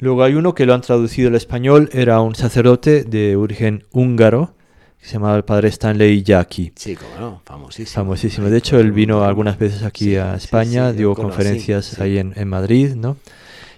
Luego 0.00 0.22
hay 0.24 0.34
uno 0.34 0.54
que 0.54 0.66
lo 0.66 0.74
han 0.74 0.80
traducido 0.80 1.28
al 1.28 1.34
español, 1.34 1.88
era 1.92 2.20
un 2.20 2.34
sacerdote 2.34 3.04
de 3.04 3.36
origen 3.36 3.84
húngaro, 3.92 4.54
que 5.00 5.06
se 5.06 5.12
llamaba 5.14 5.36
el 5.36 5.44
padre 5.44 5.68
Stanley 5.68 6.22
Jaki, 6.26 6.72
Sí, 6.76 6.94
como 6.96 7.16
no, 7.18 7.42
famosísimo. 7.44 7.94
famosísimo. 8.04 8.48
De 8.50 8.58
hecho, 8.58 8.78
él 8.80 8.90
vino 8.92 9.18
un- 9.18 9.24
algunas 9.24 9.58
veces 9.58 9.82
aquí 9.84 10.06
Sí, 10.06 10.16
a 10.16 10.34
España, 10.34 10.92
dio 10.92 11.14
conferencias 11.14 12.00
ahí 12.00 12.18
en, 12.18 12.32
en 12.36 12.48
Madrid, 12.48 12.94
¿no? 12.96 13.16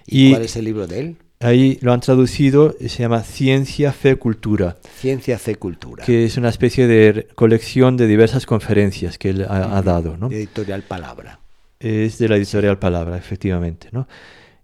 ¿Y, 0.07 0.27
Y 0.27 0.31
cuál 0.31 0.41
es 0.43 0.55
el 0.55 0.65
libro 0.65 0.87
de 0.87 0.99
él? 0.99 1.15
Ahí 1.41 1.77
lo 1.81 1.93
han 1.93 1.99
traducido, 1.99 2.75
y 2.79 2.89
se 2.89 3.03
llama 3.03 3.23
Ciencia, 3.23 3.91
Fe, 3.91 4.15
Cultura, 4.15 4.77
Ciencia, 4.99 5.37
fe, 5.37 5.55
cultura. 5.55 6.05
que 6.05 6.25
es 6.25 6.37
una 6.37 6.49
especie 6.49 6.87
de 6.87 7.27
colección 7.35 7.97
de 7.97 8.07
diversas 8.07 8.45
conferencias 8.45 9.17
que 9.17 9.29
él 9.29 9.45
ha, 9.47 9.77
ha 9.77 9.81
dado, 9.81 10.17
¿no? 10.17 10.31
Editorial 10.31 10.83
Palabra. 10.83 11.39
Es 11.79 12.17
de 12.19 12.29
la 12.29 12.37
editorial 12.37 12.77
Palabra, 12.77 13.17
efectivamente, 13.17 13.89
¿no? 13.91 14.07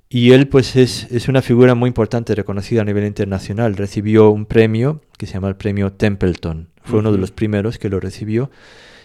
Y 0.10 0.32
él, 0.32 0.48
pues, 0.48 0.76
es, 0.76 1.08
es 1.12 1.28
una 1.28 1.42
figura 1.42 1.76
muy 1.76 1.90
importante, 1.90 2.34
reconocida 2.34 2.82
a 2.82 2.86
nivel 2.86 3.06
internacional. 3.06 3.76
Recibió 3.76 4.30
un 4.30 4.46
premio 4.46 5.02
que 5.18 5.26
se 5.26 5.34
llama 5.34 5.50
el 5.50 5.58
premio 5.58 5.92
Templeton. 5.92 6.70
Fue 6.84 7.00
uno 7.00 7.12
de 7.12 7.18
los 7.18 7.32
primeros 7.32 7.78
que 7.78 7.90
lo 7.90 8.00
recibió, 8.00 8.50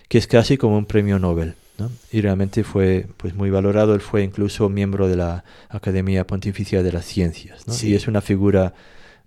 que 0.09 0.19
es 0.19 0.29
casi 0.29 0.57
como 0.57 0.79
un 0.79 0.87
premio 0.87 1.19
Nobel, 1.19 1.55
¿no? 1.83 1.91
Y 2.11 2.21
realmente 2.21 2.65
fue, 2.65 3.07
pues, 3.17 3.35
muy 3.35 3.51
valorado. 3.51 3.95
Él 3.95 4.01
fue 4.01 4.23
incluso 4.23 4.69
miembro 4.69 5.09
de 5.09 5.17
la 5.17 5.45
Academia 5.69 6.27
Pontificia 6.27 6.83
de 6.83 6.93
las 6.93 7.05
Ciencias, 7.05 7.67
¿no? 7.67 7.73
Sí. 7.73 7.91
Y 7.91 7.95
es 7.95 8.09
una 8.09 8.21
figura, 8.21 8.75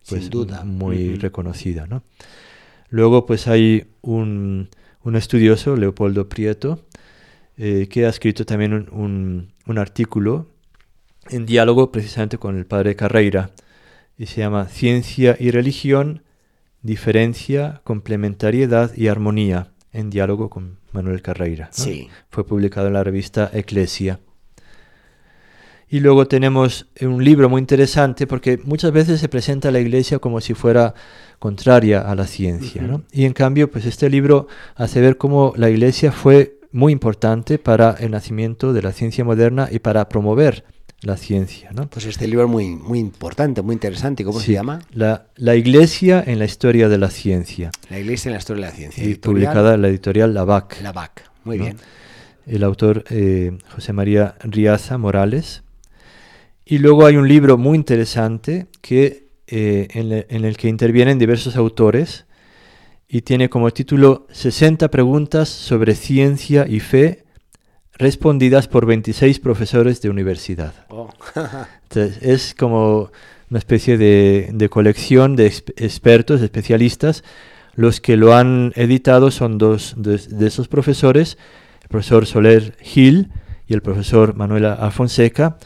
Sin 0.02 0.18
pues, 0.20 0.30
duda. 0.30 0.64
muy 0.64 1.16
reconocida, 1.16 1.88
¿no? 1.88 2.04
Luego, 2.90 3.26
pues, 3.26 3.48
hay 3.48 3.88
un, 4.02 4.70
un 5.04 5.16
estudioso, 5.16 5.76
Leopoldo 5.76 6.30
Prieto, 6.30 6.86
eh, 7.58 7.88
que 7.90 8.06
ha 8.06 8.10
escrito 8.10 8.46
también 8.46 8.74
un, 8.74 8.90
un- 8.92 9.54
un 9.68 9.78
artículo 9.78 10.48
en 11.30 11.46
diálogo 11.46 11.92
precisamente 11.92 12.38
con 12.38 12.58
el 12.58 12.66
padre 12.66 12.96
Carreira 12.96 13.52
y 14.18 14.28
se 14.28 14.42
llama 14.42 14.68
Ciencia 14.68 15.36
y 15.40 15.52
religión, 15.52 16.22
diferencia, 16.84 17.82
complementariedad 17.84 18.94
y 18.96 19.08
armonía 19.08 19.72
en 19.96 20.10
diálogo 20.10 20.50
con 20.50 20.78
Manuel 20.92 21.22
Carreira. 21.22 21.66
¿no? 21.78 21.84
Sí. 21.84 22.10
Fue 22.30 22.46
publicado 22.46 22.88
en 22.88 22.94
la 22.94 23.04
revista 23.04 23.50
Eclesia. 23.54 24.20
Y 25.88 26.00
luego 26.00 26.28
tenemos 26.28 26.88
un 27.02 27.24
libro 27.24 27.48
muy 27.48 27.60
interesante 27.60 28.28
porque 28.28 28.60
muchas 28.64 28.92
veces 28.92 29.20
se 29.20 29.30
presenta 29.30 29.72
la 29.72 29.80
iglesia 29.80 30.20
como 30.20 30.42
si 30.42 30.54
fuera 30.54 30.94
contraria 31.40 32.02
a 32.02 32.16
la 32.16 32.26
ciencia. 32.26 32.82
¿no? 32.82 33.04
Y 33.12 33.26
en 33.26 33.34
cambio, 33.34 33.70
pues 33.70 33.86
este 33.86 34.10
libro 34.10 34.48
hace 34.76 35.00
ver 35.00 35.18
cómo 35.18 35.54
la 35.56 35.70
iglesia 35.70 36.12
fue 36.12 36.60
muy 36.72 36.92
importante 36.92 37.60
para 37.60 37.96
el 38.00 38.12
nacimiento 38.12 38.74
de 38.74 38.82
la 38.82 38.92
ciencia 38.92 39.24
moderna 39.24 39.70
y 39.72 39.80
para 39.80 40.10
promover 40.10 40.66
la 41.06 41.18
ciencia. 41.18 41.70
¿no? 41.72 41.88
Pues 41.88 42.06
este 42.06 42.28
libro 42.28 42.46
es 42.46 42.52
muy, 42.52 42.76
muy 42.76 43.00
importante, 43.00 43.62
muy 43.62 43.74
interesante. 43.74 44.24
¿Cómo 44.24 44.40
Sí, 44.40 44.48
se 44.48 44.54
llama? 44.54 44.82
La, 44.92 45.28
la 45.36 45.56
iglesia 45.56 46.24
en 46.26 46.40
la 46.40 46.46
historia 46.46 46.90
de 46.90 46.98
la 46.98 47.10
ciencia. 47.10 47.72
La 47.90 48.00
Iglesia 48.00 48.30
en 48.30 48.34
la 48.34 48.40
Historia 48.40 48.66
de 48.66 48.72
la 48.72 48.76
Ciencia. 48.76 49.04
Y 49.04 49.16
publicada 49.16 49.76
en 49.76 49.82
la 49.84 49.88
editorial 49.88 50.34
Lavac. 50.34 50.82
La 50.82 50.92
BAC. 50.92 51.30
Muy 51.44 51.58
¿no? 51.58 51.66
bien. 51.66 51.78
el 52.48 52.64
autor 52.64 53.06
eh, 53.10 53.58
José 53.74 53.94
María 53.94 54.36
Riaza 54.42 54.98
Morales. 54.98 55.64
Y 56.66 56.80
luego 56.80 57.06
hay 57.06 57.16
un 57.18 57.28
libro 57.28 57.58
muy 57.58 57.78
interesante 57.78 58.66
que, 58.82 59.28
eh, 59.48 59.88
en 59.94 60.46
el 60.46 60.58
que 60.58 60.68
intervienen 60.68 61.20
diversos 61.20 61.56
autores 61.56 62.26
y 63.08 63.22
tiene 63.22 63.50
como 63.50 63.70
título 63.72 64.26
60 64.32 64.90
preguntas 64.90 65.48
sobre 65.50 65.94
ciencia 65.94 66.66
y 66.68 66.80
fe 66.80 67.25
respondidas 67.98 68.68
por 68.68 68.86
26 68.86 69.40
profesores 69.40 70.02
de 70.02 70.10
universidad. 70.10 70.74
Oh. 70.90 71.10
Entonces, 71.84 72.22
es 72.22 72.54
como 72.56 73.12
una 73.50 73.60
especie 73.60 73.98
de, 73.98 74.50
de 74.54 74.70
colección 74.70 75.36
de 75.36 75.48
exp- 75.48 75.74
expertos, 75.78 76.42
especialistas. 76.42 77.24
Los 77.76 78.02
que 78.02 78.18
lo 78.18 78.34
han 78.36 78.72
editado 78.76 79.32
son 79.32 79.58
dos 79.58 79.94
de, 79.98 80.18
de 80.18 80.48
esos 80.48 80.68
profesores, 80.68 81.38
el 81.84 81.90
profesor 81.90 82.26
Soler 82.26 82.78
Gil 82.82 83.30
y 83.68 83.74
el 83.74 83.82
profesor 83.82 84.36
Manuela 84.36 84.74
Alfonseca, 84.74 85.58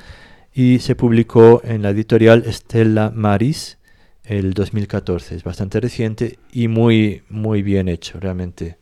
y 0.54 0.80
se 0.80 0.96
publicó 0.96 1.62
en 1.64 1.82
la 1.84 1.92
editorial 1.92 2.44
Stella 2.52 3.12
Maris 3.14 3.78
el 4.24 4.54
2014. 4.54 5.36
Es 5.36 5.44
bastante 5.44 5.80
reciente 5.80 6.38
y 6.52 6.68
muy, 6.68 7.24
muy 7.30 7.62
bien 7.62 7.88
hecho, 7.88 8.20
realmente. 8.20 8.78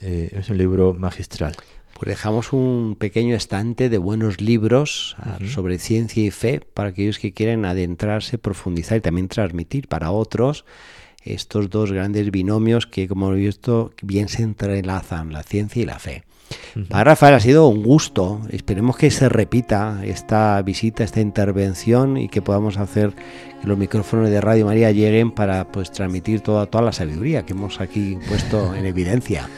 Eh, 0.00 0.30
es 0.32 0.48
un 0.48 0.58
libro 0.58 0.94
magistral. 0.94 1.54
Pues 2.02 2.16
dejamos 2.16 2.52
un 2.52 2.96
pequeño 2.98 3.36
estante 3.36 3.88
de 3.88 3.96
buenos 3.96 4.40
libros 4.40 5.14
ah, 5.20 5.38
sobre 5.46 5.78
ciencia 5.78 6.24
y 6.24 6.32
fe 6.32 6.58
para 6.58 6.88
aquellos 6.88 7.20
que 7.20 7.30
quieren 7.30 7.64
adentrarse, 7.64 8.38
profundizar 8.38 8.98
y 8.98 9.00
también 9.00 9.28
transmitir 9.28 9.86
para 9.86 10.10
otros 10.10 10.64
estos 11.22 11.70
dos 11.70 11.92
grandes 11.92 12.32
binomios 12.32 12.88
que, 12.88 13.06
como 13.06 13.32
he 13.32 13.36
visto, 13.36 13.92
bien 14.02 14.28
se 14.28 14.42
entrelazan, 14.42 15.32
la 15.32 15.44
ciencia 15.44 15.80
y 15.80 15.86
la 15.86 16.00
fe. 16.00 16.24
Para 16.88 17.04
Rafael 17.04 17.34
ha 17.34 17.40
sido 17.40 17.68
un 17.68 17.84
gusto. 17.84 18.40
Esperemos 18.50 18.96
que 18.96 19.12
se 19.12 19.28
repita 19.28 20.00
esta 20.04 20.60
visita, 20.62 21.04
esta 21.04 21.20
intervención 21.20 22.16
y 22.16 22.28
que 22.28 22.42
podamos 22.42 22.78
hacer 22.78 23.12
que 23.60 23.68
los 23.68 23.78
micrófonos 23.78 24.28
de 24.28 24.40
Radio 24.40 24.66
María 24.66 24.90
lleguen 24.90 25.30
para 25.30 25.70
pues 25.70 25.92
transmitir 25.92 26.40
toda, 26.40 26.66
toda 26.66 26.82
la 26.82 26.92
sabiduría 26.92 27.46
que 27.46 27.52
hemos 27.52 27.80
aquí 27.80 28.18
puesto 28.28 28.74
en 28.74 28.86
evidencia. 28.86 29.48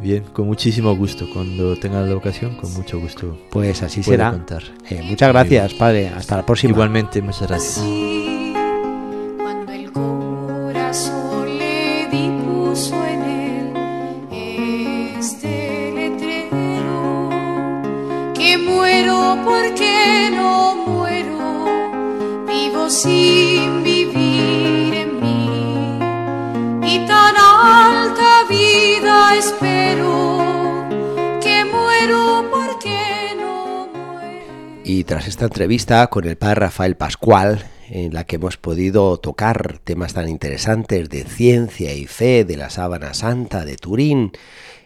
Bien, 0.00 0.24
con 0.32 0.46
muchísimo 0.46 0.94
gusto. 0.94 1.26
Cuando 1.32 1.76
tengan 1.76 2.08
la 2.08 2.16
ocasión, 2.16 2.54
con 2.56 2.72
mucho 2.74 3.00
gusto. 3.00 3.38
Pues 3.50 3.82
así 3.82 4.00
puedo 4.02 4.12
será. 4.18 4.30
contar. 4.30 4.62
Eh, 4.90 5.02
muchas 5.02 5.28
gracias, 5.30 5.74
padre. 5.74 6.08
Hasta 6.08 6.36
la 6.36 6.46
próxima. 6.46 6.72
Igualmente, 6.72 7.22
muchas 7.22 7.48
gracias. 7.48 7.78
Así, 7.78 8.52
cuando 9.38 9.72
el 9.72 9.90
corazón 9.90 11.58
le 11.58 12.08
dispuso 12.10 12.94
en 13.06 13.22
él 13.22 13.72
este 15.18 15.92
letrero, 15.92 17.30
que 18.34 18.58
muero 18.58 19.38
porque 19.44 20.30
no 20.34 20.76
muero, 20.86 22.46
vivo 22.46 22.90
sin 22.90 23.82
Y 34.88 35.02
tras 35.02 35.26
esta 35.26 35.46
entrevista 35.46 36.06
con 36.06 36.28
el 36.28 36.36
padre 36.36 36.60
Rafael 36.60 36.94
Pascual, 36.94 37.66
en 37.90 38.14
la 38.14 38.22
que 38.22 38.36
hemos 38.36 38.56
podido 38.56 39.16
tocar 39.18 39.80
temas 39.82 40.14
tan 40.14 40.28
interesantes 40.28 41.08
de 41.08 41.24
ciencia 41.24 41.92
y 41.92 42.06
fe, 42.06 42.44
de 42.44 42.56
la 42.56 42.70
sábana 42.70 43.12
santa, 43.12 43.64
de 43.64 43.74
Turín, 43.78 44.30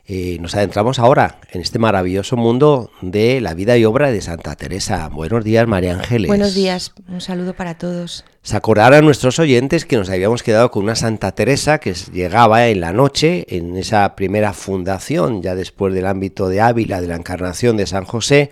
eh, 0.06 0.38
nos 0.40 0.54
adentramos 0.54 0.98
ahora 0.98 1.38
en 1.52 1.60
este 1.60 1.78
maravilloso 1.78 2.38
mundo 2.38 2.90
de 3.02 3.42
la 3.42 3.52
vida 3.52 3.76
y 3.76 3.84
obra 3.84 4.10
de 4.10 4.22
Santa 4.22 4.56
Teresa. 4.56 5.06
Buenos 5.08 5.44
días, 5.44 5.66
María 5.66 5.92
Ángeles. 5.92 6.28
Buenos 6.28 6.54
días, 6.54 6.94
un 7.06 7.20
saludo 7.20 7.52
para 7.52 7.76
todos. 7.76 8.24
Se 8.40 8.56
acordarán 8.56 9.04
nuestros 9.04 9.38
oyentes 9.38 9.84
que 9.84 9.98
nos 9.98 10.08
habíamos 10.08 10.42
quedado 10.42 10.70
con 10.70 10.84
una 10.84 10.96
Santa 10.96 11.32
Teresa 11.32 11.76
que 11.76 11.92
llegaba 11.92 12.68
en 12.68 12.80
la 12.80 12.94
noche, 12.94 13.44
en 13.54 13.76
esa 13.76 14.16
primera 14.16 14.54
fundación, 14.54 15.42
ya 15.42 15.54
después 15.54 15.92
del 15.92 16.06
ámbito 16.06 16.48
de 16.48 16.62
Ávila, 16.62 17.02
de 17.02 17.08
la 17.08 17.16
encarnación 17.16 17.76
de 17.76 17.86
San 17.86 18.06
José, 18.06 18.50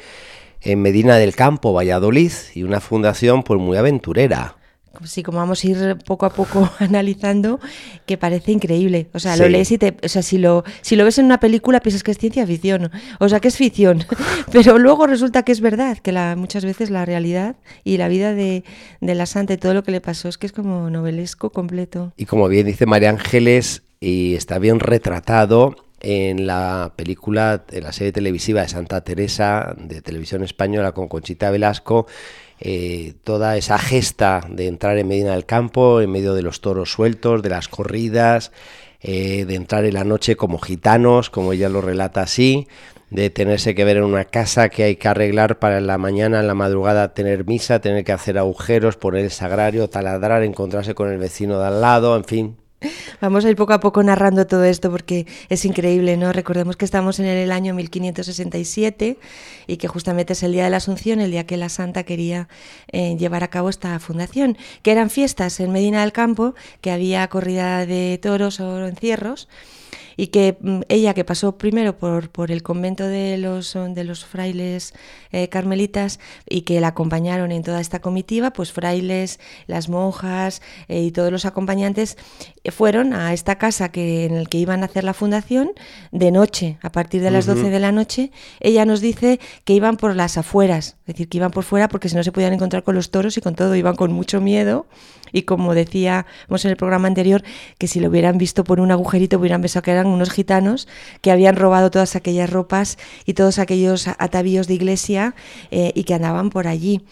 en 0.68 0.82
Medina 0.82 1.16
del 1.16 1.34
Campo, 1.34 1.72
Valladolid, 1.72 2.32
y 2.54 2.62
una 2.62 2.80
fundación 2.80 3.42
pues 3.42 3.58
muy 3.58 3.76
aventurera. 3.78 4.56
Sí, 5.04 5.22
como 5.22 5.38
vamos 5.38 5.62
a 5.62 5.68
ir 5.68 5.96
poco 6.04 6.26
a 6.26 6.30
poco 6.30 6.68
analizando, 6.78 7.60
que 8.04 8.18
parece 8.18 8.52
increíble. 8.52 9.08
O 9.12 9.18
sea, 9.18 9.36
lo 9.36 9.48
lees 9.48 9.70
y 9.70 9.78
te. 9.78 9.96
O 10.02 10.08
sea, 10.08 10.22
si 10.22 10.38
lo, 10.38 10.64
si 10.82 10.96
lo 10.96 11.04
ves 11.04 11.18
en 11.18 11.24
una 11.24 11.40
película, 11.40 11.80
piensas 11.80 12.02
que 12.02 12.10
es 12.10 12.18
ciencia 12.18 12.46
ficción. 12.46 12.90
O 13.20 13.28
sea, 13.28 13.40
que 13.40 13.48
es 13.48 13.56
ficción. 13.56 14.04
Pero 14.52 14.78
luego 14.78 15.06
resulta 15.06 15.42
que 15.44 15.52
es 15.52 15.60
verdad, 15.60 15.98
que 15.98 16.12
la, 16.12 16.36
muchas 16.36 16.64
veces 16.64 16.90
la 16.90 17.04
realidad 17.04 17.56
y 17.84 17.96
la 17.96 18.08
vida 18.08 18.34
de, 18.34 18.64
de 19.00 19.14
la 19.14 19.26
santa 19.26 19.54
y 19.54 19.56
todo 19.56 19.72
lo 19.72 19.84
que 19.84 19.92
le 19.92 20.00
pasó 20.00 20.28
es 20.28 20.36
que 20.36 20.46
es 20.46 20.52
como 20.52 20.90
novelesco 20.90 21.50
completo. 21.50 22.12
Y 22.16 22.26
como 22.26 22.48
bien 22.48 22.66
dice 22.66 22.84
María 22.84 23.10
Ángeles, 23.10 23.82
y 24.00 24.34
está 24.34 24.58
bien 24.58 24.80
retratado 24.80 25.76
en 26.00 26.46
la 26.46 26.92
película, 26.96 27.64
en 27.70 27.84
la 27.84 27.92
serie 27.92 28.12
televisiva 28.12 28.62
de 28.62 28.68
Santa 28.68 29.02
Teresa, 29.02 29.74
de 29.76 30.00
televisión 30.02 30.42
española 30.44 30.92
con 30.92 31.08
Conchita 31.08 31.50
Velasco, 31.50 32.06
eh, 32.60 33.14
toda 33.24 33.56
esa 33.56 33.78
gesta 33.78 34.42
de 34.48 34.66
entrar 34.66 34.98
en 34.98 35.08
Medina 35.08 35.32
del 35.32 35.46
Campo, 35.46 36.00
en 36.00 36.10
medio 36.10 36.34
de 36.34 36.42
los 36.42 36.60
toros 36.60 36.90
sueltos, 36.90 37.42
de 37.42 37.50
las 37.50 37.68
corridas, 37.68 38.52
eh, 39.00 39.44
de 39.44 39.54
entrar 39.54 39.84
en 39.84 39.94
la 39.94 40.04
noche 40.04 40.36
como 40.36 40.58
gitanos, 40.58 41.30
como 41.30 41.52
ella 41.52 41.68
lo 41.68 41.80
relata 41.80 42.22
así, 42.22 42.66
de 43.10 43.30
tenerse 43.30 43.74
que 43.74 43.84
ver 43.84 43.98
en 43.98 44.04
una 44.04 44.24
casa 44.24 44.68
que 44.68 44.82
hay 44.82 44.96
que 44.96 45.08
arreglar 45.08 45.58
para 45.58 45.78
en 45.78 45.86
la 45.86 45.98
mañana, 45.98 46.40
en 46.40 46.46
la 46.46 46.54
madrugada 46.54 47.14
tener 47.14 47.46
misa, 47.46 47.80
tener 47.80 48.04
que 48.04 48.12
hacer 48.12 48.38
agujeros, 48.38 48.96
poner 48.96 49.24
el 49.24 49.30
sagrario, 49.30 49.88
taladrar, 49.88 50.42
encontrarse 50.42 50.94
con 50.94 51.10
el 51.10 51.18
vecino 51.18 51.60
de 51.60 51.66
al 51.68 51.80
lado, 51.80 52.16
en 52.16 52.24
fin. 52.24 52.56
Vamos 53.20 53.44
a 53.44 53.50
ir 53.50 53.56
poco 53.56 53.72
a 53.72 53.80
poco 53.80 54.02
narrando 54.02 54.46
todo 54.46 54.64
esto 54.64 54.90
porque 54.90 55.26
es 55.48 55.64
increíble, 55.64 56.16
¿no? 56.16 56.32
Recordemos 56.32 56.76
que 56.76 56.84
estamos 56.84 57.18
en 57.18 57.26
el 57.26 57.50
año 57.50 57.74
1567 57.74 59.18
y 59.66 59.76
que 59.76 59.88
justamente 59.88 60.34
es 60.34 60.42
el 60.44 60.52
día 60.52 60.64
de 60.64 60.70
la 60.70 60.76
Asunción, 60.76 61.20
el 61.20 61.32
día 61.32 61.44
que 61.44 61.56
la 61.56 61.68
Santa 61.68 62.04
quería 62.04 62.48
eh, 62.92 63.16
llevar 63.18 63.42
a 63.42 63.48
cabo 63.48 63.68
esta 63.68 63.98
fundación, 63.98 64.56
que 64.82 64.92
eran 64.92 65.10
fiestas 65.10 65.58
en 65.58 65.72
Medina 65.72 66.02
del 66.02 66.12
Campo, 66.12 66.54
que 66.80 66.92
había 66.92 67.26
corrida 67.28 67.84
de 67.84 68.18
toros 68.22 68.60
o 68.60 68.86
encierros 68.86 69.48
y 70.18 70.26
que 70.26 70.58
mm, 70.60 70.80
ella 70.88 71.14
que 71.14 71.24
pasó 71.24 71.56
primero 71.56 71.96
por, 71.96 72.28
por 72.28 72.50
el 72.50 72.62
convento 72.62 73.06
de 73.06 73.38
los, 73.38 73.72
de 73.74 74.04
los 74.04 74.26
frailes 74.26 74.92
eh, 75.30 75.48
carmelitas 75.48 76.18
y 76.46 76.62
que 76.62 76.80
la 76.80 76.88
acompañaron 76.88 77.52
en 77.52 77.62
toda 77.62 77.80
esta 77.80 78.00
comitiva, 78.00 78.52
pues 78.52 78.72
frailes, 78.72 79.38
las 79.66 79.88
monjas 79.88 80.60
eh, 80.88 81.02
y 81.02 81.12
todos 81.12 81.30
los 81.30 81.46
acompañantes 81.46 82.18
fueron 82.70 83.12
a 83.12 83.32
esta 83.32 83.56
casa 83.56 83.90
que, 83.90 84.24
en 84.24 84.34
el 84.34 84.48
que 84.48 84.58
iban 84.58 84.82
a 84.82 84.86
hacer 84.86 85.04
la 85.04 85.14
fundación 85.14 85.70
de 86.12 86.30
noche, 86.30 86.78
a 86.82 86.90
partir 86.90 87.22
de 87.22 87.30
las 87.30 87.46
12 87.46 87.70
de 87.70 87.80
la 87.80 87.92
noche. 87.92 88.30
Ella 88.60 88.84
nos 88.84 89.00
dice 89.00 89.40
que 89.64 89.74
iban 89.74 89.96
por 89.96 90.14
las 90.16 90.38
afueras, 90.38 90.96
es 91.00 91.14
decir, 91.14 91.28
que 91.28 91.38
iban 91.38 91.50
por 91.50 91.64
fuera 91.64 91.88
porque 91.88 92.08
si 92.08 92.16
no 92.16 92.22
se 92.22 92.32
podían 92.32 92.52
encontrar 92.52 92.82
con 92.82 92.94
los 92.94 93.10
toros 93.10 93.36
y 93.36 93.40
con 93.40 93.54
todo, 93.54 93.74
iban 93.74 93.96
con 93.96 94.12
mucho 94.12 94.40
miedo. 94.40 94.86
Y 95.32 95.42
como 95.42 95.74
decíamos 95.74 96.64
en 96.64 96.70
el 96.70 96.76
programa 96.76 97.08
anterior, 97.08 97.42
que 97.78 97.86
si 97.86 98.00
lo 98.00 98.08
hubieran 98.08 98.38
visto 98.38 98.64
por 98.64 98.80
un 98.80 98.90
agujerito 98.90 99.38
hubieran 99.38 99.60
pensado 99.60 99.82
que 99.82 99.90
eran 99.90 100.06
unos 100.06 100.30
gitanos 100.30 100.88
que 101.20 101.30
habían 101.30 101.56
robado 101.56 101.90
todas 101.90 102.16
aquellas 102.16 102.50
ropas 102.50 102.98
y 103.26 103.34
todos 103.34 103.58
aquellos 103.58 104.08
atavíos 104.08 104.66
de 104.68 104.74
iglesia 104.74 105.34
eh, 105.70 105.92
y 105.94 106.04
que 106.04 106.14
andaban 106.14 106.50
por 106.50 106.66
allí. 106.66 107.02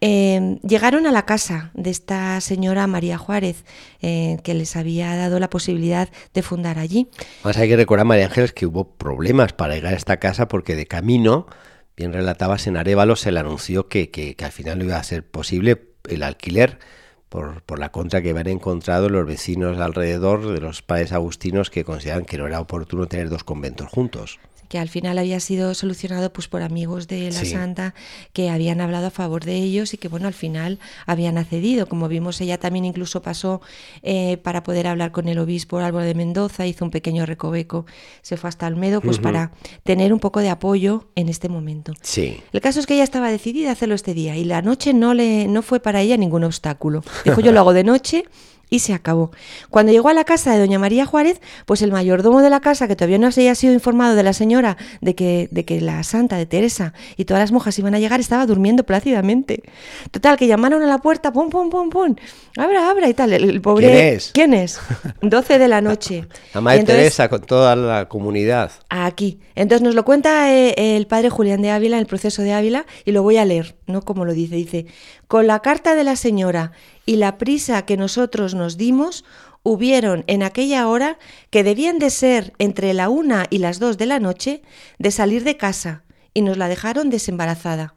Eh, 0.00 0.58
llegaron 0.62 1.06
a 1.06 1.12
la 1.12 1.24
casa 1.24 1.70
de 1.74 1.90
esta 1.90 2.40
señora 2.40 2.86
María 2.86 3.18
Juárez, 3.18 3.64
eh, 4.00 4.38
que 4.44 4.54
les 4.54 4.76
había 4.76 5.16
dado 5.16 5.40
la 5.40 5.50
posibilidad 5.50 6.08
de 6.34 6.42
fundar 6.42 6.78
allí. 6.78 7.08
Más 7.42 7.56
hay 7.56 7.68
que 7.68 7.76
recordar, 7.76 8.06
María 8.06 8.26
Ángeles, 8.26 8.52
que 8.52 8.66
hubo 8.66 8.96
problemas 8.96 9.52
para 9.52 9.74
llegar 9.74 9.94
a 9.94 9.96
esta 9.96 10.18
casa 10.18 10.46
porque 10.46 10.76
de 10.76 10.86
camino, 10.86 11.46
bien 11.96 12.12
relatabas 12.12 12.66
en 12.68 12.76
Arevalo, 12.76 13.16
se 13.16 13.32
le 13.32 13.40
anunció 13.40 13.88
que, 13.88 14.36
al 14.40 14.52
final 14.52 14.78
no 14.78 14.84
iba 14.84 14.96
a 14.96 15.02
ser 15.02 15.28
posible 15.28 15.82
el 16.08 16.22
alquiler 16.22 16.78
por, 17.28 17.62
por 17.62 17.78
la 17.78 17.90
contra 17.90 18.22
que 18.22 18.30
habían 18.30 18.48
encontrado 18.48 19.08
los 19.08 19.26
vecinos 19.26 19.78
alrededor 19.78 20.46
de 20.52 20.60
los 20.60 20.80
padres 20.80 21.12
agustinos 21.12 21.70
que 21.70 21.84
consideran 21.84 22.24
que 22.24 22.38
no 22.38 22.46
era 22.46 22.60
oportuno 22.60 23.06
tener 23.06 23.28
dos 23.28 23.42
conventos 23.42 23.88
juntos. 23.88 24.38
Que 24.68 24.78
al 24.78 24.88
final 24.88 25.18
había 25.18 25.40
sido 25.40 25.74
solucionado 25.74 26.32
pues 26.32 26.46
por 26.48 26.62
amigos 26.62 27.08
de 27.08 27.30
la 27.30 27.40
Sí. 27.40 27.46
santa 27.46 27.94
que 28.32 28.50
habían 28.50 28.80
hablado 28.80 29.06
a 29.06 29.10
favor 29.10 29.44
de 29.44 29.56
ellos 29.56 29.94
y 29.94 29.96
que 29.98 30.08
bueno 30.08 30.28
al 30.28 30.34
final 30.34 30.78
habían 31.06 31.38
accedido 31.38 31.86
como 31.88 32.08
vimos 32.08 32.40
ella 32.40 32.58
también 32.58 32.84
incluso 32.84 33.22
pasó 33.22 33.60
eh, 34.02 34.36
para 34.38 34.62
poder 34.62 34.86
hablar 34.86 35.10
con 35.12 35.28
el 35.28 35.38
obispo 35.38 35.78
Álvaro 35.78 36.04
de 36.06 36.14
Mendoza 36.14 36.66
hizo 36.66 36.84
un 36.84 36.90
pequeño 36.90 37.24
recoveco 37.26 37.86
se 38.22 38.36
fue 38.36 38.48
hasta 38.48 38.66
Almedo 38.66 39.00
pues 39.00 39.18
para 39.18 39.52
tener 39.84 40.12
un 40.12 40.20
poco 40.20 40.40
de 40.40 40.50
apoyo 40.50 41.08
en 41.14 41.28
este 41.28 41.48
momento 41.48 41.92
Sí. 42.02 42.40
el 42.52 42.60
caso 42.60 42.80
es 42.80 42.86
que 42.86 42.94
ella 42.94 43.04
estaba 43.04 43.30
decidida 43.30 43.70
a 43.70 43.72
hacerlo 43.72 43.94
este 43.94 44.14
día 44.14 44.36
y 44.36 44.44
la 44.44 44.62
noche 44.62 44.92
no 44.92 45.14
le 45.14 45.46
no 45.48 45.62
fue 45.62 45.80
para 45.80 46.00
ella 46.02 46.16
ningún 46.16 46.44
obstáculo. 46.44 47.02
Dijo 47.24 47.40
yo 47.40 47.52
lo 47.52 47.60
hago 47.60 47.72
de 47.72 47.84
noche 47.84 48.24
y 48.70 48.80
se 48.80 48.94
acabó. 48.94 49.30
Cuando 49.70 49.92
llegó 49.92 50.08
a 50.08 50.14
la 50.14 50.24
casa 50.24 50.52
de 50.52 50.58
doña 50.58 50.78
María 50.78 51.06
Juárez, 51.06 51.40
pues 51.66 51.82
el 51.82 51.92
mayordomo 51.92 52.42
de 52.42 52.50
la 52.50 52.60
casa, 52.60 52.88
que 52.88 52.96
todavía 52.96 53.18
no 53.18 53.30
se 53.32 53.40
había 53.42 53.54
sido 53.54 53.72
informado 53.72 54.14
de 54.14 54.22
la 54.22 54.32
señora 54.32 54.76
de 55.00 55.14
que, 55.14 55.48
de 55.50 55.64
que 55.64 55.80
la 55.80 56.02
santa 56.02 56.36
de 56.36 56.46
Teresa 56.46 56.92
y 57.16 57.24
todas 57.24 57.40
las 57.42 57.52
monjas 57.52 57.78
iban 57.78 57.94
a 57.94 57.98
llegar, 57.98 58.20
estaba 58.20 58.46
durmiendo 58.46 58.84
plácidamente. 58.84 59.62
Total, 60.10 60.36
que 60.36 60.46
llamaron 60.46 60.82
a 60.82 60.86
la 60.86 60.98
puerta, 60.98 61.32
pum, 61.32 61.50
pum, 61.50 61.70
pum, 61.70 61.90
pum, 61.90 62.14
abra, 62.56 62.90
abra 62.90 63.08
y 63.08 63.14
tal. 63.14 63.32
El, 63.32 63.44
el 63.48 63.60
pobre... 63.60 63.86
¿Quién 63.88 63.98
es? 64.14 64.30
¿Quién 64.34 64.54
es? 64.54 64.80
12 65.22 65.58
de 65.58 65.68
la 65.68 65.80
noche. 65.80 66.26
La 66.54 66.60
Madre 66.60 66.80
entonces- 66.80 67.02
Teresa 67.04 67.28
con 67.28 67.42
toda 67.42 67.76
la 67.76 68.08
comunidad. 68.08 68.72
Aquí. 68.88 69.40
Entonces 69.54 69.82
nos 69.82 69.94
lo 69.94 70.04
cuenta 70.04 70.52
eh, 70.54 70.96
el 70.96 71.06
padre 71.06 71.30
Julián 71.30 71.62
de 71.62 71.70
Ávila 71.70 71.96
en 71.96 72.00
el 72.00 72.06
proceso 72.06 72.42
de 72.42 72.52
Ávila 72.52 72.86
y 73.04 73.12
lo 73.12 73.22
voy 73.22 73.36
a 73.38 73.44
leer, 73.44 73.76
no 73.86 74.02
como 74.02 74.24
lo 74.24 74.32
dice. 74.32 74.56
Dice, 74.56 74.86
con 75.28 75.46
la 75.46 75.60
carta 75.60 75.94
de 75.94 76.04
la 76.04 76.16
señora 76.16 76.72
y 77.06 77.16
la 77.16 77.38
prisa 77.38 77.84
que 77.86 77.96
nosotros 77.96 78.54
nos 78.54 78.76
dimos, 78.76 79.24
hubieron 79.62 80.24
en 80.26 80.42
aquella 80.42 80.88
hora, 80.88 81.18
que 81.50 81.62
debían 81.62 81.98
de 81.98 82.10
ser 82.10 82.54
entre 82.58 82.92
la 82.94 83.08
una 83.10 83.46
y 83.50 83.58
las 83.58 83.78
dos 83.78 83.98
de 83.98 84.06
la 84.06 84.18
noche, 84.20 84.62
de 84.98 85.10
salir 85.10 85.44
de 85.44 85.56
casa 85.56 86.02
y 86.34 86.42
nos 86.42 86.56
la 86.56 86.68
dejaron 86.68 87.10
desembarazada. 87.10 87.94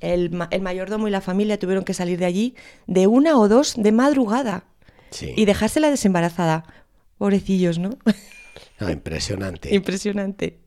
El, 0.00 0.30
ma- 0.30 0.48
el 0.52 0.60
mayordomo 0.62 1.08
y 1.08 1.10
la 1.10 1.20
familia 1.20 1.58
tuvieron 1.58 1.84
que 1.84 1.94
salir 1.94 2.18
de 2.18 2.26
allí 2.26 2.54
de 2.86 3.06
una 3.06 3.36
o 3.38 3.48
dos 3.48 3.74
de 3.76 3.90
madrugada 3.92 4.64
Sí. 5.10 5.32
y 5.36 5.44
dejársela 5.46 5.90
desembarazada. 5.90 6.64
Pobrecillos, 7.16 7.78
¿no? 7.78 7.90
No, 8.78 8.90
impresionante. 8.90 9.74
Impresionante. 9.74 10.58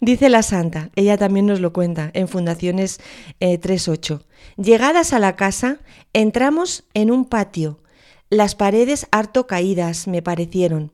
Dice 0.00 0.28
la 0.28 0.42
santa, 0.42 0.90
ella 0.94 1.16
también 1.16 1.46
nos 1.46 1.60
lo 1.60 1.72
cuenta 1.72 2.10
en 2.14 2.28
Fundaciones 2.28 3.00
eh, 3.40 3.60
3.8. 3.60 4.22
Llegadas 4.56 5.12
a 5.12 5.18
la 5.18 5.36
casa, 5.36 5.78
entramos 6.12 6.84
en 6.94 7.10
un 7.10 7.24
patio. 7.24 7.80
Las 8.28 8.54
paredes 8.54 9.06
harto 9.10 9.46
caídas 9.46 10.08
me 10.08 10.22
parecieron. 10.22 10.92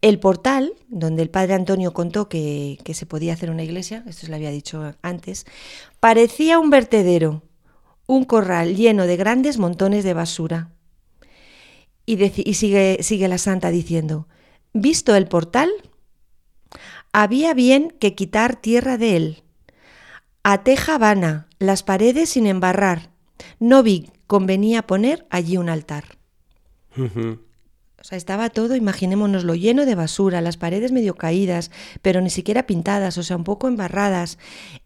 El 0.00 0.18
portal, 0.18 0.74
donde 0.88 1.22
el 1.22 1.30
padre 1.30 1.54
Antonio 1.54 1.94
contó 1.94 2.28
que, 2.28 2.78
se 2.92 3.06
podía 3.06 3.32
hacer 3.32 3.50
una 3.50 3.62
iglesia, 3.62 4.04
esto 4.06 4.26
se 4.26 4.28
lo 4.28 4.36
había 4.36 4.50
dicho 4.50 4.94
antes, 5.00 5.46
parecía 5.98 6.58
un 6.58 6.68
vertedero, 6.68 7.42
un 8.06 8.24
corral 8.24 8.76
lleno 8.76 9.06
de 9.06 9.16
grandes 9.16 9.56
montones 9.56 10.04
de 10.04 10.12
basura. 10.12 10.70
Y, 12.04 12.16
sigue 12.52 13.28
la 13.28 13.38
santa 13.38 13.70
diciendo, 13.70 14.28
visto 14.74 15.16
el 15.16 15.26
portal, 15.26 15.70
había 17.14 17.54
bien 17.54 17.94
que 18.00 18.16
quitar 18.16 18.56
tierra 18.56 18.98
de 18.98 19.16
él. 19.16 19.42
A 20.42 20.64
teja 20.64 20.98
vana, 20.98 21.46
las 21.60 21.84
paredes 21.84 22.30
sin 22.30 22.46
embarrar. 22.46 23.10
No 23.60 23.84
vi 23.84 24.10
convenía 24.26 24.82
poner 24.82 25.24
allí 25.30 25.56
un 25.56 25.68
altar. 25.68 26.18
O 26.98 27.04
O 27.04 28.06
sea, 28.06 28.18
estaba 28.18 28.50
todo, 28.50 28.74
imaginémonoslo, 28.74 29.54
lleno 29.54 29.86
de 29.86 29.94
basura, 29.94 30.40
las 30.40 30.56
paredes 30.56 30.90
medio 30.90 31.14
caídas, 31.14 31.70
pero 32.02 32.20
ni 32.20 32.30
siquiera 32.30 32.66
pintadas, 32.66 33.16
o 33.16 33.22
sea, 33.22 33.36
un 33.36 33.44
poco 33.44 33.68
embarradas. 33.68 34.38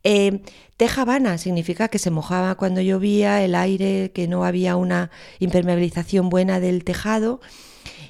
Eh, 0.04 0.42
teja 0.76 1.06
vana 1.06 1.38
significa 1.38 1.88
que 1.88 1.98
se 1.98 2.10
mojaba 2.10 2.56
cuando 2.56 2.82
llovía, 2.82 3.42
el 3.42 3.54
aire, 3.54 4.12
que 4.12 4.28
no 4.28 4.44
había 4.44 4.76
una 4.76 5.10
impermeabilización 5.38 6.28
buena 6.28 6.60
del 6.60 6.84
tejado. 6.84 7.40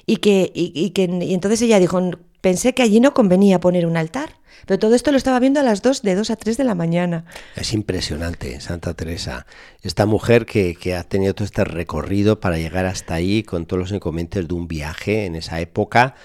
Y 0.05 0.17
que, 0.17 0.51
y, 0.53 0.73
y 0.75 0.89
que 0.89 1.03
y 1.03 1.33
entonces 1.33 1.61
ella 1.61 1.79
dijo, 1.79 2.01
pensé 2.41 2.73
que 2.73 2.83
allí 2.83 2.99
no 2.99 3.13
convenía 3.13 3.59
poner 3.59 3.85
un 3.85 3.97
altar. 3.97 4.39
Pero 4.65 4.77
todo 4.77 4.93
esto 4.93 5.11
lo 5.11 5.17
estaba 5.17 5.39
viendo 5.39 5.59
a 5.61 5.63
las 5.63 5.81
2, 5.81 6.01
de 6.01 6.15
2 6.15 6.31
a 6.31 6.35
3 6.35 6.57
de 6.57 6.63
la 6.65 6.75
mañana. 6.75 7.25
Es 7.55 7.73
impresionante, 7.73 8.59
Santa 8.59 8.93
Teresa. 8.93 9.45
Esta 9.81 10.05
mujer 10.05 10.45
que, 10.45 10.75
que, 10.75 10.95
ha 10.95 11.03
tenido 11.03 11.33
todo 11.33 11.45
este 11.45 11.63
recorrido 11.63 12.39
para 12.41 12.57
llegar 12.57 12.85
hasta 12.85 13.13
ahí 13.13 13.43
con 13.43 13.65
todos 13.65 13.79
los 13.79 13.91
inconvenientes 13.91 14.47
de 14.47 14.53
un 14.53 14.67
viaje 14.67 15.25
en 15.25 15.35
esa 15.35 15.61
época 15.61 16.15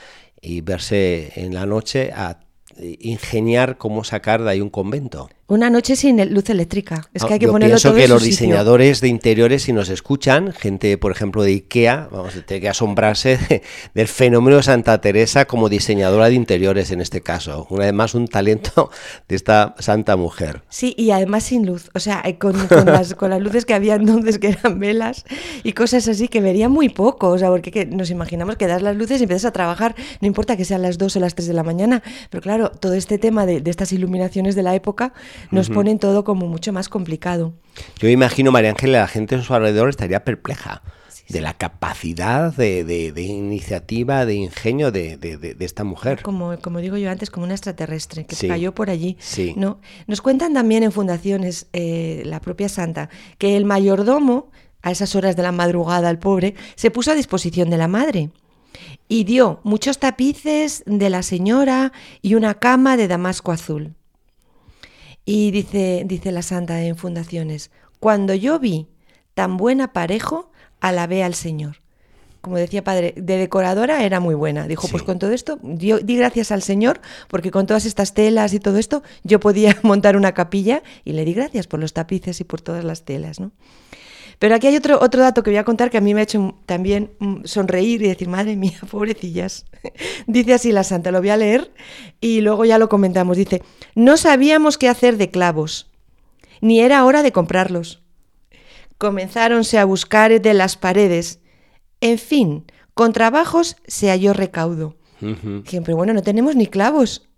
y 0.41 0.62
verse 0.62 1.33
en 1.37 1.55
la 1.55 1.65
noche 1.65 2.11
a 2.12 2.41
ingeniar 2.79 3.79
cómo 3.79 4.05
sacar 4.05 4.43
de 4.43 4.51
ahí 4.51 4.61
un 4.61 4.71
convento. 4.71 5.31
Una 5.47 5.68
noche 5.68 5.95
sin 5.95 6.16
luz 6.32 6.49
eléctrica. 6.49 7.07
Es 7.12 7.22
que 7.22 7.34
hay 7.34 7.38
que 7.38 7.45
Yo 7.47 7.53
ponerlo 7.53 7.74
pienso 7.74 7.88
todo 7.90 7.97
que 7.99 8.05
en 8.05 8.09
su 8.09 8.14
los 8.14 8.22
sitio. 8.22 8.30
diseñadores 8.32 9.01
de 9.03 9.09
interiores, 9.09 9.62
si 9.64 9.74
nos 9.74 9.90
escuchan, 9.90 10.53
gente, 10.55 10.97
por 10.97 11.12
ejemplo, 11.12 11.42
de 11.42 11.51
IKEA, 11.51 12.09
vamos, 12.11 12.32
tiene 12.47 12.62
que 12.62 12.68
asombrarse 12.70 13.36
de- 13.49 13.62
del 13.92 14.09
fenómeno 14.09 14.57
de 14.57 14.62
Santa 14.62 14.99
Teresa 15.03 15.45
como 15.45 15.68
diseñadora 15.68 16.30
de 16.30 16.34
interiores 16.34 16.90
en 16.92 17.03
este 17.03 17.20
caso. 17.20 17.66
Una 17.68 17.84
vez 17.84 17.92
más, 17.92 18.14
un 18.14 18.26
talento 18.26 18.90
de 19.28 19.36
esta 19.36 19.74
santa 19.80 20.16
mujer. 20.16 20.62
Sí, 20.70 20.95
y 20.97 21.11
además 21.11 21.45
sin 21.45 21.66
luz, 21.66 21.90
o 21.95 22.01
sea, 22.01 22.22
eh, 22.24 22.38
con, 22.38 22.55
con 22.66 22.86
las, 22.86 23.14
con 23.14 23.28
las 23.28 23.40
luces 23.42 23.66
que 23.66 23.74
había 23.74 23.97
entonces, 23.97 24.38
que 24.38 24.49
eran 24.49 24.78
velas 24.78 25.24
y 25.62 25.74
cosas 25.74 26.09
así, 26.09 26.28
que 26.28 26.40
vería 26.40 26.70
muy 26.70 26.88
poco, 26.88 27.28
o 27.28 27.38
sea, 27.38 27.51
porque 27.51 27.70
que 27.70 27.84
nos 27.84 28.09
imaginamos 28.11 28.57
que 28.57 28.66
das 28.66 28.80
las 28.80 28.97
luces 28.97 29.20
y 29.20 29.24
empiezas 29.24 29.45
a 29.45 29.53
trabajar, 29.53 29.95
no 30.22 30.26
importa 30.26 30.57
que 30.57 30.64
sean 30.64 30.80
las 30.80 30.97
2 30.97 31.16
o 31.16 31.20
las 31.20 31.34
3 31.34 31.49
de 31.49 31.55
la 31.55 31.62
mañana, 31.64 32.03
pero 32.30 32.40
claro, 32.40 32.70
todo 32.70 32.95
este 32.95 33.18
tema 33.18 33.45
de, 33.45 33.61
de 33.61 33.70
estas 33.70 33.92
iluminaciones 33.92 34.55
de 34.55 34.62
la 34.62 34.74
época 34.74 35.12
nos 35.51 35.70
ponen 35.70 35.99
todo 35.99 36.24
como 36.24 36.47
mucho 36.47 36.72
más 36.72 36.89
complicado. 36.89 37.53
Yo 37.99 38.09
imagino, 38.09 38.53
María 38.53 38.70
Ángela, 38.70 39.01
la 39.01 39.09
gente 39.09 39.35
a 39.35 39.43
su 39.43 39.55
alrededor 39.55 39.89
estaría 39.89 40.24
perpleja 40.24 40.82
de 41.28 41.41
la 41.41 41.55
capacidad 41.55 42.55
de, 42.55 42.85
de- 42.85 43.11
de 43.12 43.22
iniciativa, 43.22 44.26
de 44.26 44.35
ingenio 44.35 44.93
de, 44.93 45.16
de- 45.16 45.57
esta 45.61 45.82
mujer. 45.85 46.20
Como, 46.22 46.57
como 46.61 46.80
digo 46.80 46.97
yo 46.99 47.11
antes, 47.11 47.30
como 47.30 47.45
una 47.47 47.55
extraterrestre 47.55 48.26
que 48.26 48.35
Sí. 48.37 48.47
cayó 48.49 48.74
por 48.74 48.91
allí. 48.91 49.16
Sí. 49.20 49.55
¿no? 49.57 49.80
Nos 50.07 50.20
cuentan 50.20 50.53
también 50.53 50.82
en 50.82 50.93
fundaciones, 50.93 51.66
eh, 51.72 52.22
la 52.26 52.41
propia 52.41 52.68
santa, 52.68 53.09
que 53.39 53.57
el 53.57 53.64
mayordomo, 53.64 54.51
a 54.82 54.91
esas 54.91 55.14
horas 55.16 55.35
de 55.35 55.43
la 55.43 55.51
madrugada, 55.53 56.11
el 56.11 56.18
pobre, 56.18 56.55
se 56.76 56.91
puso 56.91 57.11
a 57.11 57.14
disposición 57.14 57.70
de 57.70 57.78
la 57.78 57.89
madre 57.89 58.28
y 59.09 59.24
dio 59.24 59.61
muchos 59.64 59.99
tapices 59.99 60.82
de 60.85 61.09
la 61.09 61.22
señora 61.22 61.93
y 62.20 62.35
una 62.35 62.55
cama 62.55 62.99
de 62.99 63.09
damasco 63.09 63.51
azul. 63.51 63.95
Y 65.25 65.51
dice, 65.51 66.03
dice 66.07 66.33
la 66.33 66.43
santa 66.43 66.83
en 66.83 66.97
fundaciones, 66.97 67.70
cuando 68.01 68.35
yo 68.35 68.59
vi 68.59 68.89
tan 69.35 69.57
buen 69.57 69.81
aparejo, 69.81 70.51
alabé 70.81 71.25
al 71.25 71.35
Señor. 71.35 71.77
Como 72.43 72.59
decía 72.59 72.85
padre, 72.85 73.14
de 73.16 73.39
decoradora 73.39 74.05
era 74.05 74.20
muy 74.20 74.35
buena. 74.35 74.68
Dijo, 74.68 74.87
Sí. 74.87 74.91
pues 74.93 75.03
con 75.03 75.18
todo 75.18 75.33
esto, 75.33 75.59
di 75.62 76.16
gracias 76.16 76.53
al 76.53 76.61
Señor, 76.62 77.01
porque 77.29 77.51
con 77.51 77.66
todas 77.66 77.87
estas 77.87 78.12
telas 78.12 78.53
y 78.53 78.61
todo 78.61 78.77
esto, 78.77 79.03
yo 79.22 79.41
podía 79.41 79.75
montar 79.83 80.14
una 80.18 80.33
capilla 80.33 80.83
y 81.07 81.14
le 81.14 81.25
di 81.25 81.33
gracias 81.33 81.66
por 81.66 81.81
los 81.81 81.95
tapices 81.95 82.41
y 82.41 82.45
por 82.45 82.61
todas 82.61 82.85
las 82.85 83.05
telas, 83.05 83.41
¿no? 83.41 83.51
Pero 84.45 84.57
aquí 84.57 84.66
hay 84.66 84.76
otro, 84.76 84.99
otro 85.01 85.22
dato 85.22 85.42
que 85.42 85.49
voy 85.49 85.57
a 85.57 85.64
contar 85.64 85.88
que 85.88 85.97
a 85.97 86.03
mí 86.03 86.12
me 86.12 86.20
ha 86.20 86.24
hecho 86.24 86.55
también 86.66 87.12
mm, 87.18 87.45
sonreír 87.45 88.03
y 88.03 88.09
decir, 88.09 88.28
madre 88.28 88.57
mía, 88.57 88.78
pobrecillas. 88.90 89.64
Dice 90.26 90.53
así 90.53 90.70
la 90.70 90.84
santa, 90.84 91.11
lo 91.11 91.20
voy 91.20 91.30
a 91.30 91.38
leer 91.38 91.72
y 92.20 92.42
luego 92.42 92.66
ya 92.66 92.76
lo 92.76 92.90
comentamos. 92.90 93.38
Dice, 93.38 93.62
no 93.95 94.18
sabíamos 94.18 94.76
qué 94.76 94.90
hacer 94.90 95.16
de 95.16 95.30
clavos, 95.30 95.90
ni 96.61 96.80
era 96.80 97.07
hora 97.07 97.22
de 97.22 97.32
comprarlos. 97.32 98.03
Comenzáronse 98.99 99.78
a 99.78 99.86
buscar 99.86 100.38
de 100.38 100.53
las 100.53 100.76
paredes. 100.76 101.40
En 102.03 102.18
fin, 102.18 102.66
con 102.92 103.14
trabajos 103.14 103.76
se 103.86 104.11
halló 104.11 104.34
recaudo. 104.34 104.99
Ujú. 105.22 105.62
Siempre, 105.64 105.95
bueno, 105.95 106.12
no 106.12 106.22
tenemos 106.22 106.55
ni 106.55 106.66
clavos. 106.66 107.30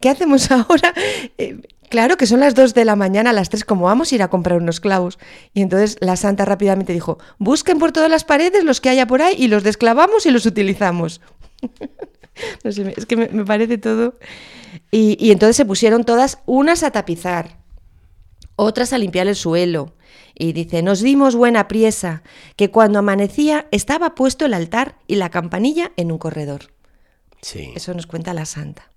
¿Qué 0.00 0.10
hacemos 0.10 0.48
ahora? 0.52 0.94
Eh, 1.38 1.58
claro 1.88 2.16
que 2.16 2.26
son 2.26 2.40
las 2.40 2.54
2 2.54 2.74
de 2.74 2.84
la 2.84 2.96
mañana, 2.96 3.30
a 3.30 3.32
las 3.32 3.48
3, 3.48 3.64
como 3.64 3.86
vamos 3.86 4.10
a 4.10 4.14
ir 4.14 4.22
a 4.22 4.28
comprar 4.28 4.58
unos 4.58 4.80
clavos? 4.80 5.18
Y 5.54 5.62
entonces 5.62 5.96
la 6.00 6.16
santa 6.16 6.44
rápidamente 6.44 6.92
dijo, 6.92 7.18
busquen 7.38 7.78
por 7.78 7.92
todas 7.92 8.10
las 8.10 8.24
paredes 8.24 8.64
los 8.64 8.80
que 8.80 8.88
haya 8.88 9.06
por 9.06 9.22
ahí 9.22 9.34
y 9.38 9.48
los 9.48 9.62
desclavamos 9.62 10.26
y 10.26 10.30
los 10.30 10.46
utilizamos. 10.46 11.20
no 12.64 12.72
sé, 12.72 12.94
es 12.96 13.06
que 13.06 13.16
me, 13.16 13.28
me 13.28 13.44
parece 13.44 13.78
todo. 13.78 14.18
Y, 14.90 15.16
y 15.18 15.30
entonces 15.30 15.56
se 15.56 15.64
pusieron 15.64 16.04
todas 16.04 16.38
unas 16.46 16.82
a 16.82 16.90
tapizar, 16.90 17.58
otras 18.56 18.92
a 18.92 18.98
limpiar 18.98 19.26
el 19.26 19.36
suelo. 19.36 19.94
Y 20.38 20.52
dice, 20.52 20.82
nos 20.82 21.00
dimos 21.00 21.34
buena 21.34 21.66
priesa, 21.66 22.22
que 22.56 22.70
cuando 22.70 22.98
amanecía 22.98 23.66
estaba 23.70 24.14
puesto 24.14 24.44
el 24.44 24.52
altar 24.52 24.96
y 25.06 25.14
la 25.14 25.30
campanilla 25.30 25.92
en 25.96 26.12
un 26.12 26.18
corredor. 26.18 26.72
Sí. 27.40 27.72
Eso 27.74 27.94
nos 27.94 28.06
cuenta 28.06 28.34
la 28.34 28.44
santa. 28.44 28.90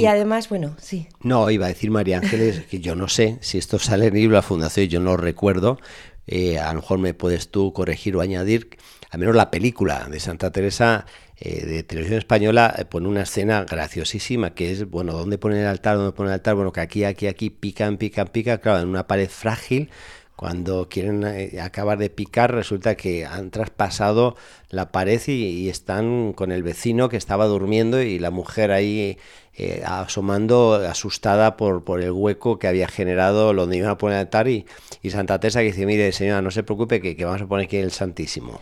Y 0.00 0.06
además, 0.06 0.48
bueno, 0.48 0.76
sí. 0.80 1.08
No, 1.20 1.50
iba 1.50 1.66
a 1.66 1.68
decir 1.68 1.90
María 1.90 2.18
Ángeles 2.18 2.64
que 2.66 2.80
yo 2.80 2.94
no 2.96 3.08
sé 3.08 3.38
si 3.40 3.58
esto 3.58 3.78
sale 3.78 4.06
en 4.06 4.14
el 4.14 4.20
libro 4.20 4.36
de 4.36 4.38
la 4.38 4.42
Fundación, 4.42 4.86
yo 4.88 5.00
no 5.00 5.12
lo 5.12 5.16
recuerdo. 5.16 5.78
eh, 6.26 6.58
a 6.58 6.72
lo 6.72 6.80
mejor 6.80 6.98
me 6.98 7.14
puedes 7.14 7.50
tú 7.50 7.72
corregir 7.72 8.16
o 8.16 8.20
añadir. 8.20 8.70
Al 9.10 9.20
menos 9.20 9.36
la 9.36 9.50
película 9.50 10.08
de 10.10 10.18
Santa 10.20 10.50
Teresa 10.50 11.06
eh, 11.36 11.64
de 11.66 11.82
televisión 11.82 12.18
española 12.18 12.74
eh, 12.78 12.84
pone 12.86 13.08
una 13.08 13.22
escena 13.22 13.64
graciosísima 13.64 14.54
que 14.54 14.72
es, 14.72 14.88
bueno, 14.90 15.12
¿dónde 15.12 15.38
pone 15.38 15.60
el 15.60 15.66
altar? 15.66 15.96
¿Dónde 15.96 16.12
pone 16.12 16.30
el 16.30 16.34
altar? 16.34 16.54
Bueno, 16.54 16.72
que 16.72 16.80
aquí, 16.80 17.04
aquí, 17.04 17.26
aquí 17.26 17.50
pican, 17.50 17.96
pican, 17.98 18.28
pican, 18.28 18.58
claro, 18.58 18.80
en 18.82 18.88
una 18.88 19.06
pared 19.06 19.28
frágil. 19.28 19.90
Cuando 20.36 20.88
quieren 20.88 21.22
eh, 21.24 21.60
acabar 21.60 21.96
de 21.98 22.10
picar, 22.10 22.52
resulta 22.52 22.96
que 22.96 23.24
han 23.24 23.50
traspasado 23.52 24.36
la 24.68 24.90
pared 24.90 25.20
y, 25.28 25.32
y 25.44 25.68
están 25.68 26.32
con 26.32 26.50
el 26.50 26.64
vecino 26.64 27.08
que 27.08 27.16
estaba 27.16 27.46
durmiendo 27.46 28.02
y 28.02 28.18
la 28.18 28.30
mujer 28.32 28.72
ahí 28.72 29.16
eh, 29.56 29.82
asomando, 29.86 30.74
asustada 30.74 31.56
por, 31.56 31.84
por 31.84 32.00
el 32.02 32.10
hueco 32.12 32.58
que 32.58 32.66
había 32.66 32.88
generado 32.88 33.52
donde 33.54 33.76
iban 33.76 33.90
a 33.90 33.98
poner 33.98 34.16
el 34.16 34.20
altar. 34.22 34.48
Y, 34.48 34.66
y 35.02 35.10
Santa 35.10 35.38
Teresa 35.38 35.60
que 35.60 35.66
dice: 35.66 35.86
Mire, 35.86 36.10
señora, 36.12 36.42
no 36.42 36.50
se 36.50 36.62
preocupe, 36.62 37.00
que, 37.00 37.14
que 37.16 37.24
vamos 37.24 37.42
a 37.42 37.46
poner 37.46 37.66
aquí 37.66 37.76
el 37.76 37.90
Santísimo. 37.92 38.60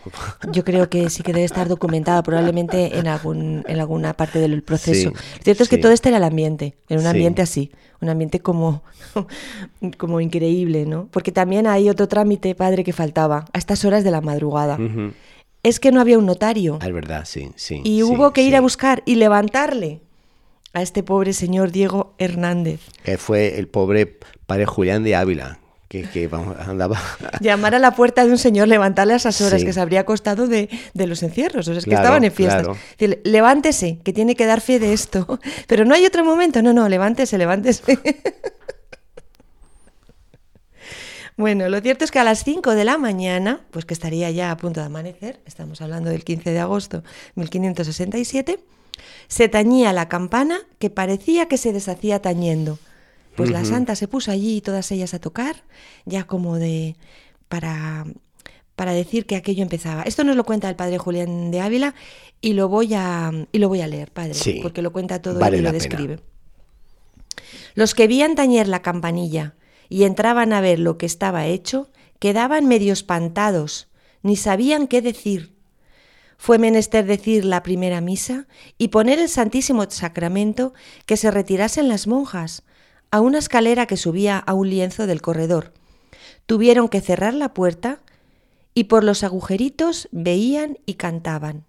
Yo 0.53 0.65
creo 0.65 0.91
que 0.91 1.09
sí 1.11 1.23
que 1.23 1.33
debe 1.33 1.45
estar 1.45 1.69
documentada 1.69 2.23
probablemente 2.23 2.99
en, 2.99 3.07
algún, 3.09 3.65
en 3.67 3.81
alguna 3.81 4.15
parte 4.15 4.39
del 4.39 4.63
proceso. 4.63 5.11
Sí, 5.11 5.15
Lo 5.39 5.43
cierto 5.45 5.63
es 5.63 5.69
que 5.69 5.77
sí. 5.77 5.83
todo 5.83 5.93
este 5.93 6.09
era 6.11 6.19
el 6.19 6.25
ambiente, 6.25 6.75
en 6.89 6.99
un 6.99 7.03
Sí. 7.05 7.09
ambiente 7.09 7.43
así, 7.43 7.71
un 8.01 8.09
ambiente 8.09 8.41
como, 8.41 8.83
como 9.99 10.21
increíble, 10.21 10.87
¿no? 10.87 11.09
Porque 11.11 11.33
también 11.33 11.67
hay 11.67 11.89
otro 11.89 12.09
trámite, 12.09 12.55
padre, 12.55 12.85
que 12.85 12.93
faltaba 12.93 13.47
a 13.53 13.59
estas 13.59 13.85
horas 13.85 14.05
de 14.05 14.11
la 14.11 14.21
madrugada. 14.21 14.75
Ujú. 14.77 15.13
Es 15.63 15.79
que 15.79 15.93
no 15.93 16.01
había 16.01 16.19
un 16.19 16.27
notario. 16.27 16.79
Ah, 16.81 16.87
Es 16.89 16.93
verdad, 16.93 17.25
sí, 17.25 17.51
sí. 17.57 17.81
Y 17.85 17.97
sí, 17.99 18.03
hubo 18.03 18.33
que 18.33 18.43
ir 18.43 18.51
sí. 18.51 18.55
a 18.57 18.61
buscar 18.61 19.03
y 19.07 19.15
levantarle 19.15 20.01
a 20.73 20.83
este 20.83 21.03
pobre 21.03 21.33
señor 21.33 21.71
Diego 21.71 22.15
Hernández. 22.19 22.81
Que 23.05 23.19
fue 23.19 23.59
el 23.59 23.69
pobre 23.69 24.19
padre 24.47 24.67
Julián 24.67 25.03
de 25.05 25.15
Ávila, 25.17 25.59
que, 25.89 26.03
que 26.05 26.29
vamos, 26.29 26.57
andaba. 26.59 26.99
Llamar 27.41 27.75
a 27.75 27.79
la 27.79 27.95
puerta 27.95 28.25
de 28.25 28.31
un 28.31 28.39
señor, 28.39 28.69
levantarle 28.69 29.13
a 29.13 29.17
esas 29.17 29.41
horas 29.43 29.61
Sí. 29.61 29.67
que 29.67 29.73
se 29.75 29.81
habría 29.81 30.05
costado 30.05 30.47
de, 30.49 30.69
de 30.95 31.07
los 31.07 31.23
encierros. 31.23 31.69
O 31.69 31.71
sea, 31.73 31.79
es 31.79 31.85
que 31.85 31.95
estaban 31.95 32.25
en 32.25 32.33
fiestas. 32.33 32.63
claro. 32.63 32.79
Decirle, 32.93 33.21
levántese, 33.25 33.99
que 34.03 34.13
tiene 34.13 34.35
que 34.35 34.47
dar 34.47 34.61
fe 34.63 34.79
de 34.79 34.93
esto. 34.95 35.39
Pero 35.67 35.85
no 35.85 35.95
hay 35.95 36.07
otro 36.07 36.25
momento. 36.25 36.63
No, 36.63 36.73
no, 36.73 36.89
levántese, 36.89 37.37
levántese. 37.39 37.99
Bueno, 41.37 41.69
lo 41.71 41.81
cierto 41.81 42.05
es 42.05 42.11
que 42.11 42.19
a 42.19 42.25
las 42.25 42.45
5 42.45 42.75
de 42.75 42.85
la 42.85 42.99
mañana, 42.99 43.63
pues 43.71 43.87
que 43.87 43.95
estaría 43.95 44.31
ya 44.31 44.51
a 44.51 44.57
punto 44.59 44.81
de 44.81 44.87
amanecer, 44.87 45.41
estamos 45.47 45.81
hablando 45.81 46.11
del 46.11 46.25
15 46.25 46.51
de 46.51 46.61
agosto 46.61 46.99
de 46.99 47.05
1567, 47.37 48.61
se 49.29 49.49
tañía 49.49 49.93
la 49.93 50.09
campana 50.09 50.61
que 50.79 50.91
parecía 50.91 51.49
que 51.49 51.59
se 51.59 51.73
deshacía 51.73 52.21
tañendo. 52.23 52.79
Pues 53.37 53.51
la 53.51 53.65
santa 53.65 53.97
se 53.97 54.09
puso 54.09 54.31
allí 54.31 54.61
todas 54.61 54.91
ellas 54.93 55.15
a 55.15 55.19
tocar, 55.19 55.65
ya 56.05 56.25
como 56.25 56.59
de 56.59 56.97
para 57.49 58.05
para 58.77 58.93
decir 58.93 59.27
que 59.27 59.37
aquello 59.37 59.63
empezaba. 59.63 60.03
Esto 60.03 60.25
nos 60.25 60.37
lo 60.37 60.45
cuenta 60.45 60.69
el 60.69 60.77
padre 60.77 60.99
Julián 60.99 61.51
de 61.51 61.61
Ávila 61.61 61.95
y 62.41 62.53
lo 62.55 62.69
voy 62.69 62.95
a 62.95 63.31
y 63.53 63.59
lo 63.59 63.69
voy 63.69 63.81
a 63.81 63.87
leer, 63.87 64.11
padre, 64.11 64.35
Sí, 64.35 64.59
porque 64.63 64.83
lo 64.83 64.93
cuenta 64.93 65.23
todo 65.23 65.39
vale 65.39 65.59
y 65.59 65.61
lo 65.61 65.71
pena. 65.71 65.79
describe. 65.79 66.21
Los 67.75 67.95
que 67.95 68.07
vían 68.07 68.35
tañer 68.35 68.69
la 68.69 68.83
campanilla 68.83 69.55
y 69.89 70.05
entraban 70.05 70.53
a 70.53 70.61
ver 70.61 70.79
lo 70.79 70.99
que 70.99 71.07
estaba 71.07 71.47
hecho, 71.47 71.91
quedaban 72.19 72.67
medio 72.67 72.93
espantados, 72.93 73.89
ni 74.23 74.37
sabían 74.37 74.87
qué 74.87 75.03
decir. 75.03 75.52
Fue 76.43 76.59
menester 76.59 77.07
decir 77.07 77.45
la 77.45 77.63
primera 77.63 78.01
misa 78.01 78.49
y 78.77 78.89
poner 78.89 79.21
el 79.21 79.29
Santísimo 79.29 79.89
Sacramento 79.89 80.75
que 81.07 81.17
se 81.17 81.31
retirasen 81.31 81.89
las 81.89 82.09
monjas 82.09 82.65
a 83.13 83.21
una 83.21 83.39
escalera 83.39 83.87
que 83.87 83.97
subía 83.97 84.39
a 84.39 84.53
un 84.53 84.69
lienzo 84.69 85.07
del 85.07 85.23
corredor. 85.23 85.73
Tuvieron 86.47 86.89
que 86.89 87.01
cerrar 87.01 87.33
la 87.33 87.55
puerta 87.55 88.01
y 88.75 88.85
por 88.85 89.05
los 89.05 89.23
agujeritos 89.23 90.09
veían 90.11 90.79
y 90.85 90.95
cantaban. 90.95 91.65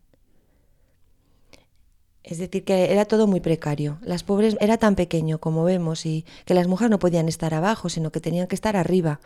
Es 2.24 2.40
decir, 2.40 2.64
que 2.64 2.92
era 2.92 3.06
todo 3.06 3.28
muy 3.28 3.42
precario. 3.42 4.00
Las 4.02 4.24
pobres 4.24 4.58
era 4.60 4.80
tan 4.80 4.96
pequeño 4.96 5.38
como 5.38 5.64
vemos 5.64 6.04
y 6.08 6.26
que 6.46 6.56
las 6.56 6.68
mujeres 6.68 6.90
no 6.90 6.98
podían 6.98 7.30
estar 7.30 7.54
abajo, 7.54 7.90
sino 7.90 8.12
que 8.12 8.22
tenían 8.22 8.48
que 8.48 8.56
estar 8.56 8.76
arriba, 8.76 9.20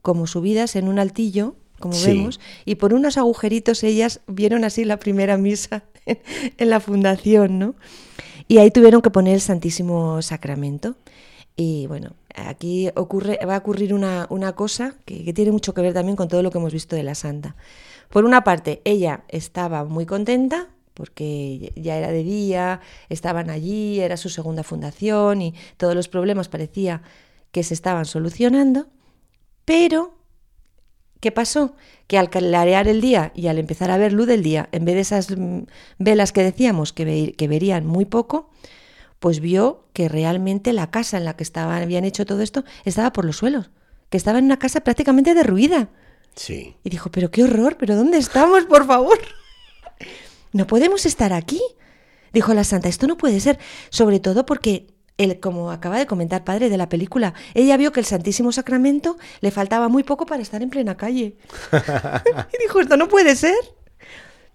como 0.00 0.28
subidas 0.28 0.76
en 0.76 0.86
un 0.86 1.00
altillo, 1.00 1.56
como 1.82 1.92
Sí. 1.94 2.12
vemos, 2.12 2.40
y 2.64 2.76
por 2.76 2.94
unos 2.94 3.18
agujeritos 3.18 3.82
ellas 3.84 4.20
vieron 4.26 4.64
así 4.64 4.86
la 4.86 4.98
primera 4.98 5.36
misa 5.36 5.84
en 6.06 6.70
la 6.70 6.80
fundación, 6.80 7.58
¿no? 7.58 7.74
Y 8.48 8.56
ahí 8.58 8.70
tuvieron 8.70 9.02
que 9.02 9.10
poner 9.10 9.34
el 9.34 9.40
Santísimo 9.42 10.22
Sacramento. 10.22 10.96
Y 11.54 11.86
bueno, 11.86 12.12
aquí 12.34 12.88
ocurre, 12.96 13.38
va 13.46 13.56
a 13.56 13.58
ocurrir 13.58 13.92
una, 13.92 14.26
una 14.30 14.52
cosa 14.54 14.94
que, 15.04 15.22
que 15.22 15.34
tiene 15.34 15.52
mucho 15.52 15.74
que 15.74 15.82
ver 15.82 15.92
también 15.92 16.16
con 16.16 16.28
todo 16.28 16.42
lo 16.42 16.50
que 16.50 16.56
hemos 16.56 16.72
visto 16.72 16.96
de 16.96 17.02
la 17.02 17.14
Santa. 17.14 17.56
Por 18.08 18.24
una 18.24 18.42
parte, 18.42 18.80
ella 18.84 19.24
estaba 19.28 19.84
muy 19.84 20.06
contenta 20.06 20.68
porque 20.94 21.72
ya 21.76 21.96
era 21.96 22.10
de 22.10 22.22
día, 22.22 22.80
estaban 23.08 23.48
allí, 23.50 24.00
era 24.00 24.16
su 24.16 24.28
segunda 24.28 24.62
fundación 24.62 25.40
y 25.42 25.54
todos 25.76 25.94
los 25.94 26.08
problemas 26.08 26.48
parecía 26.48 27.02
que 27.50 27.62
se 27.62 27.74
estaban 27.74 28.04
solucionando, 28.06 28.86
pero 29.64 30.14
¿qué 31.22 31.32
pasó? 31.32 31.74
Que 32.08 32.18
al 32.18 32.28
clarear 32.28 32.88
el 32.88 33.00
día 33.00 33.32
y 33.34 33.46
al 33.46 33.58
empezar 33.58 33.90
a 33.90 33.96
ver 33.96 34.12
luz 34.12 34.26
del 34.26 34.42
día, 34.42 34.68
en 34.72 34.84
vez 34.84 34.96
de 34.96 35.00
esas 35.00 35.30
mm, 35.34 35.60
velas 35.98 36.32
que 36.32 36.42
decíamos 36.42 36.92
que, 36.92 37.06
ve- 37.06 37.34
que 37.38 37.48
verían 37.48 37.86
muy 37.86 38.04
poco, 38.04 38.50
pues 39.20 39.40
vio 39.40 39.86
que 39.94 40.08
realmente 40.08 40.72
la 40.72 40.90
casa 40.90 41.16
en 41.16 41.24
la 41.24 41.36
que 41.36 41.44
estaban, 41.44 41.80
habían 41.82 42.04
hecho 42.04 42.26
todo 42.26 42.42
esto 42.42 42.64
estaba 42.84 43.12
por 43.12 43.24
los 43.24 43.36
suelos, 43.36 43.70
que 44.10 44.16
estaba 44.18 44.38
en 44.40 44.46
una 44.46 44.58
casa 44.58 44.80
prácticamente 44.80 45.32
derruida. 45.34 45.88
Sí. 46.34 46.76
Y 46.82 46.90
dijo, 46.90 47.10
pero 47.10 47.30
qué 47.30 47.44
horror, 47.44 47.76
pero 47.78 47.94
¿dónde 47.96 48.18
estamos, 48.18 48.64
por 48.66 48.86
favor? 48.86 49.18
No 50.52 50.66
podemos 50.66 51.06
estar 51.06 51.32
aquí. 51.32 51.62
Dijo 52.34 52.52
la 52.52 52.64
santa, 52.64 52.88
esto 52.88 53.06
no 53.06 53.16
puede 53.16 53.40
ser, 53.40 53.58
sobre 53.90 54.20
todo 54.20 54.44
porque, 54.44 54.86
él, 55.18 55.40
como 55.40 55.70
acaba 55.70 55.98
de 55.98 56.06
comentar 56.06 56.44
padre 56.44 56.68
de 56.68 56.76
la 56.76 56.88
película, 56.88 57.34
ella 57.54 57.76
vio 57.76 57.92
que 57.92 58.00
el 58.00 58.06
Santísimo 58.06 58.52
Sacramento 58.52 59.16
le 59.40 59.50
faltaba 59.50 59.88
muy 59.88 60.02
poco 60.04 60.26
para 60.26 60.42
estar 60.42 60.62
en 60.62 60.70
plena 60.70 60.96
calle. 60.96 61.36
y 62.52 62.62
dijo, 62.62 62.80
esto 62.80 62.96
no 62.96 63.08
puede 63.08 63.36
ser. 63.36 63.54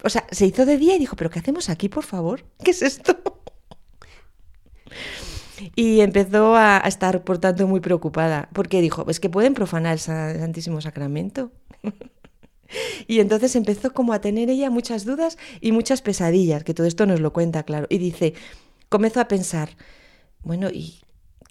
O 0.03 0.09
sea, 0.09 0.25
se 0.31 0.45
hizo 0.45 0.65
de 0.65 0.77
día 0.77 0.95
y 0.95 0.99
dijo, 0.99 1.15
pero 1.15 1.29
¿qué 1.29 1.39
hacemos 1.39 1.69
aquí, 1.69 1.89
por 1.89 2.03
favor? 2.03 2.45
¿Qué 2.63 2.71
es 2.71 2.81
esto? 2.81 3.17
Y 5.75 6.01
empezó 6.01 6.55
a, 6.55 6.77
a 6.83 6.87
estar, 6.87 7.23
por 7.23 7.39
tanto, 7.39 7.67
muy 7.67 7.79
preocupada, 7.79 8.49
porque 8.53 8.79
dijo, 8.81 9.05
es 9.09 9.19
que 9.19 9.29
pueden 9.29 9.53
profanar 9.55 9.93
el 9.93 9.99
Sa- 9.99 10.37
Santísimo 10.37 10.81
Sacramento. 10.81 11.51
Y 13.07 13.19
entonces 13.21 13.55
empezó 13.55 13.93
como 13.93 14.11
a 14.13 14.19
tener 14.21 14.49
ella 14.49 14.69
muchas 14.69 15.05
dudas 15.05 15.37
y 15.61 15.71
muchas 15.71 16.01
pesadillas, 16.01 16.63
que 16.65 16.73
todo 16.73 16.85
esto 16.85 17.05
nos 17.05 17.21
lo 17.21 17.31
cuenta, 17.31 17.63
claro. 17.63 17.87
Y 17.89 17.97
dice, 17.97 18.33
comenzó 18.89 19.21
a 19.21 19.27
pensar, 19.29 19.69
bueno, 20.47 20.69
¿y 20.71 21.01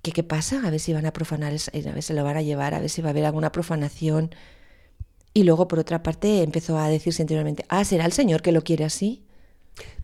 qué, 0.02 0.12
qué 0.12 0.22
pasa? 0.24 0.62
A 0.66 0.70
ver 0.70 0.80
si 0.80 0.92
van 0.92 1.06
a 1.06 1.12
profanar, 1.12 1.52
es- 1.52 1.68
a 1.68 1.92
ver 1.92 2.02
si 2.02 2.14
lo 2.14 2.24
van 2.24 2.36
a 2.38 2.42
llevar, 2.42 2.74
a 2.74 2.80
ver 2.80 2.90
si 2.90 3.02
va 3.02 3.08
a 3.08 3.12
haber 3.12 3.24
alguna 3.26 3.52
profanación. 3.52 4.30
Y 5.34 5.44
luego, 5.44 5.68
por 5.68 5.78
otra 5.78 6.02
parte, 6.02 6.42
empezó 6.42 6.78
a 6.78 6.88
decirse 6.88 7.22
interiormente, 7.22 7.64
ah, 7.68 7.84
¿será 7.84 8.06
el 8.06 8.12
Señor 8.12 8.42
que 8.42 8.52
lo 8.52 8.62
quiere 8.62 8.84
así? 8.84 9.25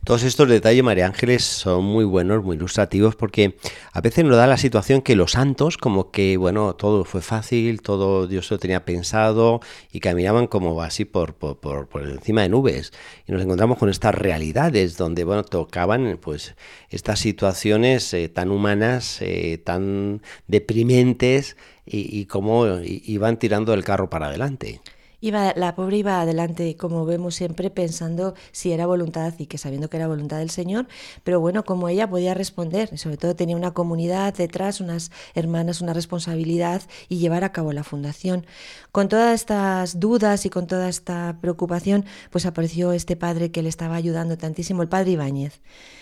Todos 0.04 0.24
estos 0.24 0.48
detalles, 0.48 0.82
María 0.82 1.06
Ángeles, 1.06 1.44
son 1.44 1.84
muy 1.84 2.04
buenos, 2.04 2.42
muy 2.42 2.56
ilustrativos, 2.56 3.14
porque 3.14 3.54
a 3.92 4.00
veces 4.00 4.24
nos 4.24 4.36
da 4.36 4.48
la 4.48 4.56
situación 4.56 5.00
que 5.00 5.14
los 5.14 5.30
santos, 5.32 5.78
como 5.78 6.10
que, 6.10 6.36
bueno, 6.36 6.74
todo 6.74 7.04
fue 7.04 7.22
fácil, 7.22 7.82
todo 7.82 8.26
Dios 8.26 8.50
lo 8.50 8.58
tenía 8.58 8.84
pensado 8.84 9.60
y 9.92 10.00
caminaban 10.00 10.48
como 10.48 10.82
así 10.82 11.04
por, 11.04 11.34
por, 11.34 11.60
por- 11.60 11.86
por 11.86 12.02
encima 12.02 12.42
de 12.42 12.48
nubes. 12.48 12.92
Y 13.28 13.32
nos 13.32 13.42
encontramos 13.42 13.78
con 13.78 13.90
estas 13.90 14.12
realidades 14.12 14.96
donde, 14.96 15.22
bueno, 15.22 15.44
tocaban 15.44 16.18
pues 16.20 16.56
estas 16.90 17.20
situaciones 17.20 18.12
eh, 18.12 18.28
tan 18.28 18.50
humanas, 18.50 19.18
eh, 19.22 19.58
tan 19.64 20.20
deprimentes 20.48 21.56
y, 21.86 22.18
y 22.20 22.26
cómo 22.26 22.66
iban 22.82 23.38
tirando 23.38 23.72
el 23.72 23.84
carro 23.84 24.10
para 24.10 24.26
adelante. 24.26 24.80
Iba, 25.24 25.52
la 25.54 25.76
pobre 25.76 25.98
iba 25.98 26.20
adelante, 26.20 26.76
como 26.76 27.06
vemos 27.06 27.36
siempre, 27.36 27.70
pensando 27.70 28.34
si 28.50 28.72
era 28.72 28.86
voluntad 28.86 29.32
y 29.38 29.46
que 29.46 29.56
sabiendo 29.56 29.88
que 29.88 29.96
era 29.96 30.08
voluntad 30.08 30.38
del 30.38 30.50
Señor, 30.50 30.88
pero 31.22 31.38
bueno, 31.38 31.64
como 31.64 31.88
ella 31.88 32.10
podía 32.10 32.34
responder, 32.34 32.88
y 32.90 32.98
sobre 32.98 33.18
todo 33.18 33.36
tenía 33.36 33.54
una 33.54 33.70
comunidad 33.70 34.34
detrás, 34.34 34.80
unas 34.80 35.12
hermanas, 35.34 35.80
una 35.80 35.92
responsabilidad 35.92 36.82
y 37.08 37.18
llevar 37.18 37.44
a 37.44 37.52
cabo 37.52 37.72
la 37.72 37.84
fundación. 37.84 38.46
Con 38.90 39.08
todas 39.08 39.32
estas 39.32 40.00
dudas 40.00 40.44
y 40.44 40.50
con 40.50 40.66
toda 40.66 40.88
esta 40.88 41.38
preocupación, 41.40 42.04
pues 42.30 42.44
apareció 42.44 42.90
este 42.90 43.14
padre 43.14 43.52
que 43.52 43.62
le 43.62 43.68
estaba 43.68 43.94
ayudando 43.94 44.36
tantísimo, 44.36 44.82
el 44.82 44.88
padre 44.88 45.12
Ibáñez, 45.12 45.60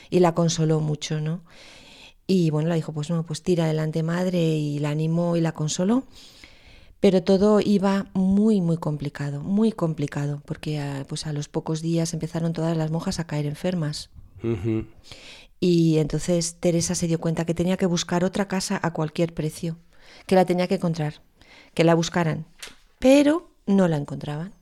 y 0.08 0.20
la 0.20 0.34
consoló 0.34 0.80
mucho, 0.80 1.20
¿no? 1.20 1.42
Y 2.26 2.48
bueno, 2.48 2.70
le 2.70 2.76
dijo, 2.76 2.94
pues 2.94 3.10
no, 3.10 3.22
pues 3.26 3.42
tira 3.42 3.64
adelante 3.64 4.02
madre, 4.02 4.40
y 4.40 4.78
la 4.78 4.88
animó 4.88 5.36
y 5.36 5.42
la 5.42 5.52
consoló. 5.52 6.04
Pero 7.00 7.22
todo 7.22 7.60
iba 7.60 8.06
muy, 8.12 8.60
muy 8.60 8.76
complicado, 8.76 9.40
muy 9.40 9.72
complicado, 9.72 10.42
porque 10.44 10.78
ah, 10.78 11.04
pues 11.08 11.26
a 11.26 11.32
los 11.32 11.48
pocos 11.48 11.80
días 11.80 12.12
empezaron 12.12 12.52
todas 12.52 12.76
las 12.76 12.90
monjas 12.90 13.18
a 13.18 13.26
caer 13.26 13.46
enfermas. 13.46 14.10
Y 15.60 15.98
entonces 15.98 16.56
Teresa 16.60 16.94
se 16.94 17.06
dio 17.06 17.18
cuenta 17.18 17.44
que 17.44 17.54
tenía 17.54 17.76
que 17.76 17.86
buscar 17.86 18.24
otra 18.24 18.48
casa 18.48 18.78
a 18.82 18.92
cualquier 18.92 19.34
precio, 19.34 19.76
que 20.26 20.34
la 20.34 20.44
tenía 20.44 20.66
que 20.66 20.76
encontrar, 20.76 21.22
que 21.74 21.84
la 21.84 21.94
buscaran, 21.94 22.46
pero 22.98 23.50
no 23.66 23.88
la 23.88 23.96
encontraban. 23.96 24.52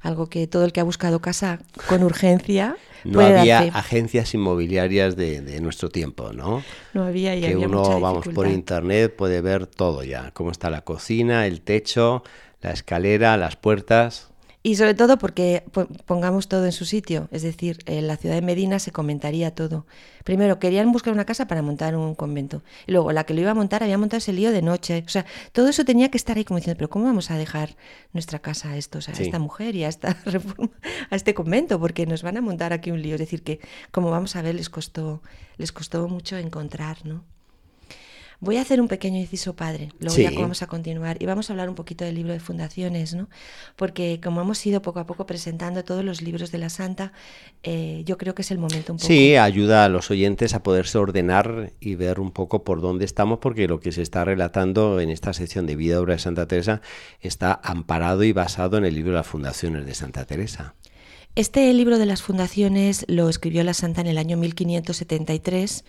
Algo 0.00 0.28
que 0.28 0.46
todo 0.46 0.64
el 0.64 0.72
que 0.72 0.80
ha 0.80 0.84
buscado 0.84 1.20
casa 1.20 1.60
con 1.88 2.02
urgencia 2.02 2.76
No 3.04 3.14
puede 3.14 3.38
había 3.38 3.58
agencias 3.60 4.34
inmobiliarias 4.34 5.16
de, 5.16 5.40
de 5.40 5.60
nuestro 5.60 5.90
tiempo, 5.90 6.32
¿no? 6.32 6.62
No 6.92 7.04
había 7.04 7.36
y 7.36 7.40
que 7.40 7.52
había 7.52 7.68
uno, 7.68 7.82
mucha 7.82 7.98
vamos, 7.98 8.28
por 8.28 8.48
internet 8.48 9.14
puede 9.14 9.40
ver 9.40 9.66
todo 9.66 10.02
ya, 10.02 10.30
cómo 10.32 10.50
está 10.50 10.70
la 10.70 10.82
cocina, 10.82 11.46
el 11.46 11.60
techo, 11.60 12.22
la 12.60 12.72
escalera, 12.72 13.36
las 13.36 13.56
puertas. 13.56 14.30
Y 14.66 14.76
sobre 14.76 14.94
todo 14.94 15.18
porque 15.18 15.62
po- 15.72 15.86
pongamos 16.06 16.48
todo 16.48 16.64
en 16.64 16.72
su 16.72 16.86
sitio, 16.86 17.28
es 17.30 17.42
decir, 17.42 17.80
en 17.84 18.06
la 18.08 18.16
ciudad 18.16 18.34
de 18.34 18.40
Medina 18.40 18.78
se 18.78 18.92
comentaría 18.92 19.54
todo. 19.54 19.86
Primero, 20.24 20.58
querían 20.58 20.90
buscar 20.90 21.12
una 21.12 21.26
casa 21.26 21.46
para 21.46 21.60
montar 21.60 21.94
un 21.96 22.14
convento. 22.14 22.62
Y 22.86 22.92
luego, 22.92 23.12
la 23.12 23.24
que 23.24 23.34
lo 23.34 23.42
iba 23.42 23.50
a 23.50 23.54
montar 23.54 23.82
había 23.82 23.98
montado 23.98 24.18
ese 24.18 24.32
lío 24.32 24.52
de 24.52 24.62
noche. 24.62 25.04
O 25.06 25.10
sea, 25.10 25.26
todo 25.52 25.68
eso 25.68 25.84
tenía 25.84 26.08
que 26.10 26.16
estar 26.16 26.38
ahí 26.38 26.44
como 26.46 26.58
diciendo, 26.58 26.78
pero 26.78 26.88
¿cómo 26.88 27.04
vamos 27.04 27.30
a 27.30 27.36
dejar 27.36 27.76
nuestra 28.14 28.38
casa 28.38 28.70
a 28.70 28.76
estos, 28.78 29.10
a 29.10 29.14
Sí. 29.14 29.24
esta 29.24 29.38
mujer 29.38 29.76
y 29.76 29.84
a 29.84 29.88
esta 29.88 30.16
reforma, 30.24 30.70
a 31.10 31.14
este 31.14 31.34
convento? 31.34 31.78
Porque 31.78 32.06
nos 32.06 32.22
van 32.22 32.38
a 32.38 32.40
montar 32.40 32.72
aquí 32.72 32.90
un 32.90 33.02
lío. 33.02 33.16
Es 33.16 33.20
decir, 33.20 33.42
que 33.42 33.60
como 33.90 34.10
vamos 34.10 34.34
a 34.34 34.40
ver, 34.40 34.54
les 34.54 34.70
costó, 34.70 35.20
les 35.58 35.72
costó 35.72 36.08
mucho 36.08 36.38
encontrar, 36.38 37.04
¿no? 37.04 37.22
Voy 38.40 38.56
a 38.56 38.62
hacer 38.62 38.80
un 38.80 38.88
pequeño 38.88 39.18
inciso 39.18 39.54
padre, 39.54 39.90
luego 40.00 40.16
ya 40.16 40.30
vamos 40.30 40.62
a 40.62 40.66
continuar 40.66 41.16
y 41.22 41.26
vamos 41.26 41.48
a 41.48 41.52
hablar 41.52 41.68
un 41.68 41.74
poquito 41.74 42.04
del 42.04 42.14
libro 42.14 42.32
de 42.32 42.40
fundaciones, 42.40 43.14
¿no? 43.14 43.28
Porque 43.76 44.20
como 44.22 44.40
hemos 44.40 44.64
ido 44.66 44.82
poco 44.82 45.00
a 45.00 45.06
poco 45.06 45.26
presentando 45.26 45.84
todos 45.84 46.04
los 46.04 46.22
libros 46.22 46.52
de 46.52 46.58
la 46.58 46.68
Santa, 46.68 47.12
eh, 47.62 48.02
yo 48.04 48.18
creo 48.18 48.34
que 48.34 48.42
es 48.42 48.50
el 48.50 48.58
momento 48.58 48.92
un 48.92 48.98
poco. 48.98 49.06
Sí, 49.06 49.36
ayuda 49.36 49.84
a 49.84 49.88
los 49.88 50.10
oyentes 50.10 50.54
a 50.54 50.62
poderse 50.62 50.98
ordenar 50.98 51.72
y 51.80 51.94
ver 51.94 52.20
un 52.20 52.30
poco 52.30 52.64
por 52.64 52.80
dónde 52.80 53.04
estamos, 53.04 53.38
porque 53.38 53.68
lo 53.68 53.80
que 53.80 53.92
se 53.92 54.02
está 54.02 54.24
relatando 54.24 55.00
en 55.00 55.10
esta 55.10 55.32
sección 55.32 55.66
de 55.66 55.76
vida 55.76 55.94
y 55.94 55.96
obra 55.96 56.14
de 56.14 56.20
Santa 56.20 56.46
Teresa 56.46 56.80
está 57.20 57.60
amparado 57.62 58.24
y 58.24 58.32
basado 58.32 58.78
en 58.78 58.84
el 58.84 58.94
libro 58.94 59.12
de 59.12 59.18
las 59.18 59.26
fundaciones 59.26 59.86
de 59.86 59.94
Santa 59.94 60.24
Teresa. 60.24 60.74
Este 61.36 61.72
libro 61.74 61.98
de 61.98 62.06
las 62.06 62.22
fundaciones 62.22 63.04
lo 63.08 63.28
escribió 63.28 63.64
la 63.64 63.74
Santa 63.74 64.00
en 64.00 64.06
el 64.06 64.18
año 64.18 64.36
1573, 64.36 65.84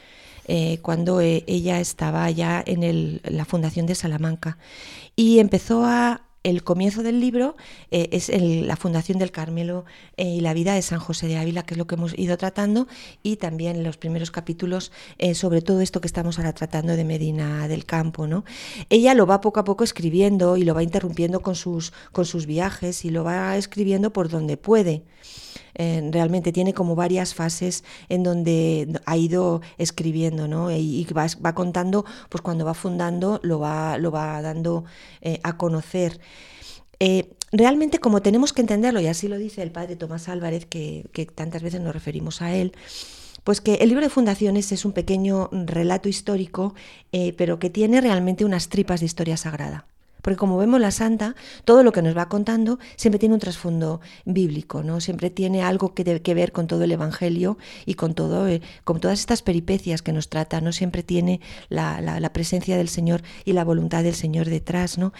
eh, 0.48 0.80
cuando 0.82 1.22
eh, 1.22 1.44
ella 1.48 1.80
estaba 1.80 2.30
ya 2.32 2.64
en 2.66 2.84
el- 2.84 3.22
la 3.24 3.46
fundación 3.46 3.86
de 3.86 3.96
Salamanca. 3.96 4.58
Y 5.16 5.40
empezó 5.40 5.86
a... 5.86 6.22
El 6.46 6.64
comienzo 6.64 7.02
del 7.02 7.20
libro 7.20 7.56
eh, 7.90 8.08
es 8.12 8.30
el- 8.30 8.68
la 8.68 8.76
fundación 8.76 9.18
del 9.18 9.32
Carmelo 9.32 9.84
y 10.16 10.42
la 10.42 10.54
vida 10.54 10.76
de 10.76 10.84
San 10.84 11.00
José 11.00 11.26
de 11.26 11.38
Ávila, 11.38 11.64
que 11.64 11.74
es 11.74 11.78
lo 11.80 11.88
que 11.88 11.96
hemos 11.96 12.16
ido 12.20 12.38
tratando, 12.38 12.88
y 13.24 13.38
también 13.38 13.84
los 13.84 13.98
primeros 13.98 14.30
capítulos 14.30 14.92
sobre 15.34 15.64
todo 15.64 15.82
esto 15.82 16.02
que 16.02 16.06
estamos 16.08 16.38
ahora 16.38 16.54
tratando 16.54 16.96
de 16.96 17.04
Medina 17.04 17.68
del 17.68 17.86
Campo. 17.86 18.28
¿no? 18.28 18.44
Ella 18.92 19.16
lo 19.16 19.26
va 19.26 19.42
poco 19.42 19.60
a 19.60 19.64
poco 19.64 19.84
escribiendo 19.84 20.56
y 20.56 20.66
lo 20.66 20.76
va 20.76 20.84
interrumpiendo 20.84 21.40
con 21.40 21.56
sus, 21.56 21.94
con 22.12 22.26
sus 22.26 22.46
viajes 22.46 23.06
y 23.06 23.10
lo 23.10 23.24
va 23.24 23.58
escribiendo 23.58 24.14
por 24.14 24.30
donde 24.30 24.56
puede. 24.56 25.02
Eh, 25.76 26.10
realmente 26.12 26.52
tiene 26.52 26.74
como 26.74 26.96
varias 26.96 27.34
fases 27.34 27.84
en 28.10 28.24
donde 28.24 29.00
ha 29.06 29.18
ido 29.18 29.62
escribiendo, 29.78 30.48
¿no? 30.48 30.72
Y, 30.72 31.06
va, 31.14 31.54
contando, 31.54 32.06
pues 32.30 32.42
cuando 32.42 32.66
va 32.66 32.74
fundando, 32.74 33.40
lo 33.44 33.60
va, 33.60 33.98
dando 34.42 34.86
eh, 35.22 35.40
a 35.44 35.58
conocer. 35.58 36.20
Eh, 37.00 37.34
realmente 37.52 38.00
como 38.00 38.22
tenemos 38.22 38.54
que 38.54 38.62
entenderlo, 38.62 39.02
y 39.02 39.08
así 39.08 39.28
lo 39.28 39.38
dice 39.38 39.62
el 39.62 39.72
padre 39.72 39.98
Tomás 39.98 40.30
Álvarez, 40.30 40.66
que, 40.66 41.10
tantas 41.36 41.62
veces 41.62 41.82
nos 41.82 41.94
referimos 41.94 42.42
a 42.42 42.56
él, 42.56 42.72
pues 43.44 43.62
que 43.62 43.76
el 43.76 43.90
libro 43.90 44.04
de 44.04 44.10
fundaciones 44.10 44.72
es 44.72 44.86
un 44.86 44.94
pequeño 44.94 45.50
relato 45.52 46.10
histórico, 46.10 46.74
pero 47.38 47.60
que 47.60 47.70
tiene 47.70 48.02
realmente 48.02 48.44
unas 48.44 48.70
tripas 48.70 49.02
de 49.02 49.06
historia 49.06 49.38
sagrada 49.38 49.86
Porque 50.26 50.38
como 50.38 50.58
vemos 50.58 50.82
la 50.82 50.90
santa, 50.90 51.36
todo 51.66 51.84
lo 51.84 51.92
que 51.92 52.02
nos 52.02 52.18
va 52.18 52.30
contando 52.30 52.80
siempre 52.96 53.20
tiene 53.20 53.36
un 53.36 53.40
trasfondo 53.40 54.02
bíblico, 54.26 54.82
¿no? 54.82 55.00
Siempre 55.00 55.30
tiene 55.30 55.62
algo 55.62 55.94
que, 55.94 56.20
que 56.20 56.34
ver 56.34 56.52
con 56.52 56.66
todo 56.66 56.84
el 56.84 56.92
Evangelio 56.92 57.60
y 57.86 57.94
con, 57.94 58.16
todo, 58.16 58.48
eh, 58.48 58.60
con 58.84 59.00
todas 59.00 59.20
estas 59.20 59.44
peripecias 59.44 60.02
que 60.02 60.14
nos 60.14 60.30
trata, 60.30 60.62
¿no? 60.62 60.72
Siempre 60.72 61.04
tiene 61.04 61.42
la, 61.70 62.02
la, 62.02 62.20
la 62.20 62.34
presencia 62.34 62.76
del 62.76 62.90
Señor 62.90 63.22
y 63.44 63.54
la 63.54 63.64
voluntad 63.64 64.02
del 64.02 64.16
Señor 64.16 64.50
detrás, 64.50 64.98
¿no? 64.98 65.14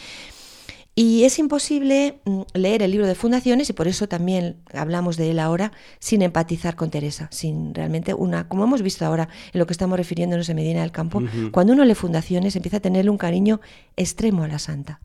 Y 0.98 1.26
es 1.26 1.40
imposible 1.40 2.22
mm, 2.24 2.42
leer 2.54 2.82
el 2.82 2.92
libro 2.92 3.06
de 3.06 3.16
fundaciones 3.16 3.70
y 3.70 3.74
por 3.74 3.88
eso 3.88 4.08
también 4.08 4.58
hablamos 4.74 5.18
de 5.18 5.32
él 5.32 5.40
ahora 5.40 5.74
sin 6.00 6.22
empatizar 6.22 6.76
con 6.76 6.90
Teresa, 6.90 7.28
sin 7.32 7.76
realmente 7.76 8.14
una, 8.14 8.48
como 8.48 8.64
hemos 8.64 8.82
visto 8.82 9.06
ahora 9.06 9.28
en 9.52 9.60
lo 9.60 9.68
que 9.68 9.74
estamos 9.74 9.98
refiriéndonos 9.98 10.48
en 10.48 10.56
Medina 10.56 10.82
del 10.82 10.94
Campo, 10.94 11.22
cuando 11.52 11.74
uno 11.74 11.84
lee 11.84 11.96
fundaciones 11.96 12.56
empieza 12.56 12.78
a 12.78 12.80
tenerle 12.80 13.12
un 13.12 13.18
cariño 13.18 13.60
extremo 13.98 14.44
a 14.44 14.48
la 14.48 14.60
santa 14.60 15.02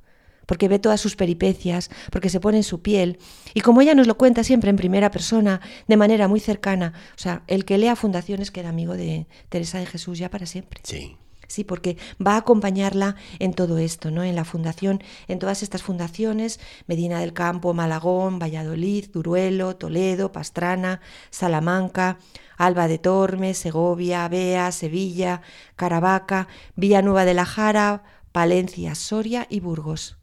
porque 0.46 0.66
ve 0.66 0.80
todas 0.80 1.00
sus 1.00 1.14
peripecias, 1.14 1.90
porque 2.10 2.28
se 2.28 2.40
pone 2.40 2.56
en 2.56 2.64
su 2.64 2.82
piel. 2.82 3.18
Y 3.54 3.60
como 3.60 3.82
ella 3.82 3.94
nos 3.94 4.08
lo 4.08 4.16
cuenta 4.16 4.42
siempre 4.42 4.68
en 4.70 4.74
primera 4.74 5.12
persona, 5.12 5.60
de 5.86 5.96
manera 5.96 6.26
muy 6.26 6.40
cercana, 6.40 6.92
o 7.14 7.20
sea, 7.20 7.44
el 7.46 7.64
que 7.64 7.78
lea 7.78 7.94
Fundaciones 7.94 8.50
queda 8.50 8.68
amigo 8.68 8.96
de 8.96 9.28
Teresa 9.48 9.78
de 9.78 9.86
Jesús 9.86 10.18
ya 10.18 10.28
para 10.28 10.46
siempre. 10.46 10.80
Sí. 10.82 11.16
Sí, 11.50 11.64
porque 11.64 11.96
va 12.24 12.34
a 12.34 12.36
acompañarla 12.36 13.16
en 13.40 13.54
todo 13.54 13.78
esto, 13.78 14.12
¿no? 14.12 14.22
En 14.22 14.36
la 14.36 14.44
fundación, 14.44 15.02
en 15.26 15.40
todas 15.40 15.64
estas 15.64 15.82
fundaciones, 15.82 16.60
Medina 16.86 17.18
del 17.18 17.32
Campo, 17.32 17.74
Malagón, 17.74 18.38
Valladolid, 18.38 19.10
Duruelo, 19.12 19.74
Toledo, 19.74 20.30
Pastrana, 20.30 21.00
Salamanca, 21.30 22.18
Alba 22.56 22.86
de 22.86 22.98
Tormes, 22.98 23.58
Segovia, 23.58 24.28
Bea, 24.28 24.70
Sevilla, 24.70 25.42
Caravaca, 25.74 26.46
Villanueva 26.76 27.24
de 27.24 27.34
la 27.34 27.46
Jara, 27.46 28.04
Palencia, 28.30 28.94
Soria 28.94 29.48
y 29.50 29.58
Burgos. 29.58 30.18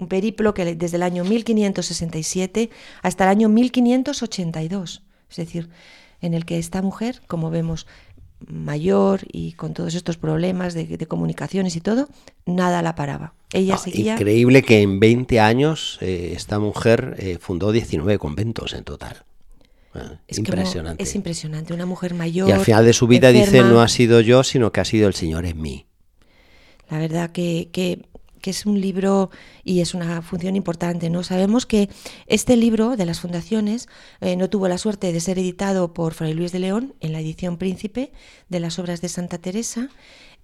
Un 0.00 0.08
periplo 0.08 0.52
que 0.52 0.74
desde 0.74 0.96
el 0.96 1.04
año 1.04 1.22
1567 1.22 2.70
hasta 3.02 3.22
el 3.22 3.30
año 3.30 3.48
1582, 3.48 5.04
es 5.30 5.36
decir, 5.36 5.70
en 6.20 6.34
el 6.34 6.44
que 6.44 6.58
esta 6.58 6.82
mujer, 6.82 7.22
como 7.26 7.50
vemos, 7.50 7.86
mayor 8.48 9.20
y 9.32 9.52
con 9.52 9.74
todos 9.74 9.94
estos 9.94 10.16
problemas 10.16 10.74
de, 10.74 10.86
de 10.86 11.06
comunicaciones 11.06 11.76
y 11.76 11.80
todo, 11.80 12.08
nada 12.46 12.82
la 12.82 12.94
paraba. 12.94 13.34
Ella 13.52 13.74
Ah, 13.74 13.78
seguía. 13.78 14.14
Increíble 14.14 14.62
que 14.62 14.80
en 14.82 15.00
20 15.00 15.40
años 15.40 15.98
eh, 16.00 16.32
esta 16.36 16.58
mujer 16.58 17.16
eh, 17.18 17.38
fundó 17.40 17.72
19 17.72 18.18
conventos 18.18 18.72
en 18.74 18.84
total. 18.84 19.24
Ah, 19.94 20.20
Es 20.28 20.38
impresionante. 20.38 21.02
es 21.02 21.14
impresionante. 21.14 21.74
Una 21.74 21.86
mujer 21.86 22.14
mayor. 22.14 22.48
y 22.48 22.52
al 22.52 22.60
final 22.60 22.84
de 22.84 22.92
su 22.92 23.06
vida 23.08 23.32
dice, 23.32 23.62
no 23.62 23.80
ha 23.82 23.88
sido 23.88 24.20
yo, 24.20 24.44
sino 24.44 24.70
que 24.72 24.80
ha 24.80 24.84
sido 24.84 25.08
el 25.08 25.14
Señor 25.14 25.46
en 25.46 25.60
mí. 25.60 25.86
La 26.88 26.98
verdad 26.98 27.30
que, 27.30 27.68
que- 27.72 28.02
que 28.40 28.50
es 28.50 28.66
un 28.66 28.80
libro 28.80 29.30
y 29.64 29.80
es 29.80 29.94
una 29.94 30.22
función 30.22 30.56
importante. 30.56 31.10
¿no? 31.10 31.22
Sabemos 31.22 31.66
que 31.66 31.88
este 32.26 32.56
libro 32.56 32.96
de 32.96 33.06
las 33.06 33.20
fundaciones 33.20 33.88
eh, 34.20 34.36
no 34.36 34.48
tuvo 34.50 34.68
la 34.68 34.78
suerte 34.78 35.12
de 35.12 35.20
ser 35.20 35.38
editado 35.38 35.92
por 35.94 36.14
Fray 36.14 36.34
Luis 36.34 36.52
de 36.52 36.58
León 36.60 36.94
en 37.00 37.12
la 37.12 37.20
edición 37.20 37.56
Príncipe 37.58 38.12
de 38.48 38.60
las 38.60 38.78
obras 38.78 39.00
de 39.00 39.08
Santa 39.08 39.38
Teresa 39.38 39.88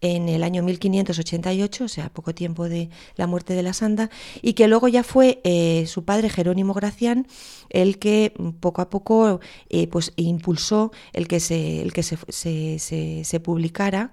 en 0.03 0.28
el 0.28 0.42
año 0.42 0.62
1588, 0.62 1.84
o 1.84 1.88
sea, 1.88 2.11
poco 2.11 2.34
tiempo 2.34 2.68
de 2.68 2.90
la 3.16 3.26
muerte 3.26 3.55
de 3.55 3.62
la 3.62 3.72
santa, 3.72 4.11
y 4.42 4.53
que 4.53 4.68
luego 4.68 4.88
ya 4.88 5.03
fue 5.03 5.40
eh, 5.42 5.86
su 5.86 6.05
padre 6.05 6.28
Jerónimo 6.28 6.74
Gracián 6.74 7.26
el 7.70 7.99
que 7.99 8.34
mm, 8.38 8.51
poco 8.61 8.82
a 8.82 8.90
poco 8.90 9.40
eh, 9.70 9.86
pues 9.88 10.12
impulsó 10.16 10.92
el 11.14 11.28
que 11.28 11.40
se, 11.40 11.80
el 11.80 11.94
que 11.94 12.03
se, 12.03 12.18
se- 12.28 12.78
se- 12.78 13.22
se 13.24 13.40
publicara 13.40 14.12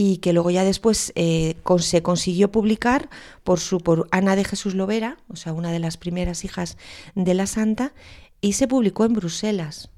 y 0.00 0.18
que 0.18 0.32
luego 0.32 0.50
ya 0.52 0.62
después 0.62 1.12
eh, 1.16 1.56
con- 1.64 1.82
se 1.82 2.02
consiguió 2.02 2.52
publicar 2.52 3.08
por, 3.42 3.58
su, 3.58 3.78
por 3.80 4.06
Ana 4.12 4.36
de 4.36 4.44
Jesús 4.44 4.74
Lovera, 4.76 5.16
o 5.28 5.34
sea, 5.34 5.52
una 5.52 5.72
de 5.72 5.80
las 5.80 5.96
primeras 5.96 6.44
hijas 6.44 6.76
de 7.16 7.34
la 7.34 7.46
santa, 7.48 7.92
y 8.40 8.52
se 8.52 8.68
publicó 8.68 9.04
en 9.04 9.14
Bruselas 9.14 9.90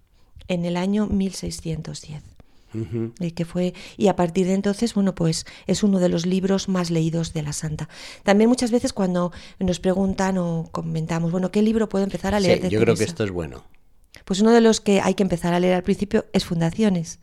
en 0.49 0.65
el 0.65 0.79
año 0.79 1.07
1610. 1.07 2.23
Ujú. 2.73 3.13
Y 3.21 3.33
que 3.33 3.45
fue 3.45 3.75
y 3.99 4.07
a 4.09 4.15
partir 4.17 4.47
de 4.47 4.55
entonces 4.55 4.95
bueno 4.95 5.13
pues 5.15 5.45
es 5.67 5.83
uno 5.83 5.99
de 5.99 6.09
los 6.09 6.25
libros 6.25 6.69
más 6.69 6.91
leídos 6.91 7.33
de 7.33 7.43
la 7.43 7.53
santa 7.53 7.89
también 8.23 8.49
muchas 8.49 8.71
veces 8.71 8.93
cuando 8.93 9.33
nos 9.59 9.81
preguntan 9.81 10.39
o 10.39 10.69
comentamos 10.71 11.33
bueno 11.33 11.51
qué 11.51 11.63
libro 11.63 11.89
puedo 11.89 12.05
empezar 12.05 12.33
a 12.33 12.39
leer 12.39 12.59
Sí, 12.59 12.63
de 12.63 12.71
yo 12.71 12.79
creo 12.81 12.95
que 12.95 12.99
Teresa?". 13.01 13.11
esto 13.13 13.25
es 13.25 13.33
bueno. 13.33 13.65
Pues 14.25 14.41
uno 14.41 14.51
de 14.53 14.61
los 14.61 14.81
que 14.81 15.01
hay 15.01 15.15
que 15.15 15.23
empezar 15.23 15.55
a 15.55 15.61
leer 15.61 15.75
al 15.75 15.83
principio 15.83 16.27
es 16.33 16.45
Fundaciones, 16.45 17.21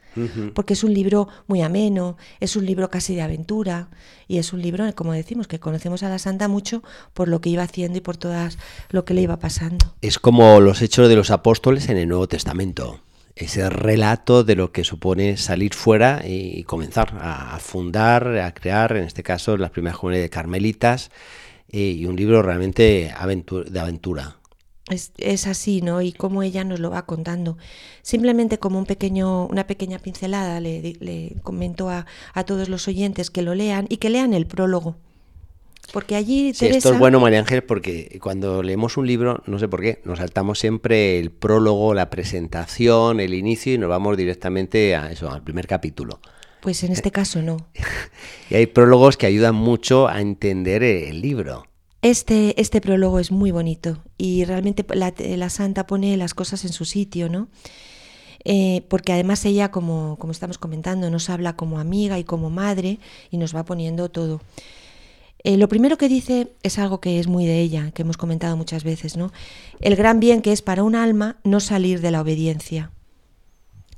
porque 0.56 0.74
es 0.74 0.84
un 0.84 0.94
libro 0.94 1.28
muy 1.46 1.62
ameno, 1.62 2.18
es 2.40 2.56
un 2.56 2.66
libro 2.66 2.90
casi 2.90 3.14
de 3.16 3.22
aventura 3.22 3.90
y 4.28 4.40
es 4.40 4.52
un 4.52 4.62
libro, 4.62 4.94
como 4.96 5.14
decimos, 5.14 5.48
que 5.48 5.60
conocemos 5.60 6.02
a 6.04 6.10
la 6.10 6.18
santa 6.18 6.48
mucho 6.48 6.84
por 7.14 7.28
lo 7.28 7.40
que 7.40 7.50
iba 7.50 7.64
haciendo 7.64 8.00
y 8.00 8.02
por 8.02 8.18
todas 8.18 8.58
lo 8.90 9.06
que 9.06 9.14
le 9.14 9.22
iba 9.22 9.38
pasando. 9.38 9.96
Es 10.02 10.18
como 10.18 10.60
los 10.60 10.82
hechos 10.82 11.08
de 11.08 11.16
los 11.16 11.30
apóstoles 11.30 11.90
en 11.90 11.98
el 11.98 12.08
Nuevo 12.08 12.28
Testamento. 12.28 13.02
Ese 13.36 13.70
relato 13.70 14.44
de 14.44 14.56
lo 14.56 14.72
que 14.72 14.84
supone 14.84 15.38
salir 15.38 15.76
fuera 15.76 16.24
y 16.26 16.64
comenzar 16.64 17.16
a 17.22 17.60
fundar, 17.60 18.40
a 18.40 18.52
crear, 18.54 18.98
en 18.98 19.04
este 19.04 19.22
caso, 19.22 19.56
las 19.58 19.70
primeras 19.70 20.00
comunidades 20.00 20.26
de 20.26 20.30
carmelitas, 20.32 21.12
eh, 21.70 21.80
y 21.80 22.06
un 22.06 22.16
libro 22.16 22.42
realmente 22.42 23.14
de 23.14 23.80
aventura. 23.80 24.37
Es, 24.90 25.12
es 25.18 25.48
así, 25.48 25.82
¿no? 25.82 26.02
Y 26.02 26.14
cómo 26.14 26.44
ella 26.44 26.64
nos 26.64 26.80
lo 26.80 26.90
va 26.90 27.06
contando. 27.06 27.58
Simplemente 28.02 28.58
como 28.58 28.80
un 28.80 28.86
pequeño, 28.86 29.48
una 29.48 29.68
pequeña 29.68 30.00
pincelada 30.00 30.62
le, 30.62 30.96
le 31.00 31.36
comento 31.44 31.90
a, 31.90 32.06
a 32.34 32.44
todos 32.46 32.70
los 32.70 32.88
oyentes 32.88 33.30
que 33.30 33.42
lo 33.42 33.54
lean 33.54 33.86
y 33.90 33.98
que 33.98 34.10
lean 34.10 34.34
el 34.34 34.48
prólogo. 34.48 34.96
Porque 35.94 36.16
allí 36.16 36.54
Sí, 36.54 36.60
Teresa... 36.60 36.78
esto 36.78 36.94
es 36.94 37.00
bueno, 37.00 37.20
María 37.20 37.40
Ángel, 37.40 37.64
porque 37.64 38.20
cuando 38.22 38.62
leemos 38.62 38.98
un 38.98 39.08
libro, 39.08 39.42
no 39.46 39.58
sé 39.60 39.68
por 39.68 39.82
qué, 39.82 40.02
nos 40.04 40.20
saltamos 40.20 40.60
siempre 40.60 41.20
el 41.20 41.32
prólogo, 41.32 41.94
la 41.94 42.10
presentación, 42.10 43.20
el 43.20 43.34
inicio 43.34 43.74
y 43.74 43.78
nos 43.78 43.90
vamos 43.90 44.18
directamente 44.18 44.96
a 44.96 45.12
eso, 45.12 45.32
al 45.32 45.44
primer 45.44 45.68
capítulo. 45.68 46.20
Pues 46.62 46.84
en 46.84 46.92
este 46.92 47.12
caso 47.12 47.42
no. 47.42 47.58
Y 48.50 48.56
hay 48.56 48.66
prólogos 48.66 49.18
que 49.18 49.26
ayudan 49.26 49.56
mucho 49.56 50.08
a 50.08 50.22
entender 50.22 50.84
el 50.84 51.22
libro. 51.22 51.66
Este, 52.08 52.62
este 52.62 52.80
prólogo 52.80 53.20
es 53.20 53.32
muy 53.32 53.52
bonito 53.52 54.02
y 54.18 54.46
realmente 54.46 54.86
la, 54.96 55.50
santa 55.50 55.86
pone 55.88 56.16
las 56.16 56.34
cosas 56.34 56.64
en 56.64 56.72
su 56.72 56.86
sitio, 56.86 57.28
¿no? 57.28 57.50
Eh, 58.46 58.86
porque 58.88 59.12
además 59.12 59.44
ella, 59.44 59.72
como, 59.72 60.16
como 60.18 60.32
estamos 60.32 60.58
comentando, 60.58 61.10
nos 61.10 61.30
habla 61.30 61.58
como 61.58 61.82
amiga 61.82 62.18
y 62.18 62.24
como 62.24 62.50
madre 62.50 63.00
y 63.30 63.36
nos 63.36 63.54
va 63.54 63.66
poniendo 63.66 64.08
todo. 64.08 64.40
Eh, 65.44 65.58
lo 65.58 65.68
primero 65.68 65.98
que 65.98 66.08
dice 66.08 66.54
es 66.64 66.80
algo 66.80 67.02
que 67.02 67.20
es 67.20 67.28
muy 67.28 67.46
de 67.46 67.60
ella, 67.60 67.92
que 67.92 68.04
hemos 68.04 68.16
comentado 68.16 68.56
muchas 68.56 68.86
veces, 68.86 69.18
¿no? 69.18 69.34
El 69.82 69.98
gran 69.98 70.22
bien 70.22 70.42
que 70.42 70.54
es 70.54 70.62
para 70.62 70.84
un 70.84 70.96
alma 70.96 71.36
no 71.44 71.60
salir 71.60 72.00
de 72.00 72.12
la 72.12 72.22
obediencia. 72.22 72.90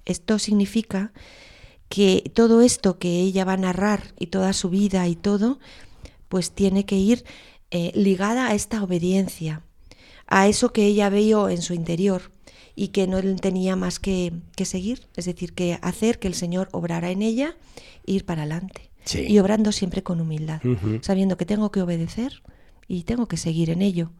Esto 0.06 0.40
significa 0.40 1.12
que 1.90 2.32
todo 2.34 2.64
esto 2.64 2.98
que 2.98 3.20
ella 3.20 3.46
va 3.46 3.54
a 3.54 3.58
narrar 3.58 4.16
y 4.18 4.28
toda 4.28 4.54
su 4.54 4.72
vida 4.72 5.08
y 5.08 5.16
todo, 5.16 5.60
pues 6.28 6.50
tiene 6.50 6.86
que 6.86 6.96
ir 6.96 7.24
eh, 7.72 7.92
ligada 7.96 8.48
a 8.48 8.56
esta 8.56 8.84
obediencia, 8.84 9.62
a 10.28 10.48
eso 10.48 10.74
que 10.74 10.86
ella 10.86 11.10
vio 11.10 11.50
en 11.50 11.62
su 11.62 11.74
interior 11.74 12.32
y 12.76 12.90
que 12.90 13.08
no 13.08 13.22
tenía 13.36 13.76
más 13.76 14.00
que, 14.00 14.34
que 14.56 14.66
seguir, 14.66 15.08
es 15.16 15.26
decir, 15.26 15.54
que 15.54 15.80
hacer 15.82 16.20
que 16.20 16.28
el 16.28 16.34
Señor 16.34 16.70
obrara 16.72 17.12
en 17.12 17.22
ella 17.22 17.58
e 18.06 18.14
ir 18.14 18.26
para 18.26 18.44
adelante. 18.44 18.90
Sí. 19.06 19.26
Y 19.28 19.40
obrando 19.40 19.72
siempre 19.72 20.04
con 20.04 20.22
humildad, 20.22 20.62
sabiendo 21.02 21.36
que 21.38 21.46
tengo 21.46 21.72
que 21.72 21.82
obedecer 21.82 22.42
y 22.88 23.04
tengo 23.04 23.28
que 23.28 23.38
seguir 23.38 23.70
en 23.70 23.82
ello. 23.82 24.12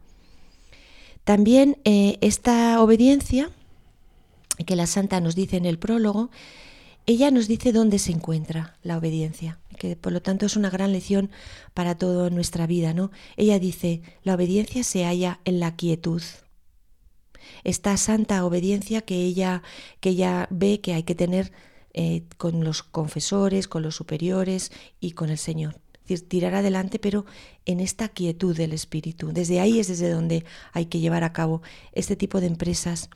También 1.24 1.78
eh, 1.84 2.18
esta 2.20 2.82
obediencia, 2.82 3.50
que 4.66 4.76
la 4.76 4.86
santa 4.86 5.20
nos 5.20 5.34
dice 5.34 5.56
en 5.56 5.66
el 5.66 5.78
prólogo, 5.78 6.30
ella 7.06 7.30
nos 7.30 7.48
dice 7.48 7.72
dónde 7.72 7.98
se 7.98 8.12
encuentra 8.12 8.76
la 8.82 8.98
obediencia, 8.98 9.58
que 9.78 9.96
por 9.96 10.12
lo 10.12 10.22
tanto 10.22 10.46
es 10.46 10.56
una 10.56 10.70
gran 10.70 10.92
lección 10.92 11.30
para 11.74 11.96
toda 11.96 12.30
nuestra 12.30 12.66
vida, 12.66 12.94
¿no? 12.94 13.10
Ella 13.36 13.58
dice, 13.58 14.02
la 14.22 14.34
obediencia 14.34 14.84
se 14.84 15.04
halla 15.04 15.40
en 15.44 15.60
la 15.60 15.76
quietud. 15.76 16.22
Esta 17.64 17.96
santa 17.96 18.44
obediencia 18.44 19.02
que 19.02 19.16
ella, 19.16 19.62
que 20.00 20.46
ve 20.50 20.80
que 20.80 20.94
hay 20.94 21.02
que 21.02 21.14
tener 21.14 21.52
eh, 21.92 22.22
con 22.36 22.62
los 22.62 22.82
confesores, 22.82 23.66
con 23.66 23.82
los 23.82 23.96
superiores 23.96 24.70
y 25.00 25.12
con 25.12 25.30
el 25.30 25.38
Señor. 25.38 25.80
Es 25.94 26.08
decir, 26.08 26.28
tirar 26.28 26.54
adelante, 26.54 26.98
pero 26.98 27.24
en 27.66 27.80
esta 27.80 28.08
quietud 28.08 28.56
del 28.56 28.72
espíritu. 28.72 29.32
Desde 29.32 29.60
ahí 29.60 29.80
es 29.80 29.88
desde 29.88 30.10
donde 30.10 30.44
hay 30.72 30.86
que 30.86 31.00
llevar 31.00 31.24
a 31.24 31.32
cabo 31.32 31.62
este 31.92 32.16
tipo 32.16 32.40
de 32.40 32.46
empresas. 32.46 33.10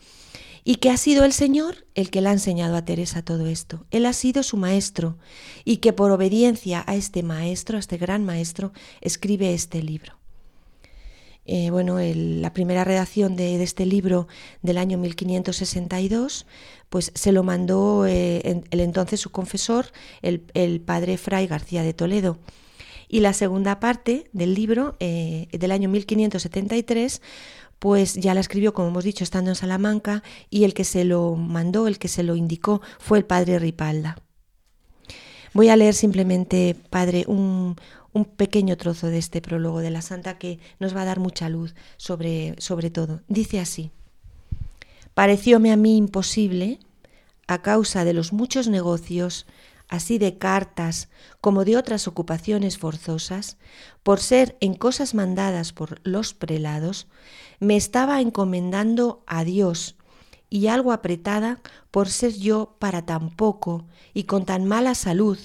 Y 0.64 0.76
que 0.76 0.90
ha 0.90 0.96
sido 0.96 1.24
el 1.24 1.32
Señor 1.32 1.86
el 1.94 2.10
que 2.10 2.22
le 2.22 2.30
ha 2.30 2.32
enseñado 2.32 2.74
a 2.76 2.84
Teresa 2.84 3.22
todo 3.22 3.46
esto. 3.46 3.84
Él 3.90 4.06
ha 4.06 4.14
sido 4.14 4.42
su 4.42 4.56
maestro 4.56 5.18
y 5.64 5.76
que 5.76 5.92
por 5.92 6.10
obediencia 6.10 6.82
a 6.86 6.96
este 6.96 7.22
maestro, 7.22 7.76
a 7.76 7.80
este 7.80 7.98
gran 7.98 8.24
maestro, 8.24 8.72
escribe 9.02 9.52
este 9.52 9.82
libro. 9.82 10.18
Eh, 11.46 11.68
bueno, 11.70 11.98
la 12.00 12.54
primera 12.54 12.84
redacción 12.84 13.36
de, 13.36 13.62
este 13.62 13.84
libro 13.84 14.26
del 14.62 14.78
año 14.78 14.96
1562, 14.96 16.46
pues 16.88 17.12
se 17.14 17.32
lo 17.32 17.42
mandó 17.42 18.06
eh, 18.06 18.62
el 18.70 18.80
entonces 18.80 19.20
su 19.20 19.30
confesor, 19.30 19.92
el, 20.22 20.44
el 20.54 20.80
padre 20.80 21.18
Fray 21.18 21.46
García 21.46 21.82
de 21.82 21.92
Toledo. 21.92 22.38
Y 23.08 23.20
la 23.20 23.34
segunda 23.34 23.78
parte 23.78 24.28
del 24.32 24.54
libro, 24.54 24.96
eh, 24.98 25.48
del 25.52 25.72
año 25.72 25.88
1573, 25.90 27.20
pues 27.84 28.14
ya 28.14 28.32
la 28.32 28.40
escribió, 28.40 28.72
como 28.72 28.88
hemos 28.88 29.04
dicho, 29.04 29.24
estando 29.24 29.50
en 29.50 29.56
Salamanca, 29.56 30.22
y 30.48 30.64
el 30.64 30.72
que 30.72 30.84
se 30.84 31.04
lo 31.04 31.36
mandó, 31.36 31.86
el 31.86 31.98
que 31.98 32.08
se 32.08 32.22
lo 32.22 32.34
indicó, 32.34 32.80
fue 32.98 33.18
el 33.18 33.26
padre 33.26 33.58
Ripalda. 33.58 34.16
Voy 35.52 35.68
a 35.68 35.76
leer 35.76 35.92
simplemente, 35.92 36.74
padre, 36.88 37.26
un, 37.28 37.76
un 38.14 38.24
pequeño 38.24 38.78
trozo 38.78 39.08
de 39.08 39.18
este 39.18 39.42
prólogo 39.42 39.80
de 39.80 39.90
la 39.90 40.00
Santa 40.00 40.38
que 40.38 40.60
nos 40.78 40.96
va 40.96 41.02
a 41.02 41.04
dar 41.04 41.20
mucha 41.20 41.50
luz 41.50 41.74
sobre, 41.98 42.54
sobre 42.56 42.88
todo. 42.88 43.20
Dice 43.28 43.60
así, 43.60 43.90
parecióme 45.12 45.70
a 45.70 45.76
mí 45.76 45.98
imposible, 45.98 46.78
a 47.48 47.60
causa 47.60 48.06
de 48.06 48.14
los 48.14 48.32
muchos 48.32 48.66
negocios, 48.66 49.44
así 49.88 50.16
de 50.16 50.38
cartas 50.38 51.10
como 51.42 51.66
de 51.66 51.76
otras 51.76 52.08
ocupaciones 52.08 52.78
forzosas, 52.78 53.58
por 54.02 54.20
ser 54.20 54.56
en 54.60 54.72
cosas 54.72 55.12
mandadas 55.12 55.74
por 55.74 56.00
los 56.02 56.32
prelados, 56.32 57.08
me 57.60 57.76
estaba 57.76 58.20
encomendando 58.20 59.22
a 59.26 59.44
Dios 59.44 59.96
y 60.50 60.68
algo 60.68 60.92
apretada 60.92 61.60
por 61.90 62.08
ser 62.08 62.34
yo 62.34 62.76
para 62.78 63.04
tan 63.04 63.30
poco 63.30 63.84
y 64.12 64.24
con 64.24 64.44
tan 64.44 64.64
mala 64.64 64.94
salud, 64.94 65.38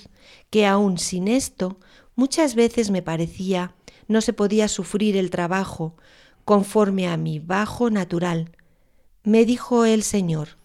que 0.49 0.67
aun 0.67 0.97
sin 0.97 1.27
esto 1.27 1.77
muchas 2.15 2.55
veces 2.55 2.91
me 2.91 3.01
parecía 3.01 3.73
no 4.09 4.21
se 4.21 4.33
podía 4.33 4.67
sufrir 4.67 5.15
el 5.15 5.29
trabajo 5.29 5.95
conforme 6.43 7.07
a 7.07 7.15
mi 7.15 7.39
bajo 7.39 7.89
natural. 7.89 8.51
Me 9.23 9.45
dijo 9.45 9.85
el 9.85 10.03
Señor, 10.03 10.57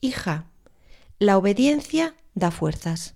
Hija, 0.00 0.46
la 1.18 1.36
obediencia 1.36 2.14
da 2.34 2.50
fuerzas. 2.50 3.14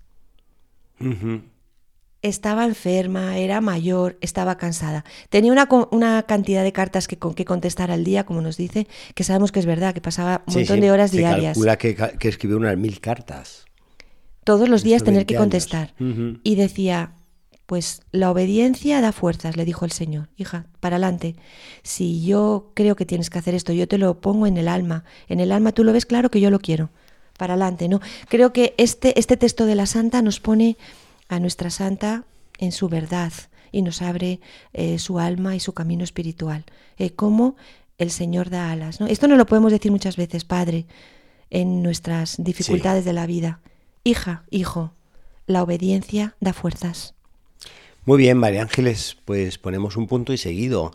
Estaba 2.21 2.65
enferma, 2.65 3.37
era 3.37 3.61
mayor, 3.61 4.17
estaba 4.21 4.57
cansada. 4.57 5.05
Tenía 5.29 5.51
una, 5.51 5.67
una 5.89 6.23
cantidad 6.23 6.63
de 6.63 6.71
cartas 6.71 7.07
que, 7.07 7.17
con 7.17 7.33
que 7.33 7.45
contestar 7.45 7.89
al 7.89 8.03
día, 8.03 8.25
como 8.25 8.41
nos 8.41 8.57
dice, 8.57 8.87
que 9.15 9.23
sabemos 9.23 9.51
que 9.51 9.59
es 9.59 9.65
verdad, 9.65 9.93
que 9.93 10.01
pasaba 10.01 10.43
un 10.47 10.53
montón 10.53 10.81
de 10.81 10.91
horas 10.91 11.11
se 11.11 11.17
diarias. 11.17 11.53
calcula 11.53 11.77
que, 11.77 11.95
que 11.95 12.27
escribió 12.27 12.57
unas 12.57 12.77
mil 12.77 12.99
cartas. 12.99 13.65
Todos 14.43 14.69
los 14.69 14.83
días 14.83 15.03
tener 15.03 15.19
20 15.19 15.33
que 15.33 15.37
contestar. 15.37 15.93
Y 16.43 16.55
decía, 16.55 17.13
pues 17.71 18.01
la 18.11 18.31
obediencia 18.31 18.99
da 18.99 19.11
fuerzas, 19.11 19.55
le 19.55 19.65
dijo 19.65 19.85
el 19.85 19.91
Señor. 19.91 20.29
Hija, 20.35 20.65
para 20.79 20.97
adelante. 20.97 21.35
Si 21.83 22.21
yo 22.25 22.71
creo 22.73 22.95
que 22.95 23.05
tienes 23.05 23.29
que 23.29 23.39
hacer 23.39 23.55
esto, 23.55 23.71
yo 23.71 23.87
te 23.87 23.97
lo 23.97 24.19
pongo 24.19 24.47
en 24.47 24.57
el 24.57 24.67
alma. 24.67 25.05
En 25.29 25.39
el 25.39 25.51
alma 25.51 25.71
tú 25.71 25.83
lo 25.83 25.93
ves 25.93 26.05
claro 26.05 26.29
que 26.29 26.41
yo 26.41 26.49
lo 26.49 26.59
quiero. 26.59 26.89
Para 27.37 27.53
adelante, 27.53 27.87
¿no? 27.87 28.01
Creo 28.27 28.51
que 28.51 28.73
este, 28.77 29.17
este 29.17 29.37
texto 29.37 29.65
de 29.65 29.75
la 29.75 29.85
Santa 29.85 30.21
nos 30.21 30.39
pone 30.39 30.77
a 31.31 31.39
nuestra 31.39 31.69
Santa 31.69 32.25
en 32.59 32.73
su 32.73 32.89
verdad 32.89 33.31
y 33.71 33.81
nos 33.81 34.01
abre 34.01 34.41
eh, 34.73 34.99
su 34.99 35.17
alma 35.17 35.55
y 35.55 35.61
su 35.61 35.73
camino 35.73 36.03
espiritual. 36.03 36.65
Eh, 36.97 37.11
cómo 37.11 37.55
el 37.97 38.11
Señor 38.11 38.49
da 38.49 38.69
alas. 38.69 38.99
¿no? 38.99 39.07
Esto 39.07 39.27
no 39.27 39.37
lo 39.37 39.45
podemos 39.45 39.71
decir 39.71 39.91
muchas 39.91 40.17
veces, 40.17 40.43
Padre, 40.43 40.85
en 41.49 41.81
nuestras 41.81 42.35
dificultades 42.37 43.05
de 43.05 43.13
la 43.13 43.25
vida. 43.27 43.61
Hija, 44.03 44.43
hijo, 44.49 44.93
la 45.47 45.63
obediencia 45.63 46.35
da 46.41 46.51
fuerzas. 46.51 47.15
Muy 48.03 48.17
bien, 48.17 48.37
María 48.37 48.63
Ángeles, 48.63 49.15
pues 49.23 49.57
ponemos 49.57 49.95
un 49.95 50.07
punto 50.07 50.33
y 50.33 50.37
seguido 50.37 50.91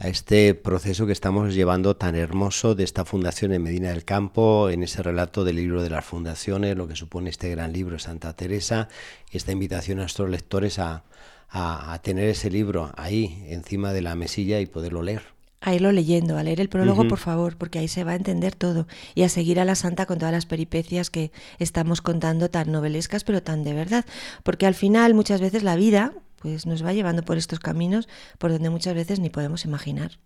a 0.00 0.08
este 0.08 0.54
proceso 0.54 1.06
que 1.06 1.12
estamos 1.12 1.54
llevando 1.54 1.96
tan 1.96 2.14
hermoso 2.14 2.74
de 2.74 2.84
esta 2.84 3.04
fundación 3.04 3.52
en 3.52 3.62
Medina 3.62 3.88
del 3.90 4.04
Campo, 4.04 4.70
en 4.70 4.82
ese 4.82 5.02
relato 5.02 5.42
del 5.44 5.56
libro 5.56 5.82
de 5.82 5.90
las 5.90 6.04
fundaciones, 6.04 6.76
lo 6.76 6.86
que 6.86 6.94
supone 6.96 7.30
este 7.30 7.50
gran 7.50 7.72
libro 7.72 7.98
Santa 7.98 8.34
Teresa, 8.34 8.88
y 9.32 9.36
esta 9.36 9.52
invitación 9.52 9.98
a 9.98 10.02
nuestros 10.02 10.30
lectores 10.30 10.78
a, 10.78 11.02
a- 11.50 11.92
a 11.92 12.02
tener 12.02 12.28
ese 12.28 12.48
libro 12.50 12.92
ahí 12.96 13.44
encima 13.48 13.92
de 13.92 14.02
la 14.02 14.14
mesilla 14.14 14.60
y 14.60 14.66
poderlo 14.66 15.02
leer. 15.02 15.22
A 15.60 15.74
irlo 15.74 15.90
leyendo, 15.90 16.38
a 16.38 16.44
leer 16.44 16.60
el 16.60 16.68
prólogo, 16.68 17.08
por 17.08 17.18
favor, 17.18 17.56
porque 17.56 17.80
ahí 17.80 17.88
se 17.88 18.04
va 18.04 18.12
a 18.12 18.14
entender 18.14 18.54
todo. 18.54 18.86
Y 19.16 19.24
a 19.24 19.28
seguir 19.28 19.58
a 19.58 19.64
la 19.64 19.74
santa 19.74 20.06
con 20.06 20.18
todas 20.18 20.30
las 20.32 20.46
peripecias 20.46 21.10
que 21.10 21.32
estamos 21.58 22.00
contando, 22.00 22.48
tan 22.48 22.70
novelescas, 22.70 23.24
pero 23.24 23.42
tan 23.42 23.64
de 23.64 23.72
verdad. 23.72 24.04
Porque 24.44 24.66
al 24.66 24.74
final, 24.76 25.14
muchas 25.14 25.40
veces 25.40 25.64
la 25.64 25.74
vida 25.74 26.12
pues 26.40 26.66
nos 26.66 26.84
va 26.84 26.92
llevando 26.92 27.22
por 27.22 27.36
estos 27.36 27.60
caminos 27.60 28.08
por 28.38 28.50
donde 28.50 28.70
muchas 28.70 28.94
veces 28.94 29.20
ni 29.20 29.30
podemos 29.30 29.64
imaginar. 29.64 30.18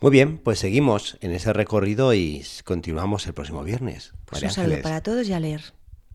Muy 0.00 0.10
bien, 0.10 0.38
pues 0.38 0.58
seguimos 0.58 1.16
en 1.20 1.30
ese 1.30 1.52
recorrido 1.52 2.12
y 2.12 2.44
continuamos 2.64 3.26
el 3.26 3.34
próximo 3.34 3.62
viernes. 3.62 4.12
Pues 4.24 4.42
María 4.42 4.48
un 4.48 4.54
saludo 4.54 4.74
Ángeles. 4.74 4.82
para 4.82 5.00
todos 5.02 5.28
y 5.28 5.32
a 5.32 5.40
leer. 5.40 5.62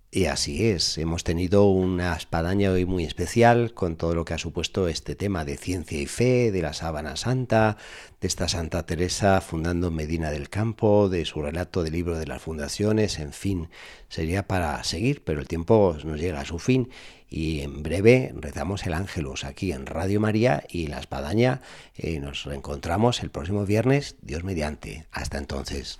Y 0.09 0.25
así 0.27 0.69
es, 0.69 0.97
hemos 0.97 1.25
tenido 1.25 1.65
una 1.65 2.15
espadaña 2.15 2.71
hoy 2.71 2.85
muy 2.85 3.03
especial 3.03 3.73
con 3.73 3.97
todo 3.97 4.15
lo 4.15 4.23
que 4.23 4.33
ha 4.33 4.37
supuesto 4.37 4.87
este 4.87 5.15
tema 5.15 5.43
de 5.43 5.57
ciencia 5.57 5.99
y 5.99 6.05
fe, 6.05 6.49
de 6.53 6.61
la 6.61 6.71
sábana 6.71 7.17
santa, 7.17 7.75
de 8.21 8.27
esta 8.29 8.47
Santa 8.47 8.85
Teresa 8.85 9.41
fundando 9.41 9.91
Medina 9.91 10.31
del 10.31 10.47
Campo, 10.49 11.09
de 11.09 11.25
su 11.25 11.41
relato 11.41 11.83
del 11.83 11.91
libro 11.91 12.17
de 12.17 12.25
las 12.25 12.41
fundaciones, 12.41 13.19
en 13.19 13.33
fin, 13.33 13.67
sería 14.07 14.47
para 14.47 14.81
seguir, 14.85 15.25
pero 15.25 15.41
el 15.41 15.47
tiempo 15.49 15.97
nos 16.05 16.21
llega 16.21 16.39
a 16.39 16.45
su 16.45 16.57
fin 16.57 16.89
y 17.29 17.59
en 17.59 17.83
breve 17.83 18.33
rezamos 18.33 18.85
el 18.85 18.93
ángelus 18.93 19.43
aquí 19.43 19.73
en 19.73 19.85
Radio 19.85 20.21
María 20.21 20.63
y 20.69 20.87
la 20.87 20.99
espadaña 20.99 21.59
eh, 21.97 22.21
nos 22.21 22.45
reencontramos 22.45 23.21
el 23.23 23.29
próximo 23.29 23.65
viernes, 23.65 24.15
Dios 24.21 24.45
mediante. 24.45 25.05
Hasta 25.11 25.37
entonces. 25.37 25.99